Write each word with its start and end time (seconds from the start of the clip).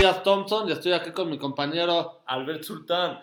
Elías 0.00 0.22
Thompson 0.22 0.66
y 0.66 0.72
estoy 0.72 0.92
aquí 0.92 1.10
con 1.10 1.28
mi 1.28 1.36
compañero 1.36 2.22
Albert 2.24 2.62
Sultán. 2.62 3.20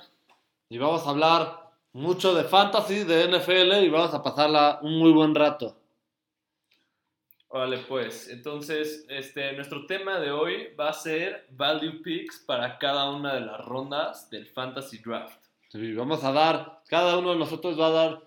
Y 0.70 0.78
vamos 0.78 1.07
a 1.07 1.10
hablar 1.10 1.71
mucho 1.92 2.36
de 2.36 2.44
fantasy, 2.44 3.04
de 3.04 3.28
NFL 3.30 3.84
y 3.84 3.89
vamos 3.89 4.14
a 4.14 4.21
pasarla 4.21 4.78
un 4.84 5.00
muy 5.00 5.12
buen 5.12 5.34
rato. 5.34 5.76
Vale, 7.50 7.80
pues, 7.80 8.30
entonces, 8.30 9.08
este, 9.09 9.54
nuestro 9.54 9.88
tema 9.88 10.20
de 10.20 10.30
hoy 10.30 10.76
va 10.80 10.90
a 10.90 10.94
ser 10.94 11.48
value 11.50 12.04
picks 12.04 12.44
para 12.45 12.78
cada 12.78 13.09
una 13.09 13.34
de 13.34 13.41
las 13.41 13.66
rondas 13.66 14.30
del 14.30 14.46
fantasy 14.46 15.00
draft. 15.00 15.39
Sí, 15.70 15.94
vamos 15.94 16.23
a 16.23 16.32
dar, 16.32 16.84
cada 16.88 17.18
uno 17.18 17.32
de 17.32 17.39
nosotros 17.39 17.80
va 17.80 17.88
a 17.88 17.91
dar 17.91 18.21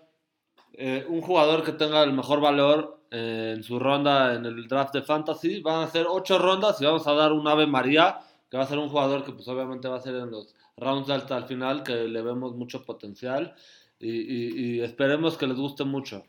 eh, 0.73 1.05
un 1.07 1.21
jugador 1.21 1.63
que 1.63 1.71
tenga 1.71 2.03
el 2.03 2.11
mejor 2.11 2.41
valor 2.41 2.99
eh, 3.11 3.53
en 3.55 3.63
su 3.63 3.79
ronda 3.79 4.33
en 4.33 4.45
el 4.45 4.67
draft 4.67 4.93
de 4.93 5.03
fantasy. 5.03 5.61
Van 5.61 5.83
a 5.83 5.87
ser 5.87 6.05
ocho 6.09 6.37
rondas 6.37 6.81
y 6.81 6.85
vamos 6.85 7.07
a 7.07 7.13
dar 7.13 7.31
un 7.31 7.47
Ave 7.47 7.65
María, 7.65 8.19
que 8.51 8.57
va 8.57 8.63
a 8.63 8.67
ser 8.67 8.79
un 8.79 8.89
jugador 8.89 9.23
que 9.23 9.31
pues 9.31 9.47
obviamente 9.47 9.87
va 9.87 9.95
a 9.95 10.01
ser 10.01 10.13
en 10.15 10.29
los 10.29 10.53
rounds 10.75 11.09
hasta 11.09 11.37
el 11.37 11.45
final, 11.45 11.83
que 11.83 11.93
le 11.93 12.21
vemos 12.21 12.53
mucho 12.53 12.83
potencial 12.83 13.55
y, 13.97 14.81
esperemos 14.81 15.37
que 15.37 15.47
les 15.47 15.55
guste 15.55 15.85
mucho. 15.85 16.25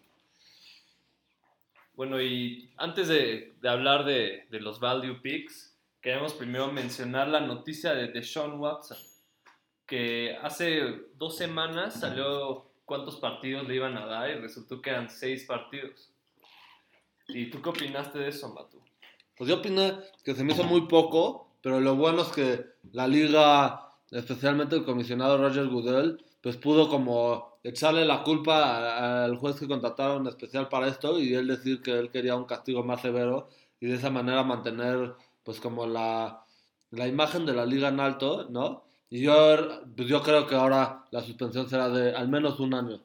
Bueno, 1.94 2.22
y 2.22 2.70
antes 2.76 3.08
de, 3.08 3.54
hablar 3.64 4.04
de, 4.04 4.46
de, 4.50 4.60
los 4.60 4.78
value 4.78 5.20
picks, 5.20 5.76
queremos 6.00 6.32
primero 6.34 6.70
mencionar 6.70 7.26
la 7.26 7.40
noticia 7.40 7.92
de 7.92 8.08
Deshaun 8.08 8.60
Watson, 8.60 8.98
que 9.84 10.36
hace 10.42 11.02
dos 11.16 11.36
semanas 11.36 11.98
salió 11.98 12.70
cuántos 12.84 13.16
partidos 13.16 13.66
le 13.66 13.74
iban 13.74 13.96
a 13.96 14.06
dar 14.06 14.30
y 14.30 14.34
resultó 14.34 14.80
que 14.80 14.90
eran 14.90 15.10
seis 15.10 15.44
partidos. 15.44 16.12
¿Y 17.26 17.50
tú 17.50 17.60
qué 17.60 17.70
opinaste 17.70 18.18
de 18.18 18.28
eso, 18.28 18.48
Matu? 18.52 18.80
Pues 19.36 19.48
yo 19.48 19.56
opiné 19.56 19.98
que 20.24 20.34
se 20.34 20.44
me 20.44 20.52
hizo 20.52 20.64
muy 20.64 20.82
poco, 20.82 21.51
pero 21.62 21.80
lo 21.80 21.96
bueno 21.96 22.22
es 22.22 22.28
que 22.28 22.66
la 22.92 23.06
liga, 23.06 23.92
especialmente 24.10 24.76
el 24.76 24.84
comisionado 24.84 25.38
Roger 25.38 25.68
Goodell, 25.68 26.22
pues 26.42 26.56
pudo 26.56 26.88
como 26.88 27.58
echarle 27.62 28.04
la 28.04 28.24
culpa 28.24 29.24
al 29.24 29.36
juez 29.36 29.58
que 29.58 29.68
contrataron 29.68 30.26
especial 30.26 30.68
para 30.68 30.88
esto 30.88 31.20
y 31.20 31.34
él 31.34 31.46
decir 31.46 31.80
que 31.80 31.92
él 31.92 32.10
quería 32.10 32.34
un 32.34 32.44
castigo 32.44 32.82
más 32.82 33.00
severo 33.00 33.48
y 33.80 33.86
de 33.86 33.94
esa 33.94 34.10
manera 34.10 34.42
mantener 34.42 35.14
pues 35.44 35.60
como 35.60 35.86
la, 35.86 36.44
la 36.90 37.06
imagen 37.06 37.46
de 37.46 37.54
la 37.54 37.64
liga 37.64 37.88
en 37.88 38.00
alto, 38.00 38.48
¿no? 38.50 38.84
Y 39.08 39.20
yo, 39.22 39.34
pues 39.96 40.08
yo 40.08 40.22
creo 40.22 40.46
que 40.46 40.54
ahora 40.54 41.04
la 41.10 41.20
suspensión 41.20 41.68
será 41.68 41.88
de 41.88 42.14
al 42.14 42.28
menos 42.28 42.58
un 42.60 42.74
año. 42.74 43.00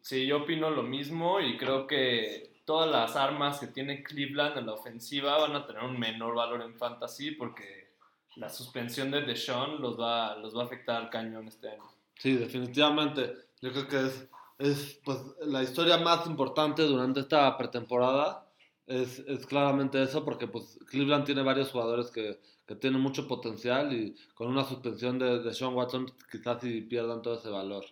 Sí, 0.00 0.26
yo 0.26 0.42
opino 0.42 0.70
lo 0.70 0.82
mismo 0.82 1.40
y 1.40 1.56
creo 1.56 1.86
que 1.86 2.49
todas 2.70 2.88
las 2.88 3.16
armas 3.16 3.58
que 3.58 3.66
tiene 3.66 4.00
Cleveland 4.04 4.56
en 4.56 4.66
la 4.66 4.74
ofensiva 4.74 5.38
van 5.38 5.56
a 5.56 5.66
tener 5.66 5.82
un 5.82 5.98
menor 5.98 6.36
valor 6.36 6.62
en 6.62 6.78
fantasy 6.78 7.32
porque 7.32 7.96
la 8.36 8.48
suspensión 8.48 9.10
de 9.10 9.22
Deshaun 9.22 9.82
los 9.82 9.98
va, 9.98 10.36
los 10.36 10.56
va 10.56 10.62
a 10.62 10.66
afectar 10.66 11.02
al 11.02 11.10
cañón 11.10 11.48
este 11.48 11.68
año. 11.68 11.82
Sí, 12.16 12.36
definitivamente. 12.36 13.34
Yo 13.60 13.72
creo 13.72 13.88
que 13.88 14.06
es, 14.06 14.28
es 14.60 15.00
pues, 15.04 15.18
la 15.46 15.64
historia 15.64 15.98
más 15.98 16.28
importante 16.28 16.82
durante 16.82 17.18
esta 17.18 17.58
pretemporada. 17.58 18.46
Es, 18.86 19.18
es, 19.18 19.44
claramente 19.46 20.00
eso, 20.00 20.24
porque 20.24 20.46
pues, 20.46 20.78
Cleveland 20.86 21.24
tiene 21.24 21.42
varios 21.42 21.72
jugadores 21.72 22.12
que, 22.12 22.38
que, 22.68 22.76
tienen 22.76 23.00
mucho 23.00 23.26
potencial 23.26 23.92
y 23.92 24.14
con 24.34 24.46
una 24.46 24.62
suspensión 24.62 25.18
de, 25.18 25.40
de 25.40 25.54
Sean 25.54 25.74
Watson 25.74 26.06
quizás 26.30 26.60
sí 26.60 26.82
pierdan 26.82 27.20
todo 27.20 27.34
ese 27.34 27.48
valor. 27.50 27.84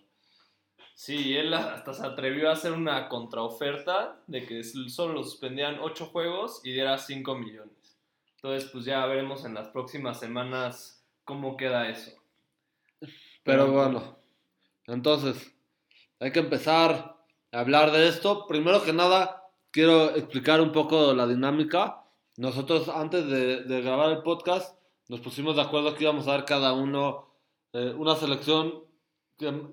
Sí, 0.99 1.37
él 1.37 1.55
hasta 1.55 1.95
se 1.95 2.05
atrevió 2.05 2.51
a 2.51 2.55
hacer 2.55 2.73
una 2.73 3.09
contraoferta 3.09 4.21
de 4.27 4.45
que 4.45 4.65
solo 4.65 5.15
lo 5.15 5.23
suspendían 5.23 5.79
8 5.81 6.07
juegos 6.07 6.61
y 6.65 6.73
diera 6.73 6.99
5 6.99 7.37
millones. 7.37 7.97
Entonces, 8.35 8.69
pues 8.73 8.85
ya 8.85 9.07
veremos 9.07 9.45
en 9.45 9.55
las 9.55 9.69
próximas 9.69 10.19
semanas 10.19 11.07
cómo 11.23 11.57
queda 11.57 11.89
eso. 11.89 12.11
Pero 13.45 13.71
bueno, 13.71 14.19
entonces, 14.89 15.55
hay 16.19 16.33
que 16.33 16.41
empezar 16.41 17.17
a 17.53 17.61
hablar 17.61 17.93
de 17.93 18.09
esto. 18.09 18.49
Primero 18.49 18.83
que 18.83 18.93
nada, 18.93 19.45
quiero 19.71 20.17
explicar 20.17 20.61
un 20.61 20.73
poco 20.73 21.15
la 21.15 21.29
dinámica. 21.29 22.03
Nosotros, 22.39 22.89
antes 22.89 23.25
de, 23.29 23.83
grabar 23.83 24.11
el 24.11 24.23
podcast, 24.25 24.77
nos 25.07 25.21
pusimos 25.21 25.55
de 25.55 25.63
acuerdo 25.63 25.95
que 25.95 26.03
íbamos 26.03 26.27
a 26.27 26.33
dar 26.33 26.45
cada 26.45 26.73
uno 26.73 27.29
eh, 27.73 27.95
una 27.97 28.17
selección 28.17 28.88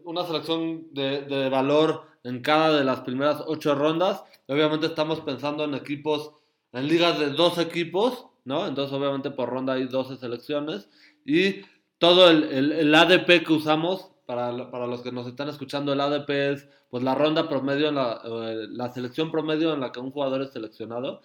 una 0.04 0.26
selección 0.26 0.94
de, 0.94 1.50
valor 1.50 2.04
en 2.24 2.42
cada 2.42 2.78
de 2.78 2.84
las 2.84 3.02
primeras 3.02 3.44
ocho 3.48 3.76
rondas. 3.76 4.24
Obviamente 4.48 4.88
estamos 4.88 5.22
pensando 5.22 5.64
en 5.64 5.74
equipos, 5.74 6.34
en 6.72 6.88
ligas 6.88 7.20
de 7.20 7.30
dos 7.30 7.58
equipos, 7.58 8.28
¿no? 8.44 8.68
Entonces 8.68 8.94
obviamente 8.96 9.32
por 9.32 9.50
ronda 9.50 9.74
hay 9.74 9.86
12 9.86 10.18
selecciones. 10.18 10.90
Y 11.26 11.62
todo 11.98 12.30
el, 12.30 12.94
ADP 12.94 13.46
que 13.46 13.54
usamos, 13.54 14.12
para, 14.26 14.52
los 14.52 15.02
que 15.02 15.12
nos 15.12 15.28
están 15.28 15.50
escuchando, 15.50 15.94
el 15.94 16.02
ADP 16.02 16.30
es 16.30 16.68
pues 16.90 17.04
la 17.04 17.16
ronda 17.16 17.50
promedio, 17.50 17.92
la, 17.92 18.22
la 18.24 18.92
selección 18.92 19.32
promedio 19.32 19.74
en 19.74 19.82
la 19.82 19.92
que 19.92 20.00
un 20.00 20.12
jugador 20.12 20.42
es 20.42 20.52
seleccionado. 20.52 21.22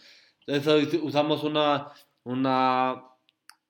Eso 0.47 0.77
usamos 1.03 1.45
una, 1.45 1.93
una, 2.25 3.05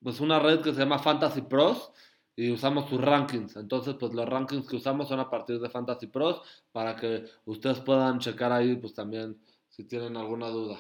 pues 0.03 0.21
una 0.21 0.39
red 0.39 0.61
que 0.61 0.73
se 0.73 0.81
llama 0.81 0.99
Fantasy 0.99 1.43
Pros 1.43 1.93
y 2.41 2.51
usamos 2.51 2.89
sus 2.89 2.99
rankings. 2.99 3.57
Entonces, 3.57 3.97
pues 4.01 4.15
los 4.15 4.27
rankings 4.27 4.67
que 4.67 4.77
usamos 4.77 5.09
son 5.09 5.21
a 5.21 5.29
partir 5.29 5.61
de 5.61 5.69
Fantasy 5.69 6.07
Pros 6.07 6.41
para 6.73 6.97
que 6.97 7.25
ustedes 7.45 7.81
puedan 7.81 8.19
checar 8.19 8.51
ahí, 8.51 8.77
pues 8.77 8.95
también 8.95 9.39
si 9.69 9.85
tienen 9.85 10.17
alguna 10.17 10.49
duda. 10.49 10.79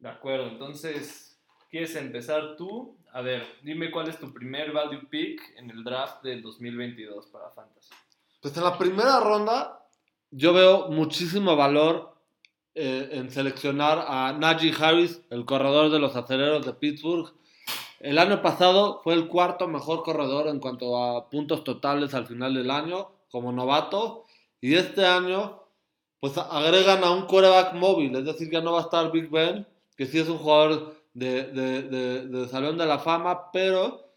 De 0.00 0.08
acuerdo, 0.08 0.48
entonces, 0.48 1.40
¿quieres 1.70 1.94
empezar 1.94 2.56
tú? 2.56 2.98
A 3.12 3.20
ver, 3.20 3.46
dime 3.62 3.92
cuál 3.92 4.08
es 4.08 4.18
tu 4.18 4.32
primer 4.32 4.72
value 4.72 5.06
pick 5.08 5.40
en 5.56 5.70
el 5.70 5.84
draft 5.84 6.24
del 6.24 6.42
2022 6.42 7.28
para 7.28 7.50
Fantasy. 7.50 7.90
Pues 8.42 8.56
en 8.56 8.64
la 8.64 8.76
primera 8.76 9.20
ronda 9.20 9.86
yo 10.32 10.52
veo 10.52 10.88
muchísimo 10.88 11.54
valor 11.54 12.16
eh, 12.74 13.10
en 13.12 13.30
seleccionar 13.30 14.04
a 14.08 14.32
Najee 14.32 14.74
Harris, 14.76 15.22
el 15.30 15.44
corredor 15.44 15.92
de 15.92 16.00
los 16.00 16.16
aceleros 16.16 16.66
de 16.66 16.72
Pittsburgh 16.72 17.32
el 18.04 18.18
año 18.18 18.42
pasado 18.42 19.00
fue 19.02 19.14
el 19.14 19.28
cuarto 19.28 19.66
mejor 19.66 20.02
corredor 20.02 20.48
en 20.48 20.60
cuanto 20.60 21.02
a 21.02 21.30
puntos 21.30 21.64
totales 21.64 22.12
al 22.12 22.26
final 22.26 22.52
del 22.52 22.70
año 22.70 23.08
como 23.30 23.50
novato. 23.50 24.26
Y 24.60 24.74
este 24.74 25.06
año, 25.06 25.62
pues 26.20 26.36
agregan 26.36 27.02
a 27.02 27.12
un 27.12 27.22
quarterback 27.22 27.72
móvil, 27.72 28.14
es 28.14 28.26
decir, 28.26 28.50
que 28.50 28.60
no 28.60 28.72
va 28.72 28.80
a 28.80 28.82
estar 28.82 29.10
Big 29.10 29.30
Ben, 29.30 29.66
que 29.96 30.04
sí 30.04 30.18
es 30.18 30.28
un 30.28 30.36
jugador 30.36 30.96
de, 31.14 31.44
de, 31.44 32.48
Salón 32.48 32.76
de 32.76 32.84
la 32.84 32.98
Fama, 32.98 33.50
pero 33.52 34.12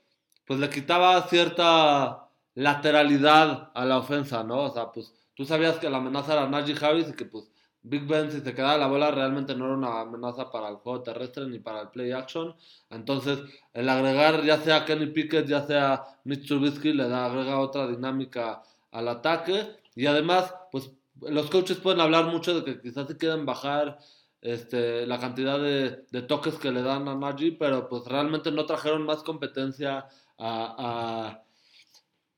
pues 0.46 0.60
le 0.60 0.70
quitaba 0.70 1.22
cierta 1.30 2.28
lateralidad 2.56 3.72
a 3.74 3.86
la 3.86 4.00
ofensa, 4.00 4.44
¿no? 4.44 4.64
O 4.64 4.74
sea, 4.74 4.92
pues 4.92 5.14
tú 5.34 5.46
sabías 5.46 5.78
que 5.78 5.90
la 5.90 6.00
amenaza 6.00 6.34
era 6.34 6.50
Najee 6.50 6.76
Harris 6.86 7.08
y 7.08 7.16
que 7.16 7.24
pues 7.24 7.50
Big 7.90 8.06
Ben, 8.06 8.32
si 8.32 8.42
se 8.42 8.54
quedaba 8.54 8.78
la 8.78 8.88
bola, 8.88 9.12
realmente 9.12 9.56
no 9.56 9.66
era 9.66 9.76
una 9.76 10.02
amenaza 10.02 10.52
para 10.52 10.70
el 10.70 10.76
juego 10.76 11.04
terrestre 11.04 11.48
ni 11.48 11.60
para 11.60 11.82
el 11.82 11.90
play 11.90 12.12
action. 12.12 12.56
Entonces, 12.90 13.40
el 13.74 13.88
agregar 13.90 14.44
ya 14.44 14.58
sea 14.60 14.86
Kenny 14.86 15.08
Pickett, 15.08 15.48
ya 15.48 15.66
sea 15.66 16.04
Mitch 16.26 16.48
Trubisky, 16.48 16.94
le 16.94 17.04
agrega 17.04 17.60
otra 17.60 17.88
dinámica 17.88 18.62
al 18.92 19.08
ataque. 19.08 19.78
Y 19.96 20.06
además, 20.06 20.54
pues 20.72 20.92
los 21.22 21.50
coaches 21.50 21.78
pueden 21.78 22.02
hablar 22.02 22.26
mucho 22.26 22.60
de 22.60 22.64
que 22.64 22.82
quizás 22.82 23.08
se 23.08 23.18
quieren 23.18 23.46
bajar 23.46 23.98
este, 24.42 25.08
la 25.08 25.20
cantidad 25.20 25.60
de, 25.60 26.22
toques 26.24 26.56
que 26.56 26.72
le 26.72 26.82
dan 26.82 27.08
a 27.08 27.16
Najee, 27.16 27.54
pero 27.54 27.88
pues 27.88 28.06
realmente 28.06 28.52
no 28.52 28.66
trajeron 28.66 29.04
más 29.04 29.24
competencia 29.24 30.08
a, 30.38 30.76
a, 30.78 31.44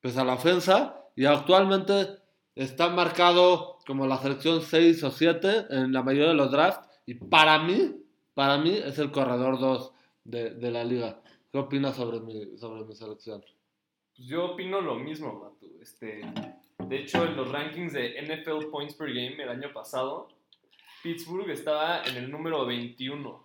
pues 0.02 0.18
a 0.18 0.24
la 0.24 0.34
ofensa. 0.34 0.96
Y 1.16 1.26
actualmente 1.26 2.20
está 2.56 2.90
marcado 2.90 3.79
como 3.90 4.06
la 4.06 4.18
selección 4.18 4.62
6 4.62 5.04
o 5.04 5.10
7 5.10 5.66
en 5.72 5.92
la 5.92 6.04
mayoría 6.04 6.28
de 6.28 6.36
los 6.36 6.52
drafts. 6.52 6.88
Y 7.08 7.16
para 7.16 7.58
mí, 7.58 7.96
para 8.36 8.60
mí 8.60 8.70
es 8.70 9.00
el 9.00 9.10
corredor 9.10 9.60
2 9.60 9.92
de, 10.26 10.70
la 10.70 10.84
liga. 10.84 11.20
¿Qué 11.52 11.58
opinas 11.58 11.96
sobre 11.96 12.20
mi, 12.20 12.56
sobre 12.60 12.84
mi 12.84 12.94
selección? 12.94 13.42
Pues 14.16 14.28
yo 14.28 14.52
opino 14.52 14.80
lo 14.80 14.94
mismo, 14.94 15.34
Matu. 15.34 15.80
Este, 15.82 16.22
de 16.88 17.00
hecho, 17.00 17.26
en 17.26 17.36
los 17.36 17.52
rankings 17.52 17.94
de 17.94 18.22
NFL 18.22 18.70
Points 18.70 18.94
per 18.94 19.08
Game 19.08 19.42
el 19.42 19.50
año 19.50 19.74
pasado, 19.74 20.28
Pittsburgh 21.02 21.50
estaba 21.50 22.04
en 22.04 22.16
el 22.16 22.30
número 22.30 22.68
21 22.68 23.44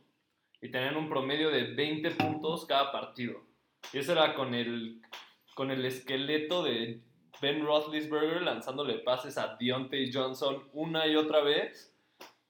y 0.60 0.68
tenían 0.68 0.98
un 0.98 1.08
promedio 1.08 1.48
de 1.48 1.72
20 1.72 2.10
puntos 2.10 2.66
cada 2.66 2.92
partido. 2.92 3.40
Y 3.94 3.96
eso 3.96 4.12
era 4.12 4.34
con 4.34 4.54
el, 4.54 5.00
con 5.54 5.70
el 5.70 5.86
esqueleto 5.86 6.62
de 6.64 7.00
Ben 7.40 7.64
Roethlisberger 7.64 8.42
lanzándole 8.42 8.98
pases 8.98 9.38
a 9.38 9.56
Deontay 9.58 10.12
Johnson 10.12 10.68
una 10.72 11.06
y 11.06 11.16
otra 11.16 11.40
vez. 11.40 11.92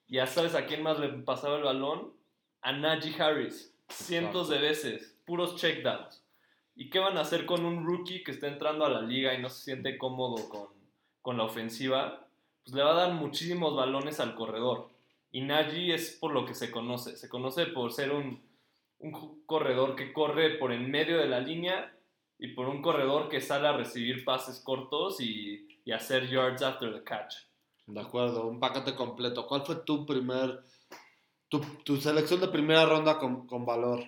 Ya 0.09 0.27
sabes 0.27 0.55
a 0.55 0.67
quién 0.67 0.83
más 0.83 0.99
le 0.99 1.09
pasaba 1.09 1.57
el 1.57 1.65
balón. 1.65 2.13
A 2.61 2.73
Najee 2.73 3.21
Harris. 3.21 3.75
Cientos 3.89 4.49
de 4.49 4.59
veces. 4.59 5.19
Puros 5.25 5.57
checkdowns. 5.57 6.23
¿Y 6.77 6.91
qué 6.91 6.99
van 6.99 7.17
a 7.17 7.23
hacer 7.23 7.47
con 7.47 7.65
un 7.65 7.85
rookie 7.87 8.25
que 8.25 8.33
está 8.33 8.49
entrando 8.49 8.85
a 8.85 8.91
la 8.91 9.03
liga 9.03 9.33
y 9.35 9.41
no 9.41 9.49
se 9.49 9.63
siente 9.63 9.97
cómodo 9.97 10.49
con, 10.49 10.69
con 11.23 11.37
la 11.37 11.45
ofensiva? 11.45 12.27
Pues 12.65 12.75
le 12.75 12.83
va 12.83 12.93
a 12.93 13.07
dar 13.07 13.13
muchísimos 13.15 13.77
balones 13.77 14.21
al 14.21 14.35
corredor. 14.35 14.91
Y 15.31 15.43
Najee 15.43 15.95
es 15.95 16.17
por 16.21 16.33
lo 16.33 16.47
que 16.47 16.55
se 16.55 16.71
conoce. 16.71 17.17
Se 17.17 17.29
conoce 17.29 17.67
por 17.67 17.93
ser 17.93 18.13
un, 18.13 18.43
un 18.99 19.45
corredor 19.47 19.97
que 19.97 20.13
corre 20.13 20.59
por 20.59 20.73
en 20.73 20.91
medio 20.91 21.19
de 21.19 21.27
la 21.27 21.41
línea 21.41 21.95
y 22.39 22.49
por 22.49 22.69
un 22.69 22.83
corredor 22.83 23.29
que 23.29 23.41
sale 23.41 23.69
a 23.69 23.77
recibir 23.77 24.25
pases 24.25 24.61
cortos 24.61 25.21
y, 25.21 25.69
y 25.85 25.93
hacer 25.93 26.29
yards 26.29 26.63
after 26.63 26.93
the 26.93 27.05
catch. 27.05 27.35
De 27.87 28.01
acuerdo, 28.01 28.47
un 28.47 28.59
paquete 28.59 28.95
completo. 28.95 29.47
¿Cuál 29.47 29.63
fue 29.63 29.77
tu 29.77 30.07
primer, 30.07 30.63
tu, 31.49 31.61
tu 31.85 31.97
selección 31.97 32.41
de 32.41 32.49
primera 32.49 32.87
ronda 32.87 33.19
con, 33.19 33.47
con, 33.47 33.67
valor? 33.67 34.05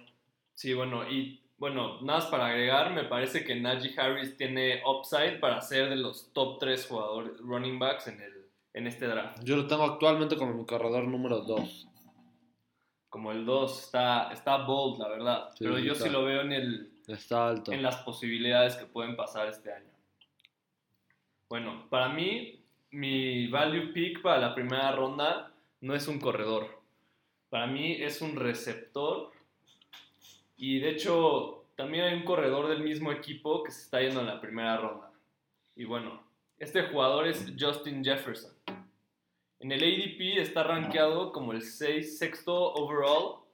Sí, 0.55 0.73
bueno, 0.73 1.09
y 1.09 1.43
bueno, 1.59 2.01
nada 2.01 2.21
más 2.21 2.27
para 2.27 2.47
agregar, 2.47 2.93
me 2.93 3.05
parece 3.05 3.45
que 3.45 3.55
Najee 3.55 3.99
Harris 3.99 4.37
tiene 4.37 4.83
upside 4.87 5.41
para 5.41 5.61
ser 5.61 5.91
de 5.91 5.97
los 5.97 6.33
top 6.33 6.59
3 6.59 6.87
jugadores 6.87 7.39
running 7.41 7.79
backs 7.79 8.07
en, 8.07 8.21
el, 8.21 8.47
en 8.73 8.87
este 8.87 9.07
draft. 9.07 9.43
Yo 9.45 9.57
lo 9.57 9.67
tengo 9.67 9.85
actualmente 9.85 10.37
como 10.37 10.55
mi 10.55 10.65
corredor 10.65 11.07
número 11.07 11.41
2. 11.41 11.89
Como 13.11 13.33
el 13.33 13.45
2, 13.45 13.85
está, 13.85 14.33
está 14.33 14.65
bold, 14.65 14.99
la 15.01 15.09
verdad. 15.09 15.51
Sí, 15.51 15.65
pero 15.65 15.79
yo 15.79 15.93
está. 15.93 16.05
sí 16.05 16.11
lo 16.11 16.25
veo 16.25 16.41
en, 16.41 16.53
el, 16.53 16.96
Está 17.07 17.49
alto. 17.49 17.73
en 17.73 17.83
las 17.83 17.97
posibilidades 17.97 18.75
que 18.77 18.87
pueden 18.87 19.17
pasar 19.17 19.49
este 19.49 19.73
año. 19.73 19.91
Bueno, 21.49 21.87
para 21.89 22.09
mí, 22.09 22.65
mi 22.91 23.47
value 23.47 23.93
pick 23.93 24.21
para 24.23 24.39
la 24.41 24.55
primera 24.55 24.91
ronda 24.93 25.53
no 25.81 25.95
es 25.95 26.09
un 26.09 26.19
corredor. 26.19 26.83
Para 27.49 27.67
mí 27.69 27.93
es 27.93 28.21
un 28.21 28.35
receptor. 28.35 29.31
Y 30.57 30.81
de 30.81 30.91
hecho, 30.91 31.67
también 31.77 32.05
hay 32.05 32.15
un 32.15 32.25
corredor 32.25 32.69
del 32.69 32.83
mismo 32.83 33.13
equipo 33.13 33.63
que 33.63 33.71
se 33.71 33.83
está 33.83 34.01
yendo 34.01 34.21
en 34.21 34.27
la 34.27 34.41
primera 34.41 34.77
ronda. 34.79 35.13
Y 35.77 35.85
bueno, 35.85 36.23
este 36.59 36.83
jugador 36.89 37.29
es 37.29 37.53
Justin 37.59 38.03
Jefferson. 38.03 38.53
En 39.61 39.73
el 39.73 39.83
ADP 39.83 40.39
está 40.39 40.65
rankeado 40.65 41.33
como 41.33 41.53
el 41.53 41.63
6, 41.63 42.19
sexto 42.19 42.73
overall 42.75 43.46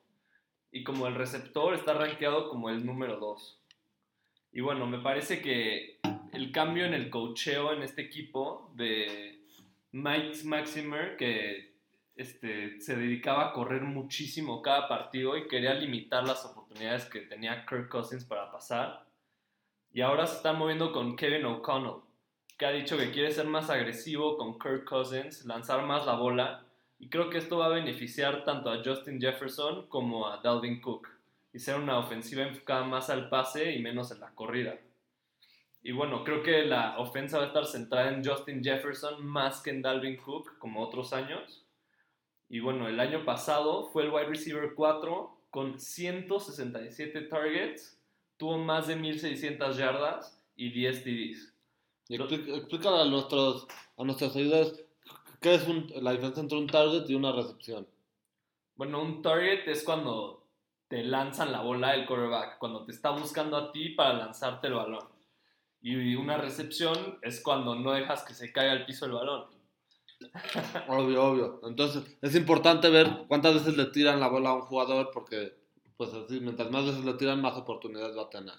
y 0.73 0.83
como 0.83 1.07
el 1.07 1.15
receptor 1.15 1.75
está 1.75 1.93
rankeado 1.93 2.49
como 2.49 2.71
el 2.71 2.85
número 2.85 3.19
2. 3.19 3.61
Y 4.53 4.61
bueno, 4.63 4.87
me 4.87 4.99
parece 4.99 5.41
que 5.41 6.01
el 6.33 6.51
cambio 6.51 6.87
en 6.87 6.95
el 6.95 7.11
cocheo 7.11 7.73
en 7.73 7.83
este 7.83 8.03
equipo 8.03 8.73
de 8.75 9.45
Mike 9.93 10.45
Maximer, 10.45 11.17
que 11.17 11.73
este, 12.17 12.81
se 12.81 12.97
dedicaba 12.97 13.49
a 13.49 13.53
correr 13.53 13.83
muchísimo 13.83 14.63
cada 14.63 14.89
partido 14.89 15.37
y 15.37 15.47
quería 15.47 15.75
limitar 15.75 16.27
las 16.27 16.45
oportunidades 16.45 17.05
que 17.05 17.21
tenía 17.21 17.67
Kirk 17.67 17.89
Cousins 17.89 18.25
para 18.25 18.51
pasar. 18.51 19.07
Y 19.93 20.01
ahora 20.01 20.27
se 20.27 20.37
está 20.37 20.55
moviendo 20.55 20.93
con 20.93 21.17
Kevin 21.17 21.45
O'Connell, 21.45 22.01
que 22.57 22.65
ha 22.65 22.71
dicho 22.71 22.97
que 22.97 23.11
quiere 23.11 23.31
ser 23.31 23.47
más 23.47 23.69
agresivo 23.69 24.39
con 24.39 24.59
Kirk 24.59 24.85
Cousins, 24.85 25.45
lanzar 25.45 25.85
más 25.85 26.07
la 26.07 26.15
bola. 26.15 26.67
Y 27.03 27.09
creo 27.09 27.31
que 27.31 27.39
esto 27.39 27.59
va 27.59 27.67
a 27.67 27.71
beneficiar 27.71 28.45
tanto 28.45 28.71
a 28.71 28.81
Justin 28.85 29.21
Jefferson 29.21 29.89
como 29.89 30.29
a 30.29 30.37
Dalvin 30.37 30.81
Cook 30.81 31.09
y 31.53 31.59
ser 31.59 31.75
una 31.75 31.99
ofensiva 31.99 32.45
enfocada 32.45 32.85
más 32.85 33.11
al 33.11 33.29
pase 33.29 33.73
y 33.73 33.83
menos 33.83 34.13
en 34.13 34.21
la 34.21 34.33
corrida. 34.37 34.79
Y 35.83 35.91
bueno, 35.91 36.23
creo 36.23 36.45
que 36.45 36.65
la 36.65 36.97
ofensa 37.01 37.39
va 37.39 37.45
a 37.45 37.47
estar 37.49 37.67
centrada 37.67 38.13
en 38.13 38.25
Justin 38.25 38.63
Jefferson 38.63 39.27
más 39.27 39.61
que 39.63 39.71
en 39.71 39.83
Dalvin 39.83 40.17
Cook, 40.17 40.57
como 40.59 40.81
otros 40.81 41.13
años. 41.13 41.65
Y 42.49 42.61
bueno, 42.61 42.87
el 42.87 43.01
año 43.01 43.25
pasado 43.25 43.91
fue 43.91 44.05
el 44.05 44.11
wide 44.11 44.27
receiver 44.27 44.73
4 44.73 45.39
con 45.51 45.81
167 45.81 47.23
targets, 47.23 48.01
tuvo 48.37 48.59
más 48.59 48.87
de 48.87 48.95
1600 48.95 49.77
yardas 49.77 50.41
y 50.55 50.71
10 50.71 51.03
TDs. 51.03 51.53
Y 52.09 52.15
a 52.15 53.05
nuestros, 53.07 53.67
a 53.97 54.05
nuestros 54.05 54.33
seguidores 54.35 54.82
qué 55.43 55.55
es 55.55 55.67
un- 55.69 55.93
la 56.01 56.13
diferencia 56.13 56.41
entre 56.41 56.59
un 56.59 56.67
target 56.67 57.09
y 57.09 57.15
una 57.15 57.33
recepción. 57.33 57.87
Bueno, 58.77 59.03
un 59.03 59.21
target 59.21 59.69
es 59.69 59.83
cuando 59.85 60.47
te 60.89 61.03
lanzan 61.05 61.53
la 61.53 61.61
bola 61.63 61.95
el 61.95 62.07
quarterback, 62.07 62.59
cuando 62.59 62.85
te 62.85 62.93
está 62.93 63.11
buscando 63.11 63.57
a 63.57 63.73
ti 63.73 63.91
para 63.91 64.15
lanzarte 64.15 64.69
el 64.69 64.75
balón. 64.75 65.07
Y 65.81 66.15
una 66.15 66.37
recepción 66.39 67.19
es 67.23 67.43
cuando 67.43 67.75
no 67.75 67.93
dejas 67.93 68.23
que 68.23 68.35
se 68.35 68.53
caiga 68.53 68.73
al 68.73 68.87
piso 68.87 69.05
el 69.07 69.13
balón. 69.13 69.47
Obvio, 70.89 71.25
obvio. 71.25 71.61
Entonces, 71.65 72.05
es 72.23 72.37
importante 72.37 72.89
ver 72.89 73.09
cuántas 73.27 73.55
veces 73.55 73.77
le 73.77 73.87
tiran 73.87 74.21
la 74.21 74.29
bola 74.29 74.51
a 74.51 74.55
un 74.55 74.63
jugador 74.63 75.11
porque, 75.13 75.53
pues 75.97 76.13
así, 76.15 76.41
mientras 76.41 76.71
más 76.71 76.85
veces 76.85 77.05
le 77.05 77.15
tiran, 77.15 77.43
más 77.43 77.57
oportunidades 77.57 78.17
va 78.17 78.23
a 78.23 78.31
tener. 78.31 78.55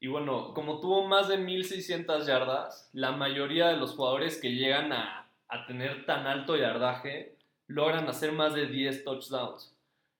Y 0.00 0.08
bueno, 0.08 0.52
como 0.52 0.80
tuvo 0.80 1.06
más 1.06 1.28
de 1.28 1.38
1600 1.38 2.26
yardas, 2.26 2.90
la 2.92 3.12
mayoría 3.12 3.68
de 3.68 3.76
los 3.76 3.92
jugadores 3.92 4.40
que 4.40 4.50
llegan 4.50 4.92
a, 4.92 5.21
a 5.52 5.66
tener 5.66 6.06
tan 6.06 6.26
alto 6.26 6.56
yardaje 6.56 7.36
logran 7.66 8.08
hacer 8.08 8.32
más 8.32 8.54
de 8.54 8.66
10 8.66 9.04
touchdowns. 9.04 9.76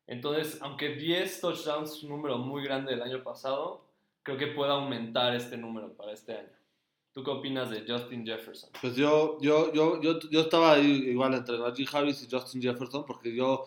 Entonces, 0.06 0.60
aunque 0.60 0.90
10 0.90 1.40
touchdowns 1.40 1.92
es 1.92 2.02
un 2.02 2.10
número 2.10 2.36
muy 2.36 2.62
grande 2.62 2.92
del 2.92 3.02
año 3.02 3.22
pasado, 3.22 3.82
creo 4.22 4.36
que 4.36 4.48
puede 4.48 4.72
aumentar 4.72 5.34
este 5.34 5.56
número 5.56 5.94
para 5.94 6.12
este 6.12 6.36
año. 6.36 6.52
¿Tú 7.12 7.24
qué 7.24 7.30
opinas 7.30 7.70
de 7.70 7.84
Justin 7.86 8.26
Jefferson? 8.26 8.70
Pues 8.78 8.94
yo, 8.94 9.38
yo, 9.40 9.72
yo, 9.72 10.00
yo, 10.02 10.20
yo 10.30 10.40
estaba 10.42 10.72
ahí 10.72 11.08
igual 11.08 11.32
entre 11.32 11.58
Najee 11.58 11.86
Harris 11.90 12.22
y 12.22 12.30
Justin 12.30 12.60
Jefferson 12.60 13.06
porque 13.06 13.34
yo, 13.34 13.64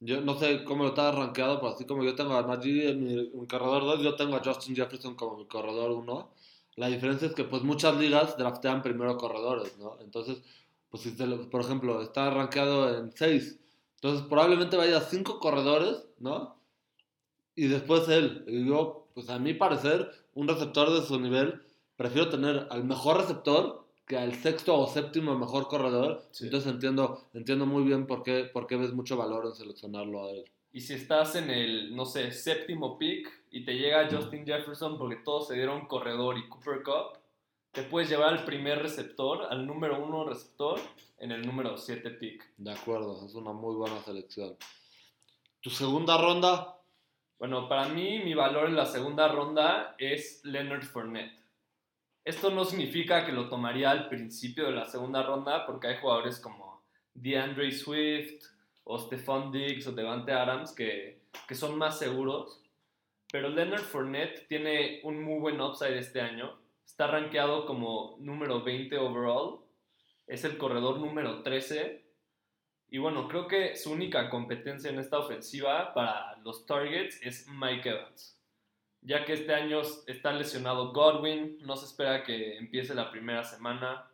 yo 0.00 0.20
no 0.20 0.38
sé 0.38 0.62
cómo 0.64 0.84
lo 0.84 0.90
estaba 0.90 1.12
rankeado, 1.12 1.58
pero 1.58 1.72
así 1.72 1.86
como 1.86 2.04
yo 2.04 2.14
tengo 2.14 2.36
a 2.36 2.42
Najee 2.42 2.90
en 2.90 3.04
mi, 3.04 3.30
mi 3.30 3.46
corredor 3.46 3.82
2, 3.84 4.02
yo 4.02 4.14
tengo 4.14 4.36
a 4.36 4.44
Justin 4.44 4.76
Jefferson 4.76 5.14
como 5.14 5.38
mi 5.38 5.46
corredor 5.46 5.90
1. 5.90 6.30
La 6.76 6.88
diferencia 6.88 7.28
es 7.28 7.34
que 7.34 7.44
pues 7.44 7.62
muchas 7.62 7.96
ligas 7.96 8.36
draftean 8.36 8.82
primero 8.82 9.16
corredores, 9.16 9.76
¿no? 9.78 9.98
Entonces, 10.00 10.42
pues 10.90 11.02
si, 11.02 11.14
lo- 11.26 11.48
por 11.50 11.60
ejemplo, 11.60 12.02
está 12.02 12.30
rankeado 12.30 12.96
en 12.98 13.12
6, 13.12 13.58
entonces 13.96 14.26
probablemente 14.28 14.76
vaya 14.76 15.00
5 15.00 15.38
corredores, 15.40 16.06
¿no? 16.18 16.56
Y 17.54 17.66
después 17.66 18.08
él. 18.08 18.44
Y 18.46 18.66
yo, 18.66 19.08
pues 19.14 19.28
a 19.30 19.38
mi 19.38 19.54
parecer, 19.54 20.10
un 20.34 20.46
receptor 20.46 20.90
de 20.92 21.02
su 21.04 21.18
nivel, 21.18 21.60
prefiero 21.96 22.28
tener 22.28 22.68
al 22.70 22.84
mejor 22.84 23.18
receptor 23.18 23.84
que 24.06 24.16
al 24.16 24.34
sexto 24.34 24.78
o 24.78 24.86
séptimo 24.86 25.36
mejor 25.36 25.66
corredor. 25.68 26.22
Sí. 26.30 26.44
Entonces 26.44 26.72
entiendo, 26.72 27.28
entiendo 27.34 27.66
muy 27.66 27.82
bien 27.82 28.06
por 28.06 28.22
qué, 28.22 28.44
por 28.44 28.66
qué 28.66 28.76
ves 28.76 28.92
mucho 28.94 29.16
valor 29.16 29.46
en 29.46 29.54
seleccionarlo 29.54 30.24
a 30.24 30.30
él. 30.30 30.44
Y 30.72 30.80
si 30.80 30.94
estás 30.94 31.34
en 31.34 31.50
el, 31.50 31.94
no 31.96 32.04
sé, 32.06 32.30
séptimo 32.30 32.96
pick 32.98 33.28
y 33.50 33.64
te 33.64 33.74
llega 33.74 34.08
Justin 34.10 34.46
Jefferson 34.46 34.96
porque 34.96 35.16
todos 35.16 35.48
se 35.48 35.54
dieron 35.54 35.86
corredor 35.86 36.38
y 36.38 36.48
Cooper 36.48 36.82
Cup, 36.84 37.18
te 37.72 37.82
puedes 37.82 38.08
llevar 38.08 38.30
al 38.30 38.44
primer 38.44 38.82
receptor, 38.82 39.46
al 39.50 39.66
número 39.66 40.02
uno 40.02 40.24
receptor, 40.24 40.80
en 41.18 41.32
el 41.32 41.46
número 41.46 41.76
7 41.76 42.10
pick. 42.10 42.44
De 42.56 42.72
acuerdo, 42.72 43.24
es 43.24 43.34
una 43.34 43.52
muy 43.52 43.74
buena 43.74 44.00
selección. 44.00 44.56
Tu 45.60 45.70
segunda 45.70 46.16
ronda, 46.18 46.74
Bueno, 47.38 47.68
para 47.68 47.88
mí 47.88 48.18
mi 48.20 48.34
valor 48.34 48.68
en 48.68 48.74
la 48.74 48.86
segunda 48.86 49.28
ronda 49.28 49.94
es 49.98 50.40
Leonard 50.44 50.82
Fournette. 50.82 51.38
Esto 52.24 52.50
no 52.50 52.64
significa 52.64 53.24
que 53.24 53.32
lo 53.32 53.48
tomaría 53.48 53.90
al 53.90 54.08
principio 54.08 54.66
de 54.66 54.72
la 54.72 54.86
segunda 54.86 55.22
ronda 55.22 55.64
porque 55.64 55.86
hay 55.86 55.96
jugadores 55.98 56.40
como 56.40 56.82
DeAndre 57.14 57.70
Swift 57.70 58.44
o 58.84 58.98
Stephon 58.98 59.52
Diggs 59.52 59.86
o 59.86 59.92
Devante 59.92 60.32
Adams 60.32 60.72
que, 60.72 61.20
que 61.46 61.54
son 61.54 61.78
más 61.78 61.98
seguros. 61.98 62.60
Pero 63.30 63.48
Leonard 63.48 63.82
Fournette 63.82 64.46
tiene 64.48 65.00
un 65.04 65.22
muy 65.22 65.38
buen 65.38 65.60
upside 65.60 65.98
este 65.98 66.20
año. 66.20 66.58
Está 66.88 67.06
rankeado 67.06 67.66
como 67.66 68.16
número 68.18 68.62
20 68.64 68.96
overall. 68.96 69.60
Es 70.26 70.44
el 70.44 70.56
corredor 70.56 70.98
número 70.98 71.42
13. 71.42 72.02
Y 72.88 72.96
bueno, 72.96 73.28
creo 73.28 73.46
que 73.46 73.76
su 73.76 73.92
única 73.92 74.30
competencia 74.30 74.90
en 74.90 74.98
esta 74.98 75.18
ofensiva 75.18 75.92
para 75.92 76.38
los 76.38 76.64
targets 76.64 77.20
es 77.22 77.46
Mike 77.46 77.90
Evans. 77.90 78.40
Ya 79.02 79.26
que 79.26 79.34
este 79.34 79.54
año 79.54 79.82
está 80.06 80.32
lesionado 80.32 80.92
Godwin, 80.92 81.58
no 81.60 81.76
se 81.76 81.84
espera 81.84 82.24
que 82.24 82.56
empiece 82.56 82.94
la 82.94 83.10
primera 83.10 83.44
semana. 83.44 84.10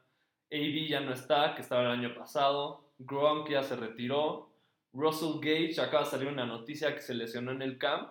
AB 0.50 0.88
ya 0.88 0.98
no 0.98 1.12
está, 1.12 1.54
que 1.54 1.62
estaba 1.62 1.82
el 1.82 2.00
año 2.00 2.14
pasado. 2.14 2.92
Gronk 2.98 3.50
ya 3.50 3.62
se 3.62 3.76
retiró. 3.76 4.52
Russell 4.92 5.38
Gage 5.40 5.80
acaba 5.80 6.04
de 6.04 6.10
salir 6.10 6.28
una 6.28 6.44
noticia 6.44 6.92
que 6.92 7.00
se 7.00 7.14
lesionó 7.14 7.52
en 7.52 7.62
el 7.62 7.78
camp. 7.78 8.10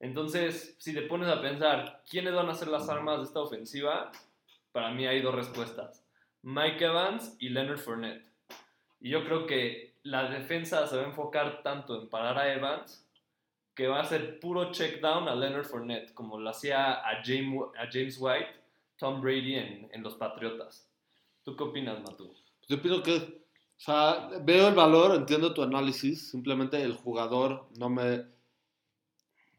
Entonces, 0.00 0.76
si 0.78 0.92
te 0.92 1.02
pones 1.02 1.28
a 1.28 1.40
pensar 1.40 2.02
quiénes 2.08 2.34
van 2.34 2.48
a 2.48 2.54
ser 2.54 2.68
las 2.68 2.88
armas 2.88 3.18
de 3.18 3.24
esta 3.24 3.40
ofensiva, 3.40 4.10
para 4.72 4.90
mí 4.90 5.06
hay 5.06 5.22
dos 5.22 5.34
respuestas. 5.34 6.04
Mike 6.42 6.84
Evans 6.84 7.36
y 7.38 7.48
Leonard 7.48 7.78
Fournette. 7.78 8.26
Y 9.00 9.10
yo 9.10 9.24
creo 9.24 9.46
que 9.46 9.94
la 10.02 10.28
defensa 10.28 10.86
se 10.86 10.96
va 10.96 11.02
a 11.02 11.06
enfocar 11.06 11.62
tanto 11.62 12.00
en 12.00 12.08
parar 12.08 12.38
a 12.38 12.52
Evans 12.54 13.04
que 13.74 13.88
va 13.88 14.00
a 14.00 14.04
ser 14.04 14.40
puro 14.40 14.72
check 14.72 15.00
down 15.00 15.28
a 15.28 15.34
Leonard 15.34 15.64
Fournette, 15.64 16.14
como 16.14 16.38
lo 16.38 16.50
hacía 16.50 16.94
a 16.94 17.22
James, 17.22 18.16
White, 18.18 18.48
Tom 18.96 19.20
Brady 19.20 19.54
en, 19.54 19.88
en 19.92 20.02
los 20.02 20.14
Patriotas. 20.14 20.88
¿Tú 21.44 21.54
qué 21.56 21.64
opinas, 21.64 22.00
Matu? 22.00 22.32
yo 22.68 22.82
pienso 22.82 23.02
que, 23.02 23.16
o 23.16 23.78
sea, 23.78 24.28
veo 24.42 24.68
el 24.68 24.74
valor, 24.74 25.14
entiendo 25.14 25.54
tu 25.54 25.62
análisis, 25.62 26.30
simplemente 26.30 26.80
el 26.82 26.94
jugador 26.94 27.66
no 27.78 27.88
me, 27.88 28.24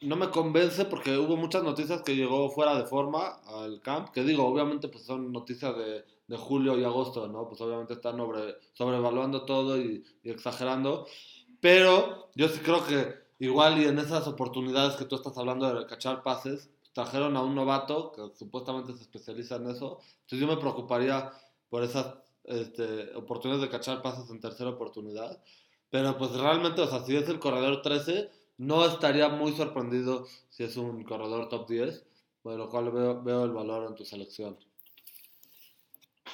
no 0.01 0.15
me 0.15 0.29
convence 0.29 0.85
porque 0.85 1.17
hubo 1.17 1.35
muchas 1.37 1.63
noticias 1.63 2.01
que 2.03 2.15
llegó 2.15 2.49
fuera 2.49 2.75
de 2.75 2.85
forma 2.85 3.39
al 3.47 3.81
camp, 3.81 4.09
que 4.09 4.23
digo, 4.23 4.45
obviamente 4.45 4.87
pues 4.87 5.05
son 5.05 5.31
noticias 5.31 5.75
de, 5.75 6.05
de 6.27 6.37
julio 6.37 6.77
y 6.77 6.83
agosto, 6.83 7.27
¿no? 7.27 7.47
Pues 7.47 7.59
obviamente 7.61 7.93
están 7.93 8.17
sobre, 8.17 8.55
sobrevaluando 8.73 9.45
todo 9.45 9.79
y, 9.79 10.03
y 10.23 10.29
exagerando, 10.29 11.07
pero 11.59 12.29
yo 12.35 12.47
sí 12.49 12.59
creo 12.59 12.85
que 12.85 13.15
igual 13.39 13.81
y 13.81 13.85
en 13.85 13.99
esas 13.99 14.27
oportunidades 14.27 14.95
que 14.95 15.05
tú 15.05 15.15
estás 15.15 15.37
hablando 15.37 15.73
de 15.73 15.85
cachar 15.87 16.23
pases, 16.23 16.69
trajeron 16.93 17.37
a 17.37 17.43
un 17.43 17.53
novato 17.53 18.11
que 18.11 18.35
supuestamente 18.35 18.93
se 18.93 19.03
especializa 19.03 19.57
en 19.57 19.69
eso. 19.69 19.99
Entonces 20.21 20.39
yo 20.39 20.47
me 20.47 20.57
preocuparía 20.57 21.31
por 21.69 21.83
esas 21.83 22.15
este, 22.43 23.15
oportunidades 23.15 23.61
de 23.61 23.69
cachar 23.69 24.01
pases 24.01 24.29
en 24.31 24.39
tercera 24.39 24.71
oportunidad. 24.71 25.39
Pero 25.89 26.17
pues 26.17 26.31
realmente, 26.31 26.81
o 26.81 26.87
sea, 26.87 27.05
si 27.05 27.15
es 27.15 27.29
el 27.29 27.39
corredor 27.39 27.81
13, 27.81 28.31
no 28.57 28.85
estaría 28.85 29.29
muy 29.29 29.53
sorprendido 29.53 30.25
si 30.49 30.63
es 30.63 30.77
un 30.77 31.03
corredor 31.03 31.49
top 31.49 31.67
10, 31.69 32.05
por 32.41 32.57
lo 32.57 32.69
cual 32.69 32.91
veo, 32.91 33.21
veo 33.21 33.45
el 33.45 33.51
valor 33.51 33.87
en 33.87 33.95
tu 33.95 34.03
selección. 34.05 34.57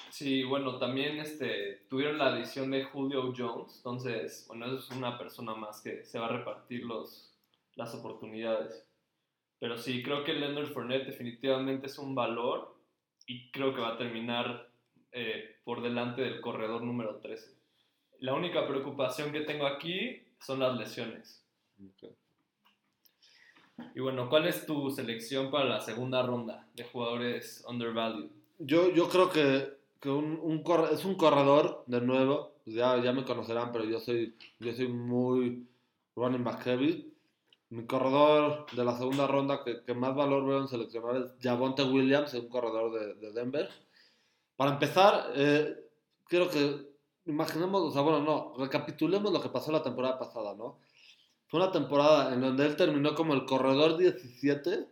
Sí, 0.09 0.43
bueno, 0.43 0.77
también 0.77 1.17
este, 1.17 1.85
tuvieron 1.89 2.19
la 2.19 2.27
adición 2.27 2.69
de 2.71 2.83
Julio 2.83 3.33
Jones, 3.35 3.77
entonces, 3.77 4.45
bueno, 4.47 4.77
es 4.77 4.89
una 4.91 5.17
persona 5.17 5.55
más 5.55 5.81
que 5.81 6.03
se 6.05 6.19
va 6.19 6.27
a 6.27 6.37
repartir 6.37 6.83
los, 6.83 7.33
las 7.75 7.95
oportunidades. 7.95 8.85
Pero 9.59 9.77
sí, 9.77 10.03
creo 10.03 10.23
que 10.23 10.33
Leonard 10.33 10.71
Fournette 10.71 11.07
definitivamente 11.07 11.87
es 11.87 11.97
un 11.97 12.13
valor 12.13 12.75
y 13.25 13.49
creo 13.51 13.73
que 13.73 13.81
va 13.81 13.93
a 13.93 13.97
terminar 13.97 14.69
eh, 15.11 15.57
por 15.63 15.81
delante 15.81 16.21
del 16.21 16.41
corredor 16.41 16.83
número 16.83 17.17
13. 17.17 17.55
La 18.19 18.33
única 18.33 18.67
preocupación 18.67 19.31
que 19.31 19.41
tengo 19.41 19.65
aquí 19.65 20.21
son 20.39 20.59
las 20.59 20.77
lesiones. 20.77 21.42
Y 23.95 23.99
bueno, 23.99 24.29
¿cuál 24.29 24.47
es 24.47 24.65
tu 24.65 24.91
selección 24.91 25.49
para 25.49 25.65
la 25.65 25.81
segunda 25.81 26.21
ronda 26.21 26.67
de 26.75 26.83
jugadores 26.83 27.63
undervalued? 27.67 28.29
Yo, 28.59 28.91
yo 28.91 29.09
creo 29.09 29.29
que 29.29 29.83
que 30.03 30.09
un, 30.09 30.37
un 30.43 30.61
es 30.91 31.05
un 31.05 31.15
corredor, 31.15 31.85
de 31.87 32.01
nuevo, 32.01 32.55
pues 32.65 32.75
ya, 32.75 33.01
ya 33.01 33.13
me 33.13 33.23
conocerán, 33.23 33.71
pero 33.71 33.85
yo 33.85 34.01
soy, 34.01 34.35
yo 34.59 34.73
soy 34.73 34.89
muy 34.89 35.65
running 36.17 36.43
back 36.43 36.61
heavy. 36.63 37.09
Mi 37.69 37.85
corredor 37.85 38.65
de 38.73 38.83
la 38.83 38.97
segunda 38.97 39.27
ronda 39.27 39.63
que, 39.63 39.81
que 39.85 39.93
más 39.93 40.13
valor 40.13 40.45
veo 40.45 40.59
en 40.59 40.67
seleccionar 40.67 41.15
es 41.15 41.31
Javonte 41.41 41.83
Williams, 41.83 42.33
un 42.33 42.49
corredor 42.49 42.91
de, 42.91 43.13
de 43.13 43.31
Denver. 43.31 43.69
Para 44.57 44.73
empezar, 44.73 45.31
eh, 45.35 45.73
que 46.27 46.93
imaginemos, 47.25 47.81
o 47.83 47.91
sea, 47.91 48.01
bueno, 48.01 48.19
no, 48.19 48.55
recapitulemos 48.57 49.31
lo 49.31 49.41
que 49.41 49.49
pasó 49.49 49.71
la 49.71 49.83
temporada 49.83 50.19
pasada, 50.19 50.53
¿no? 50.53 50.79
Fue 51.53 51.61
una 51.61 51.71
temporada 51.71 52.33
en 52.33 52.41
donde 52.41 52.65
él 52.65 52.75
terminó 52.75 53.13
como 53.13 53.35
el 53.35 53.45
corredor 53.45 53.95
17 53.95 54.87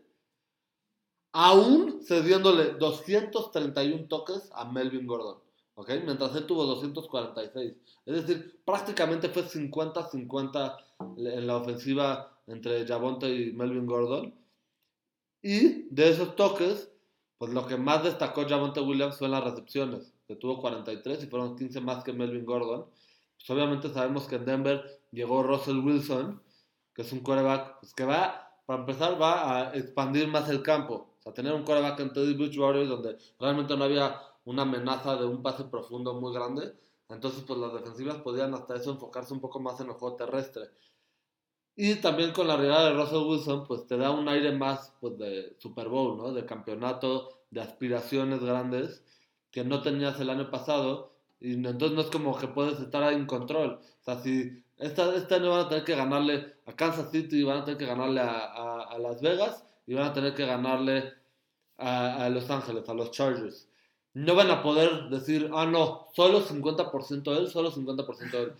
aún 1.31 2.03
cediéndole 2.03 2.73
231 2.73 4.07
toques 4.07 4.47
a 4.53 4.71
Melvin 4.71 5.07
Gordon, 5.07 5.39
¿ok? 5.73 5.89
Mientras 6.05 6.35
él 6.35 6.45
tuvo 6.45 6.67
246. 6.67 7.73
Es 8.05 8.13
decir, 8.13 8.61
prácticamente 8.63 9.29
fue 9.29 9.41
50-50 9.41 10.77
en 11.17 11.47
la 11.47 11.57
ofensiva 11.57 12.39
entre 12.45 12.85
Javonte 12.85 13.27
y 13.27 13.53
Melvin 13.53 13.87
Gordon. 13.87 14.31
Y 15.41 15.89
de 15.89 16.09
esos 16.09 16.35
toques, 16.35 16.91
pues 17.39 17.51
lo 17.51 17.65
que 17.65 17.77
más 17.77 18.03
destacó 18.03 18.47
Javonte 18.47 18.81
Williams 18.81 19.17
fue 19.17 19.25
en 19.25 19.31
las 19.31 19.43
recepciones, 19.43 20.13
que 20.27 20.35
tuvo 20.35 20.61
43 20.61 21.23
y 21.23 21.25
fueron 21.25 21.55
15 21.55 21.81
más 21.81 22.03
que 22.03 22.13
Melvin 22.13 22.45
Gordon. 22.45 22.85
Pues 23.35 23.49
obviamente 23.49 23.91
sabemos 23.91 24.27
que 24.27 24.35
en 24.35 24.45
Denver 24.45 25.01
llegó 25.11 25.41
Russell 25.41 25.79
Wilson, 25.79 26.39
que 27.01 27.07
es 27.07 27.13
un 27.13 27.21
quarterback 27.21 27.79
pues, 27.79 27.93
que 27.95 28.05
va, 28.05 28.53
para 28.65 28.81
empezar, 28.81 29.19
va 29.19 29.69
a 29.69 29.75
expandir 29.75 30.27
más 30.27 30.47
el 30.49 30.61
campo. 30.61 31.15
O 31.17 31.21
sea, 31.21 31.33
tener 31.33 31.51
un 31.51 31.63
coreback 31.63 31.99
en 31.99 32.13
Teddy 32.13 32.35
Bridgewater 32.35 32.87
donde 32.87 33.17
realmente 33.39 33.75
no 33.75 33.85
había 33.85 34.21
una 34.45 34.61
amenaza 34.61 35.15
de 35.15 35.25
un 35.25 35.41
pase 35.41 35.63
profundo 35.63 36.13
muy 36.21 36.31
grande. 36.31 36.75
Entonces, 37.09 37.43
pues 37.45 37.59
las 37.59 37.73
defensivas 37.73 38.17
podían 38.17 38.53
hasta 38.53 38.75
eso 38.75 38.91
enfocarse 38.91 39.33
un 39.33 39.41
poco 39.41 39.59
más 39.59 39.79
en 39.81 39.87
el 39.87 39.93
juego 39.93 40.15
terrestre. 40.15 40.69
Y 41.75 41.95
también 41.95 42.33
con 42.33 42.47
la 42.47 42.57
llegada 42.57 42.89
de 42.89 42.93
Russell 42.93 43.27
Wilson, 43.27 43.65
pues 43.65 43.87
te 43.87 43.97
da 43.97 44.11
un 44.11 44.27
aire 44.29 44.51
más 44.51 44.93
pues, 45.01 45.17
de 45.17 45.55
Super 45.57 45.89
Bowl, 45.89 46.17
¿no? 46.17 46.31
De 46.33 46.45
campeonato, 46.45 47.29
de 47.49 47.61
aspiraciones 47.61 48.43
grandes 48.43 49.03
que 49.49 49.63
no 49.63 49.81
tenías 49.81 50.19
el 50.19 50.29
año 50.29 50.51
pasado. 50.51 51.13
Y 51.39 51.53
entonces 51.53 51.93
no 51.93 52.01
es 52.01 52.11
como 52.11 52.37
que 52.37 52.47
puedes 52.47 52.79
estar 52.79 53.11
en 53.11 53.25
control. 53.25 53.79
O 54.01 54.03
sea, 54.03 54.19
si 54.19 54.63
esta, 54.81 55.15
este 55.15 55.35
año 55.35 55.51
van 55.51 55.65
a 55.65 55.69
tener 55.69 55.83
que 55.83 55.95
ganarle 55.95 56.53
a 56.65 56.73
Kansas 56.73 57.11
City, 57.11 57.43
van 57.43 57.59
a 57.59 57.65
tener 57.65 57.77
que 57.77 57.85
ganarle 57.85 58.21
a, 58.21 58.45
a, 58.45 58.81
a 58.83 58.97
Las 58.97 59.21
Vegas, 59.21 59.63
y 59.87 59.93
van 59.93 60.07
a 60.07 60.13
tener 60.13 60.33
que 60.33 60.45
ganarle 60.45 61.13
a, 61.77 62.29
Los 62.29 62.49
Ángeles, 62.49 62.87
a 62.87 62.93
los 62.93 63.11
Chargers. 63.11 63.67
No 64.13 64.35
van 64.35 64.51
a 64.51 64.61
poder 64.61 65.09
decir, 65.09 65.49
ah, 65.53 65.65
no, 65.65 66.07
solo 66.13 66.41
50% 66.41 67.37
él, 67.37 67.49
solo 67.49 67.71
50% 67.71 68.33
él. 68.35 68.53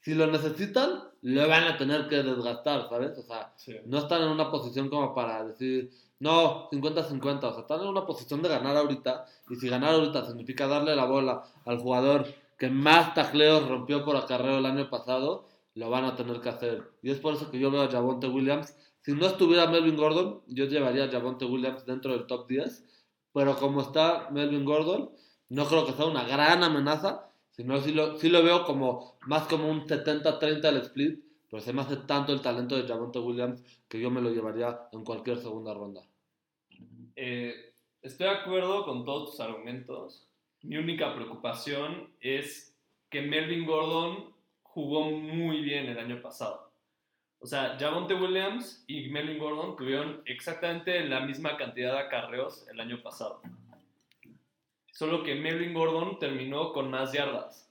Si 0.00 0.14
lo 0.14 0.26
necesitan, 0.26 1.04
le 1.22 1.46
van 1.46 1.64
a 1.64 1.76
tener 1.76 2.08
que 2.08 2.22
desgastar, 2.22 2.88
¿sabes? 2.88 3.18
O 3.18 3.22
sea, 3.22 3.52
no 3.86 3.98
están 3.98 4.22
en 4.22 4.28
una 4.28 4.50
posición 4.50 4.88
como 4.88 5.14
para 5.14 5.44
decir, 5.44 5.92
no, 6.18 6.70
50-50. 6.70 7.44
O 7.44 7.52
sea, 7.52 7.60
están 7.60 7.80
en 7.82 7.88
una 7.88 8.06
posición 8.06 8.42
de 8.42 8.48
ganar 8.48 8.76
ahorita. 8.76 9.26
Y 9.50 9.56
si 9.56 9.68
ganar 9.68 9.94
ahorita 9.94 10.24
significa 10.24 10.66
darle 10.66 10.96
la 10.96 11.04
bola 11.04 11.44
al 11.64 11.78
jugador 11.78 12.26
que 12.58 12.68
más 12.68 13.14
tacleos 13.14 13.68
rompió 13.68 14.04
por 14.04 14.16
acarreo 14.16 14.58
el 14.58 14.66
año 14.66 14.88
pasado, 14.88 15.46
lo 15.74 15.90
van 15.90 16.04
a 16.04 16.16
tener 16.16 16.40
que 16.40 16.48
hacer. 16.48 16.90
Y 17.02 17.10
es 17.10 17.18
por 17.18 17.34
eso 17.34 17.50
que 17.50 17.58
yo 17.58 17.70
veo 17.70 17.82
a 17.82 17.90
Javonte 17.90 18.28
Williams 18.28 18.76
si 19.02 19.12
no 19.14 19.26
estuviera 19.26 19.66
Melvin 19.66 19.96
Gordon, 19.96 20.42
yo 20.46 20.66
llevaría 20.66 21.04
a 21.04 21.10
Javonte 21.10 21.44
Williams 21.44 21.84
dentro 21.84 22.12
del 22.12 22.26
top 22.26 22.46
10. 22.46 22.84
Pero 23.32 23.56
como 23.56 23.80
está 23.80 24.30
Melvin 24.30 24.64
Gordon, 24.64 25.10
no 25.48 25.66
creo 25.66 25.84
que 25.84 25.92
sea 25.92 26.06
una 26.06 26.22
gran 26.24 26.62
amenaza, 26.62 27.28
sino 27.50 27.80
sí 27.80 27.92
lo, 27.92 28.16
sí 28.18 28.28
lo 28.28 28.42
veo 28.44 28.64
como 28.64 29.18
más 29.26 29.48
como 29.48 29.68
un 29.68 29.86
70-30 29.86 30.68
el 30.68 30.76
split. 30.78 31.24
Pero 31.50 31.60
se 31.60 31.72
me 31.72 31.82
hace 31.82 31.96
tanto 31.96 32.32
el 32.32 32.40
talento 32.40 32.76
de 32.76 32.86
Javonte 32.86 33.18
Williams 33.18 33.62
que 33.88 34.00
yo 34.00 34.10
me 34.10 34.20
lo 34.20 34.30
llevaría 34.30 34.88
en 34.92 35.04
cualquier 35.04 35.38
segunda 35.38 35.74
ronda. 35.74 36.02
Eh, 37.16 37.74
estoy 38.02 38.28
de 38.28 38.32
acuerdo 38.32 38.84
con 38.84 39.04
todos 39.04 39.32
tus 39.32 39.40
argumentos. 39.40 40.28
Mi 40.62 40.76
única 40.76 41.12
preocupación 41.12 42.14
es 42.20 42.78
que 43.10 43.22
Melvin 43.22 43.66
Gordon 43.66 44.31
jugó 44.74 45.10
muy 45.10 45.60
bien 45.60 45.86
el 45.86 45.98
año 45.98 46.20
pasado. 46.22 46.72
O 47.40 47.46
sea, 47.46 47.76
Javonte 47.78 48.14
Williams 48.14 48.84
y 48.86 49.08
Melvin 49.10 49.38
Gordon 49.38 49.76
tuvieron 49.76 50.22
exactamente 50.26 51.04
la 51.04 51.20
misma 51.20 51.56
cantidad 51.56 51.92
de 51.92 51.98
acarreos 51.98 52.66
el 52.68 52.80
año 52.80 53.02
pasado. 53.02 53.42
Solo 54.92 55.24
que 55.24 55.34
Melvin 55.34 55.74
Gordon 55.74 56.18
terminó 56.18 56.72
con 56.72 56.90
más 56.90 57.12
yardas. 57.12 57.68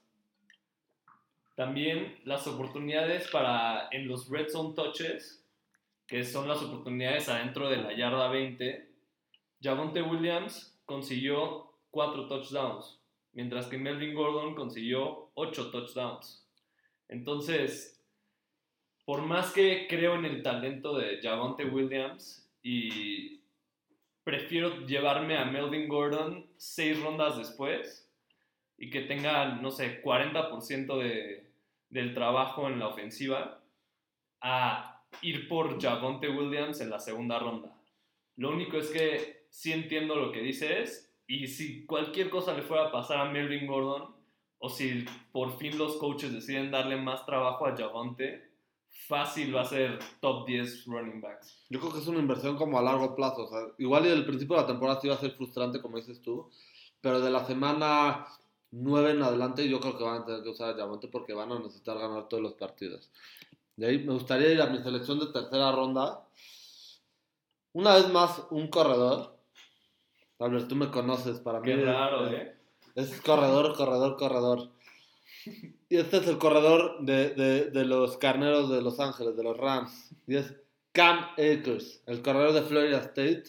También 1.56 2.20
las 2.24 2.46
oportunidades 2.46 3.28
para 3.30 3.88
en 3.90 4.08
los 4.08 4.28
red 4.28 4.48
zone 4.48 4.74
touches, 4.74 5.44
que 6.06 6.24
son 6.24 6.48
las 6.48 6.62
oportunidades 6.62 7.28
adentro 7.28 7.68
de 7.68 7.78
la 7.78 7.96
yarda 7.96 8.28
20, 8.28 8.90
Javonte 9.62 10.02
Williams 10.02 10.78
consiguió 10.84 11.72
4 11.90 12.28
touchdowns, 12.28 13.00
mientras 13.32 13.66
que 13.66 13.78
Melvin 13.78 14.14
Gordon 14.14 14.54
consiguió 14.54 15.30
8 15.34 15.70
touchdowns. 15.70 16.41
Entonces, 17.08 18.02
por 19.04 19.22
más 19.22 19.52
que 19.52 19.86
creo 19.88 20.14
en 20.14 20.24
el 20.24 20.42
talento 20.42 20.96
de 20.96 21.20
Javonte 21.20 21.64
Williams 21.64 22.50
y 22.62 23.40
prefiero 24.24 24.86
llevarme 24.86 25.36
a 25.36 25.44
Melvin 25.44 25.88
Gordon 25.88 26.46
seis 26.56 27.00
rondas 27.02 27.36
después 27.36 28.10
y 28.78 28.90
que 28.90 29.02
tenga, 29.02 29.56
no 29.56 29.70
sé, 29.70 30.02
40% 30.02 30.98
de, 30.98 31.50
del 31.88 32.14
trabajo 32.14 32.68
en 32.68 32.78
la 32.78 32.88
ofensiva 32.88 33.62
a 34.40 35.04
ir 35.20 35.48
por 35.48 35.80
Javonte 35.80 36.28
Williams 36.28 36.80
en 36.80 36.90
la 36.90 36.98
segunda 36.98 37.38
ronda. 37.38 37.76
Lo 38.36 38.50
único 38.50 38.78
es 38.78 38.88
que 38.90 39.46
sí 39.50 39.72
entiendo 39.72 40.16
lo 40.16 40.32
que 40.32 40.40
dices 40.40 41.14
y 41.26 41.46
si 41.48 41.84
cualquier 41.84 42.30
cosa 42.30 42.54
le 42.54 42.62
fuera 42.62 42.86
a 42.86 42.92
pasar 42.92 43.18
a 43.18 43.30
Melvin 43.30 43.66
Gordon 43.66 44.21
o 44.64 44.68
si 44.70 45.04
por 45.32 45.58
fin 45.58 45.76
los 45.76 45.96
coaches 45.96 46.32
deciden 46.32 46.70
darle 46.70 46.96
más 46.96 47.26
trabajo 47.26 47.66
a 47.66 47.76
Javonte, 47.76 48.48
fácil 49.08 49.54
va 49.54 49.62
a 49.62 49.64
ser 49.64 49.98
top 50.20 50.46
10 50.46 50.86
running 50.86 51.20
backs. 51.20 51.66
Yo 51.68 51.80
creo 51.80 51.92
que 51.92 51.98
es 51.98 52.06
una 52.06 52.20
inversión 52.20 52.56
como 52.56 52.78
a 52.78 52.82
largo 52.82 53.16
plazo. 53.16 53.42
O 53.42 53.48
sea, 53.48 53.58
igual 53.78 54.06
y 54.06 54.10
el 54.10 54.24
principio 54.24 54.54
de 54.54 54.62
la 54.62 54.68
temporada 54.68 55.00
sí 55.00 55.08
va 55.08 55.14
a 55.14 55.18
ser 55.18 55.32
frustrante, 55.32 55.82
como 55.82 55.96
dices 55.96 56.22
tú, 56.22 56.48
pero 57.00 57.20
de 57.20 57.32
la 57.32 57.44
semana 57.44 58.24
9 58.70 59.10
en 59.10 59.22
adelante 59.22 59.68
yo 59.68 59.80
creo 59.80 59.98
que 59.98 60.04
van 60.04 60.22
a 60.22 60.24
tener 60.24 60.44
que 60.44 60.50
usar 60.50 60.74
a 60.74 60.78
Yamonte 60.78 61.08
porque 61.08 61.34
van 61.34 61.50
a 61.50 61.58
necesitar 61.58 61.98
ganar 61.98 62.28
todos 62.28 62.44
los 62.44 62.52
partidos. 62.52 63.10
De 63.74 63.86
ahí 63.86 63.98
me 63.98 64.12
gustaría 64.12 64.52
ir 64.52 64.62
a 64.62 64.66
mi 64.66 64.78
selección 64.78 65.18
de 65.18 65.26
tercera 65.26 65.72
ronda. 65.72 66.24
Una 67.72 67.94
vez 67.94 68.08
más, 68.12 68.46
un 68.50 68.68
corredor. 68.68 69.36
Tal 70.36 70.52
vez 70.52 70.68
tú 70.68 70.76
me 70.76 70.88
conoces, 70.88 71.40
para 71.40 71.60
Qué 71.62 71.74
mí. 71.74 71.82
raro, 71.82 72.28
es, 72.28 72.32
¿eh? 72.34 72.61
Es 72.94 73.20
corredor, 73.20 73.74
corredor, 73.76 74.16
corredor. 74.16 74.70
Y 75.88 75.96
este 75.96 76.18
es 76.18 76.26
el 76.28 76.38
corredor 76.38 77.04
de, 77.04 77.30
de, 77.30 77.70
de, 77.70 77.84
los 77.84 78.16
carneros 78.16 78.70
de 78.70 78.80
Los 78.80 79.00
Ángeles, 79.00 79.36
de 79.36 79.42
los 79.42 79.56
Rams. 79.56 80.14
Y 80.26 80.36
es 80.36 80.54
Cam 80.92 81.30
Akers, 81.32 82.02
el 82.06 82.22
corredor 82.22 82.52
de 82.52 82.62
Florida 82.62 82.98
State. 82.98 83.44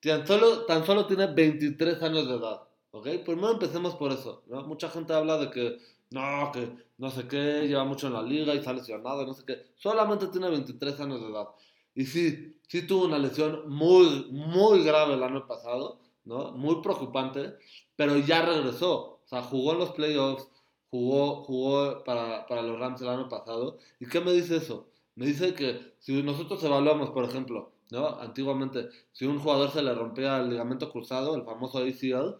Tan 0.00 0.26
solo, 0.26 0.66
tan 0.66 0.84
solo 0.84 1.06
tiene 1.06 1.26
23 1.26 2.02
años 2.02 2.28
de 2.28 2.34
edad. 2.34 2.62
¿Ok? 2.90 3.08
Primero 3.24 3.52
empecemos 3.52 3.94
por 3.94 4.12
eso. 4.12 4.44
¿no? 4.46 4.62
Mucha 4.64 4.88
gente 4.88 5.12
habla 5.12 5.38
de 5.38 5.50
que, 5.50 5.78
no, 6.10 6.50
que 6.52 6.70
no 6.98 7.10
sé 7.10 7.26
qué, 7.26 7.66
lleva 7.66 7.84
mucho 7.84 8.06
en 8.06 8.12
la 8.12 8.22
liga 8.22 8.54
y 8.54 8.58
está 8.58 8.72
lesionado, 8.72 9.26
no 9.26 9.34
sé 9.34 9.44
qué. 9.46 9.66
Solamente 9.76 10.28
tiene 10.28 10.50
23 10.50 11.00
años 11.00 11.20
de 11.20 11.28
edad. 11.28 11.48
Y 11.94 12.06
sí, 12.06 12.56
sí 12.68 12.86
tuvo 12.86 13.06
una 13.06 13.18
lesión 13.18 13.68
muy, 13.68 14.26
muy 14.30 14.84
grave 14.84 15.14
el 15.14 15.22
año 15.22 15.46
pasado, 15.46 16.00
¿no? 16.24 16.52
Muy 16.52 16.82
preocupante, 16.82 17.54
pero 17.96 18.16
ya 18.18 18.42
regresó. 18.42 19.20
O 19.24 19.26
sea, 19.26 19.42
jugó 19.42 19.72
en 19.72 19.78
los 19.78 19.92
playoffs, 19.92 20.48
jugó, 20.90 21.44
jugó 21.44 22.04
para, 22.04 22.46
para 22.46 22.62
los 22.62 22.78
Rams 22.78 23.00
el 23.02 23.08
año 23.08 23.28
pasado. 23.28 23.78
¿Y 24.00 24.06
qué 24.06 24.20
me 24.20 24.32
dice 24.32 24.56
eso? 24.56 24.88
Me 25.16 25.26
dice 25.26 25.54
que 25.54 25.94
si 25.98 26.22
nosotros 26.22 26.62
evaluamos, 26.64 27.10
por 27.10 27.24
ejemplo, 27.24 27.72
¿no? 27.90 28.08
Antiguamente, 28.20 28.88
si 29.12 29.26
un 29.26 29.38
jugador 29.38 29.70
se 29.70 29.82
le 29.82 29.94
rompía 29.94 30.38
el 30.38 30.50
ligamento 30.50 30.90
cruzado, 30.90 31.36
el 31.36 31.44
famoso 31.44 31.78
ACL, 31.78 32.36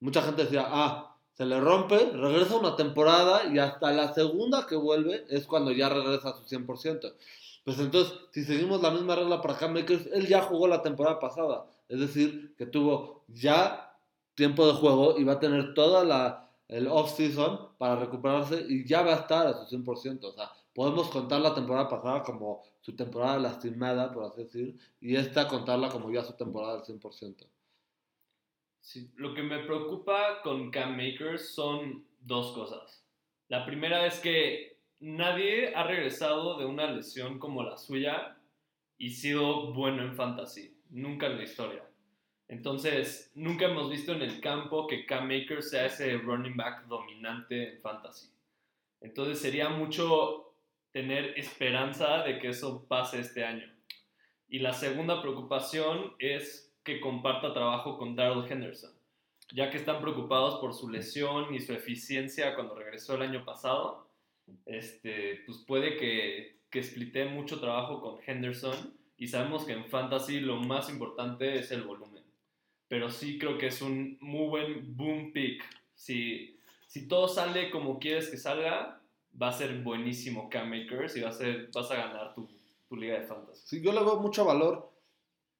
mucha 0.00 0.22
gente 0.22 0.44
decía, 0.44 0.64
ah, 0.66 1.16
se 1.32 1.44
le 1.44 1.60
rompe, 1.60 2.10
regresa 2.12 2.56
una 2.56 2.76
temporada 2.76 3.52
y 3.52 3.58
hasta 3.58 3.90
la 3.92 4.14
segunda 4.14 4.66
que 4.66 4.76
vuelve 4.76 5.24
es 5.28 5.46
cuando 5.46 5.72
ya 5.72 5.88
regresa 5.88 6.30
a 6.30 6.36
su 6.36 6.44
100%. 6.44 7.14
Pues 7.64 7.78
entonces, 7.78 8.14
si 8.30 8.44
seguimos 8.44 8.82
la 8.82 8.90
misma 8.90 9.16
regla 9.16 9.40
para 9.40 9.56
Cam 9.56 9.72
Makers, 9.72 10.06
él 10.12 10.28
ya 10.28 10.42
jugó 10.42 10.68
la 10.68 10.82
temporada 10.82 11.18
pasada. 11.18 11.66
Es 11.88 11.98
decir, 11.98 12.54
que 12.56 12.66
tuvo 12.66 13.24
ya 13.28 13.93
tiempo 14.34 14.66
de 14.66 14.74
juego 14.74 15.18
y 15.18 15.24
va 15.24 15.34
a 15.34 15.40
tener 15.40 15.74
toda 15.74 16.04
la 16.04 16.44
el 16.68 16.86
off-season 16.86 17.76
para 17.78 17.96
recuperarse 17.96 18.64
y 18.68 18.86
ya 18.86 19.02
va 19.02 19.12
a 19.12 19.20
estar 19.20 19.46
a 19.46 19.52
su 19.52 19.76
100%. 19.76 20.24
O 20.24 20.32
sea, 20.32 20.50
podemos 20.74 21.08
contar 21.08 21.40
la 21.40 21.54
temporada 21.54 21.88
pasada 21.88 22.22
como 22.22 22.62
su 22.80 22.96
temporada 22.96 23.38
lastimada, 23.38 24.12
por 24.12 24.24
así 24.24 24.44
decir, 24.44 24.78
y 25.00 25.16
esta 25.16 25.48
contarla 25.48 25.88
como 25.88 26.10
ya 26.10 26.22
su 26.22 26.34
temporada 26.34 26.74
al 26.74 26.82
100%. 26.82 27.46
Sí, 28.80 29.10
lo 29.16 29.34
que 29.34 29.42
me 29.42 29.60
preocupa 29.60 30.42
con 30.42 30.70
Cam 30.70 30.96
Makers 30.96 31.54
son 31.54 32.06
dos 32.20 32.52
cosas. 32.52 33.06
La 33.48 33.64
primera 33.64 34.06
es 34.06 34.20
que 34.20 34.78
nadie 35.00 35.74
ha 35.74 35.84
regresado 35.84 36.58
de 36.58 36.66
una 36.66 36.90
lesión 36.90 37.38
como 37.38 37.62
la 37.62 37.78
suya 37.78 38.36
y 38.98 39.10
sido 39.10 39.72
bueno 39.72 40.02
en 40.02 40.14
fantasy. 40.14 40.76
Nunca 40.90 41.26
en 41.26 41.38
la 41.38 41.44
historia. 41.44 41.88
Entonces, 42.48 43.30
nunca 43.34 43.66
hemos 43.66 43.90
visto 43.90 44.12
en 44.12 44.22
el 44.22 44.40
campo 44.40 44.86
que 44.86 45.06
Cam 45.06 45.28
Makers 45.28 45.70
sea 45.70 45.86
ese 45.86 46.16
running 46.18 46.56
back 46.56 46.86
dominante 46.86 47.74
en 47.74 47.80
fantasy. 47.80 48.28
Entonces, 49.00 49.40
sería 49.40 49.68
mucho 49.70 50.54
tener 50.92 51.38
esperanza 51.38 52.22
de 52.22 52.38
que 52.38 52.50
eso 52.50 52.84
pase 52.86 53.20
este 53.20 53.44
año. 53.44 53.68
Y 54.48 54.60
la 54.60 54.72
segunda 54.72 55.20
preocupación 55.20 56.12
es 56.18 56.72
que 56.84 57.00
comparta 57.00 57.52
trabajo 57.52 57.98
con 57.98 58.14
Darrell 58.14 58.44
Henderson, 58.48 58.92
ya 59.52 59.70
que 59.70 59.78
están 59.78 60.00
preocupados 60.00 60.60
por 60.60 60.74
su 60.74 60.88
lesión 60.90 61.52
y 61.54 61.60
su 61.60 61.72
eficiencia 61.72 62.54
cuando 62.54 62.76
regresó 62.76 63.14
el 63.16 63.22
año 63.22 63.44
pasado. 63.44 64.06
Este, 64.66 65.42
pues 65.46 65.58
puede 65.66 65.96
que, 65.96 66.58
que 66.70 67.24
mucho 67.24 67.58
trabajo 67.58 68.00
con 68.00 68.20
Henderson 68.24 68.94
y 69.16 69.26
sabemos 69.26 69.64
que 69.64 69.72
en 69.72 69.86
fantasy 69.86 70.40
lo 70.40 70.56
más 70.56 70.90
importante 70.90 71.58
es 71.58 71.70
el 71.70 71.82
volumen. 71.82 72.13
Pero 72.88 73.10
sí 73.10 73.38
creo 73.38 73.58
que 73.58 73.68
es 73.68 73.82
un 73.82 74.18
muy 74.20 74.48
buen 74.48 74.96
boom 74.96 75.32
pick. 75.32 75.64
Si, 75.94 76.58
si 76.86 77.08
todo 77.08 77.28
sale 77.28 77.70
como 77.70 77.98
quieres 77.98 78.28
que 78.28 78.36
salga, 78.36 79.00
va 79.40 79.48
a 79.48 79.52
ser 79.52 79.82
buenísimo 79.82 80.48
Cam 80.48 80.70
Makers 80.70 81.16
y 81.16 81.20
va 81.20 81.30
a 81.30 81.32
ser, 81.32 81.70
vas 81.72 81.90
a 81.90 81.96
ganar 81.96 82.34
tu, 82.34 82.48
tu 82.88 82.96
liga 82.96 83.18
de 83.18 83.26
fantasy. 83.26 83.62
Sí, 83.66 83.82
yo 83.82 83.92
le 83.92 84.00
veo 84.00 84.16
mucho 84.16 84.44
valor. 84.44 84.92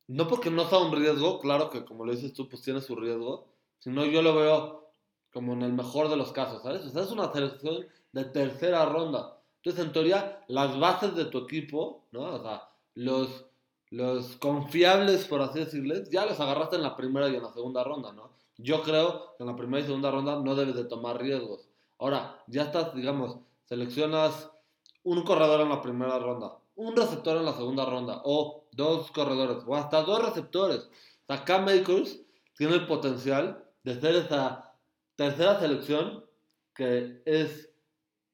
No 0.07 0.29
porque 0.29 0.51
no 0.51 0.69
sea 0.69 0.79
un 0.79 0.95
riesgo, 0.95 1.41
claro 1.41 1.71
que 1.71 1.85
como 1.85 2.05
lo 2.05 2.13
dices 2.13 2.35
tú, 2.35 2.49
pues 2.49 2.63
tiene 2.63 2.83
su 2.83 2.95
riesgo, 2.95 3.49
sino 3.79 4.05
yo 4.05 4.21
lo 4.21 4.35
veo 4.35 4.93
como 5.33 5.55
en 5.55 5.63
el 5.63 5.73
mejor 5.73 6.09
de 6.09 6.17
los 6.17 6.33
casos, 6.33 6.63
¿sabes? 6.63 6.83
O 6.83 6.91
sea, 6.91 7.03
es 7.03 7.11
una 7.11 7.33
selección 7.33 7.87
de 8.13 8.25
tercera 8.27 8.85
ronda. 8.85 9.41
Entonces, 9.57 9.85
en 9.85 9.93
teoría, 9.93 10.45
las 10.47 10.79
bases 10.79 11.17
de 11.17 11.25
tu 11.25 11.39
equipo, 11.39 12.07
¿no? 12.13 12.35
O 12.35 12.43
sea, 12.43 12.69
los, 12.95 13.47
los 13.95 14.37
confiables, 14.37 15.27
por 15.27 15.41
así 15.41 15.61
decirles, 15.61 16.11
ya 16.11 16.27
los 16.27 16.41
agarraste 16.41 16.77
en 16.77 16.83
la 16.83 16.97
primera 16.97 17.29
y 17.29 17.37
en 17.37 17.43
la 17.43 17.53
segunda 17.53 17.85
ronda, 17.85 18.13
¿no? 18.13 18.31
Yo 18.59 18.83
creo 18.83 19.37
que 19.37 19.45
en 19.45 19.49
la 19.49 19.57
primera 19.57 19.83
y 19.83 19.87
segunda 19.87 20.11
ronda 20.11 20.41
no 20.41 20.55
debes 20.55 20.75
de 20.75 20.85
tomar 20.85 21.21
riesgos. 21.21 21.69
Ahora, 21.99 22.43
ya 22.49 22.63
estás, 22.63 22.95
digamos, 22.95 23.39
seleccionas 23.65 24.51
un 25.05 25.23
corredor 25.23 25.61
en 25.61 25.69
la 25.69 25.81
primera 25.81 26.19
ronda, 26.19 26.59
un 26.77 26.97
receptor 26.97 27.37
en 27.37 27.45
la 27.45 27.53
segunda 27.53 27.85
ronda, 27.85 28.21
o 28.25 28.65
dos 28.73 29.11
corredores, 29.13 29.63
o 29.67 29.77
hasta 29.77 30.03
dos 30.03 30.25
receptores. 30.25 30.79
O 30.79 31.27
sea, 31.27 31.45
Cam 31.45 31.65
Makers 31.65 32.21
tiene 32.57 32.75
el 32.75 32.87
potencial 32.87 33.65
de 33.85 34.01
ser 34.01 34.17
esa 34.17 34.73
tercera 35.15 35.61
selección 35.61 36.25
que 36.75 37.23
es 37.25 37.71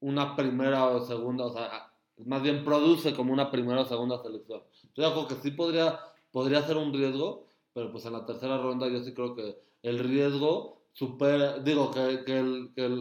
una 0.00 0.34
primera 0.36 0.86
o 0.86 1.04
segunda, 1.04 1.46
o 1.46 1.52
sea, 1.52 1.92
más 2.24 2.42
bien 2.42 2.64
produce 2.64 3.14
como 3.14 3.32
una 3.32 3.50
primera 3.50 3.82
o 3.82 3.84
segunda 3.84 4.22
selección. 4.22 4.62
Yo 4.94 5.12
creo 5.12 5.29
que 5.29 5.35
sí 5.37 5.50
podría, 5.53 6.00
podría 6.33 6.62
ser 6.62 6.76
un 6.76 6.92
riesgo, 6.92 7.46
pero 7.72 7.90
pues 7.92 8.05
en 8.07 8.12
la 8.12 8.26
tercera 8.26 8.59
ronda 8.59 8.88
yo 8.88 9.03
sí 9.03 9.12
creo 9.14 9.35
que 9.35 9.57
el 9.83 9.98
riesgo 9.98 10.83
supera, 10.92 11.59
digo, 11.59 11.90
que, 11.90 12.24
que 12.24 12.38
el, 12.38 12.72
que 12.74 12.85
el 12.87 13.00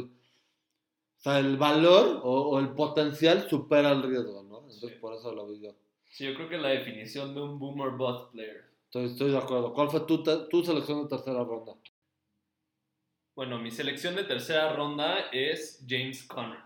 o 1.18 1.22
sea, 1.22 1.40
el 1.40 1.58
valor 1.58 2.22
o, 2.24 2.50
o, 2.52 2.60
el 2.60 2.70
potencial 2.70 3.50
supera 3.50 3.92
el 3.92 4.04
riesgo, 4.04 4.42
¿no? 4.44 4.60
Entonces, 4.60 4.92
Sí. 4.92 4.96
por 5.02 5.14
eso 5.14 5.34
lo 5.34 5.48
vi 5.48 5.60
yo. 5.60 5.72
Sí, 6.06 6.26
yo 6.26 6.34
creo 6.36 6.48
que 6.48 6.58
la 6.58 6.70
definición 6.70 7.36
de 7.36 7.42
un 7.42 7.60
boomer 7.60 7.92
bust 7.92 8.32
player. 8.32 8.70
Estoy, 8.86 9.06
estoy 9.06 9.32
de 9.32 9.38
acuerdo. 9.38 9.74
¿Cuál 9.74 9.90
fue 9.90 10.00
tu, 10.02 10.24
tu 10.24 10.64
selección 10.64 11.04
de 11.04 11.10
tercera 11.10 11.44
ronda? 11.44 11.74
Bueno, 13.36 13.60
mi 13.60 13.72
selección 13.72 14.16
de 14.16 14.24
tercera 14.24 14.74
ronda 14.74 15.30
es 15.32 15.86
James 15.88 16.24
Conner. 16.24 16.60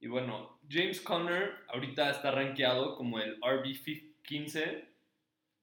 Y 0.00 0.08
bueno, 0.08 0.58
James 0.68 1.00
Conner 1.00 1.52
ahorita 1.68 2.10
está 2.10 2.30
rankeado 2.30 2.96
como 2.96 3.18
el 3.18 3.36
RB 3.42 4.22
15 4.22 4.88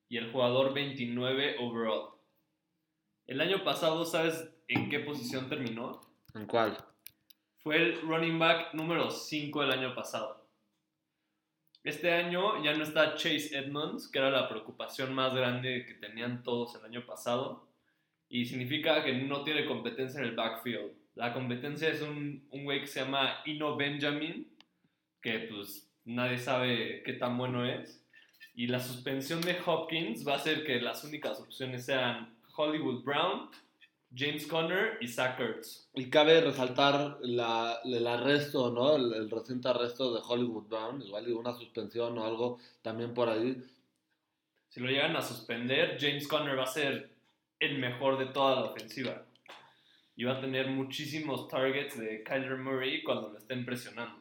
y 0.10 0.18
el 0.18 0.32
jugador 0.32 0.74
29 0.74 1.58
overall. 1.60 2.12
El 3.28 3.42
año 3.42 3.64
pasado, 3.64 4.06
¿sabes 4.06 4.50
en 4.68 4.90
qué 4.90 5.00
posición 5.00 5.48
terminó? 5.48 6.02
¿En 6.34 6.46
cuál? 6.46 6.78
Fue 7.60 7.76
el 7.76 8.02
running 8.02 8.40
back 8.40 8.74
número 8.74 9.12
5 9.12 9.62
del 9.62 9.72
año 9.72 9.94
pasado. 9.94 10.48
Este 11.84 12.12
año 12.12 12.64
ya 12.64 12.74
no 12.74 12.84
está 12.84 13.16
Chase 13.16 13.58
Edmonds, 13.58 14.08
que 14.08 14.20
era 14.20 14.30
la 14.30 14.50
preocupación 14.50 15.14
más 15.14 15.34
grande 15.34 15.86
que 15.86 15.94
tenían 15.94 16.44
todos 16.44 16.76
el 16.76 16.86
año 16.86 17.06
pasado. 17.06 17.68
Y 18.28 18.46
significa 18.46 19.04
que 19.04 19.14
no 19.14 19.44
tiene 19.44 19.66
competencia 19.66 20.20
en 20.20 20.28
el 20.28 20.36
backfield. 20.36 20.92
La 21.16 21.34
competencia 21.34 21.90
es 21.90 22.02
un, 22.02 22.48
un 22.52 22.64
güey 22.64 22.82
que 22.82 22.88
se 22.88 23.02
llama 23.02 23.42
Ino 23.46 23.76
Benjamin, 23.76 24.48
que 25.22 25.48
pues 25.52 25.90
nadie 26.06 26.38
sabe 26.38 27.04
qué 27.04 27.14
tan 27.14 27.38
bueno 27.38 27.66
es. 27.66 28.04
Y 28.56 28.68
la 28.68 28.80
suspensión 28.80 29.42
de 29.42 29.58
Hopkins 29.66 30.28
va 30.28 30.34
a 30.34 30.38
hacer 30.38 30.66
que 30.66 30.82
las 30.82 31.04
únicas 31.04 31.40
opciones 31.40 31.86
sean 31.86 32.36
Hollywood 32.56 33.04
Brown, 33.04 33.50
James 34.14 34.48
Conner 34.48 34.98
y 35.00 35.08
Zach 35.08 35.40
Ertz. 35.40 35.88
Y 35.94 36.10
cabe 36.10 36.42
resaltar 36.42 37.20
la, 37.22 37.80
el 37.86 38.06
arresto, 38.06 38.72
¿no? 38.72 38.96
El, 38.96 39.14
el 39.14 39.30
reciente 39.30 39.70
arresto 39.70 40.14
de 40.14 40.22
Hollywood 40.28 40.68
Brown, 40.68 41.02
igual 41.02 41.30
y 41.30 41.32
una 41.32 41.54
suspensión 41.54 42.18
o 42.18 42.26
algo 42.26 42.60
también 42.82 43.14
por 43.14 43.30
ahí. 43.30 43.64
Si 44.70 44.80
lo 44.80 44.90
llegan 44.90 45.16
a 45.16 45.22
suspender, 45.22 45.98
James 46.00 46.28
Conner 46.28 46.58
va 46.58 46.64
a 46.64 46.68
ser 46.68 47.10
el 47.60 47.80
mejor 47.80 48.18
de 48.18 48.28
toda 48.28 48.56
la 48.56 48.68
ofensiva. 48.68 49.26
Y 50.16 50.26
va 50.26 50.34
a 50.34 50.42
tener 50.42 50.68
muchísimos 50.68 51.48
targets 51.48 51.98
de 51.98 52.24
Kyler 52.24 52.58
Murray 52.58 53.04
cuando 53.04 53.30
lo 53.30 53.38
estén 53.38 53.66
presionando. 53.66 54.19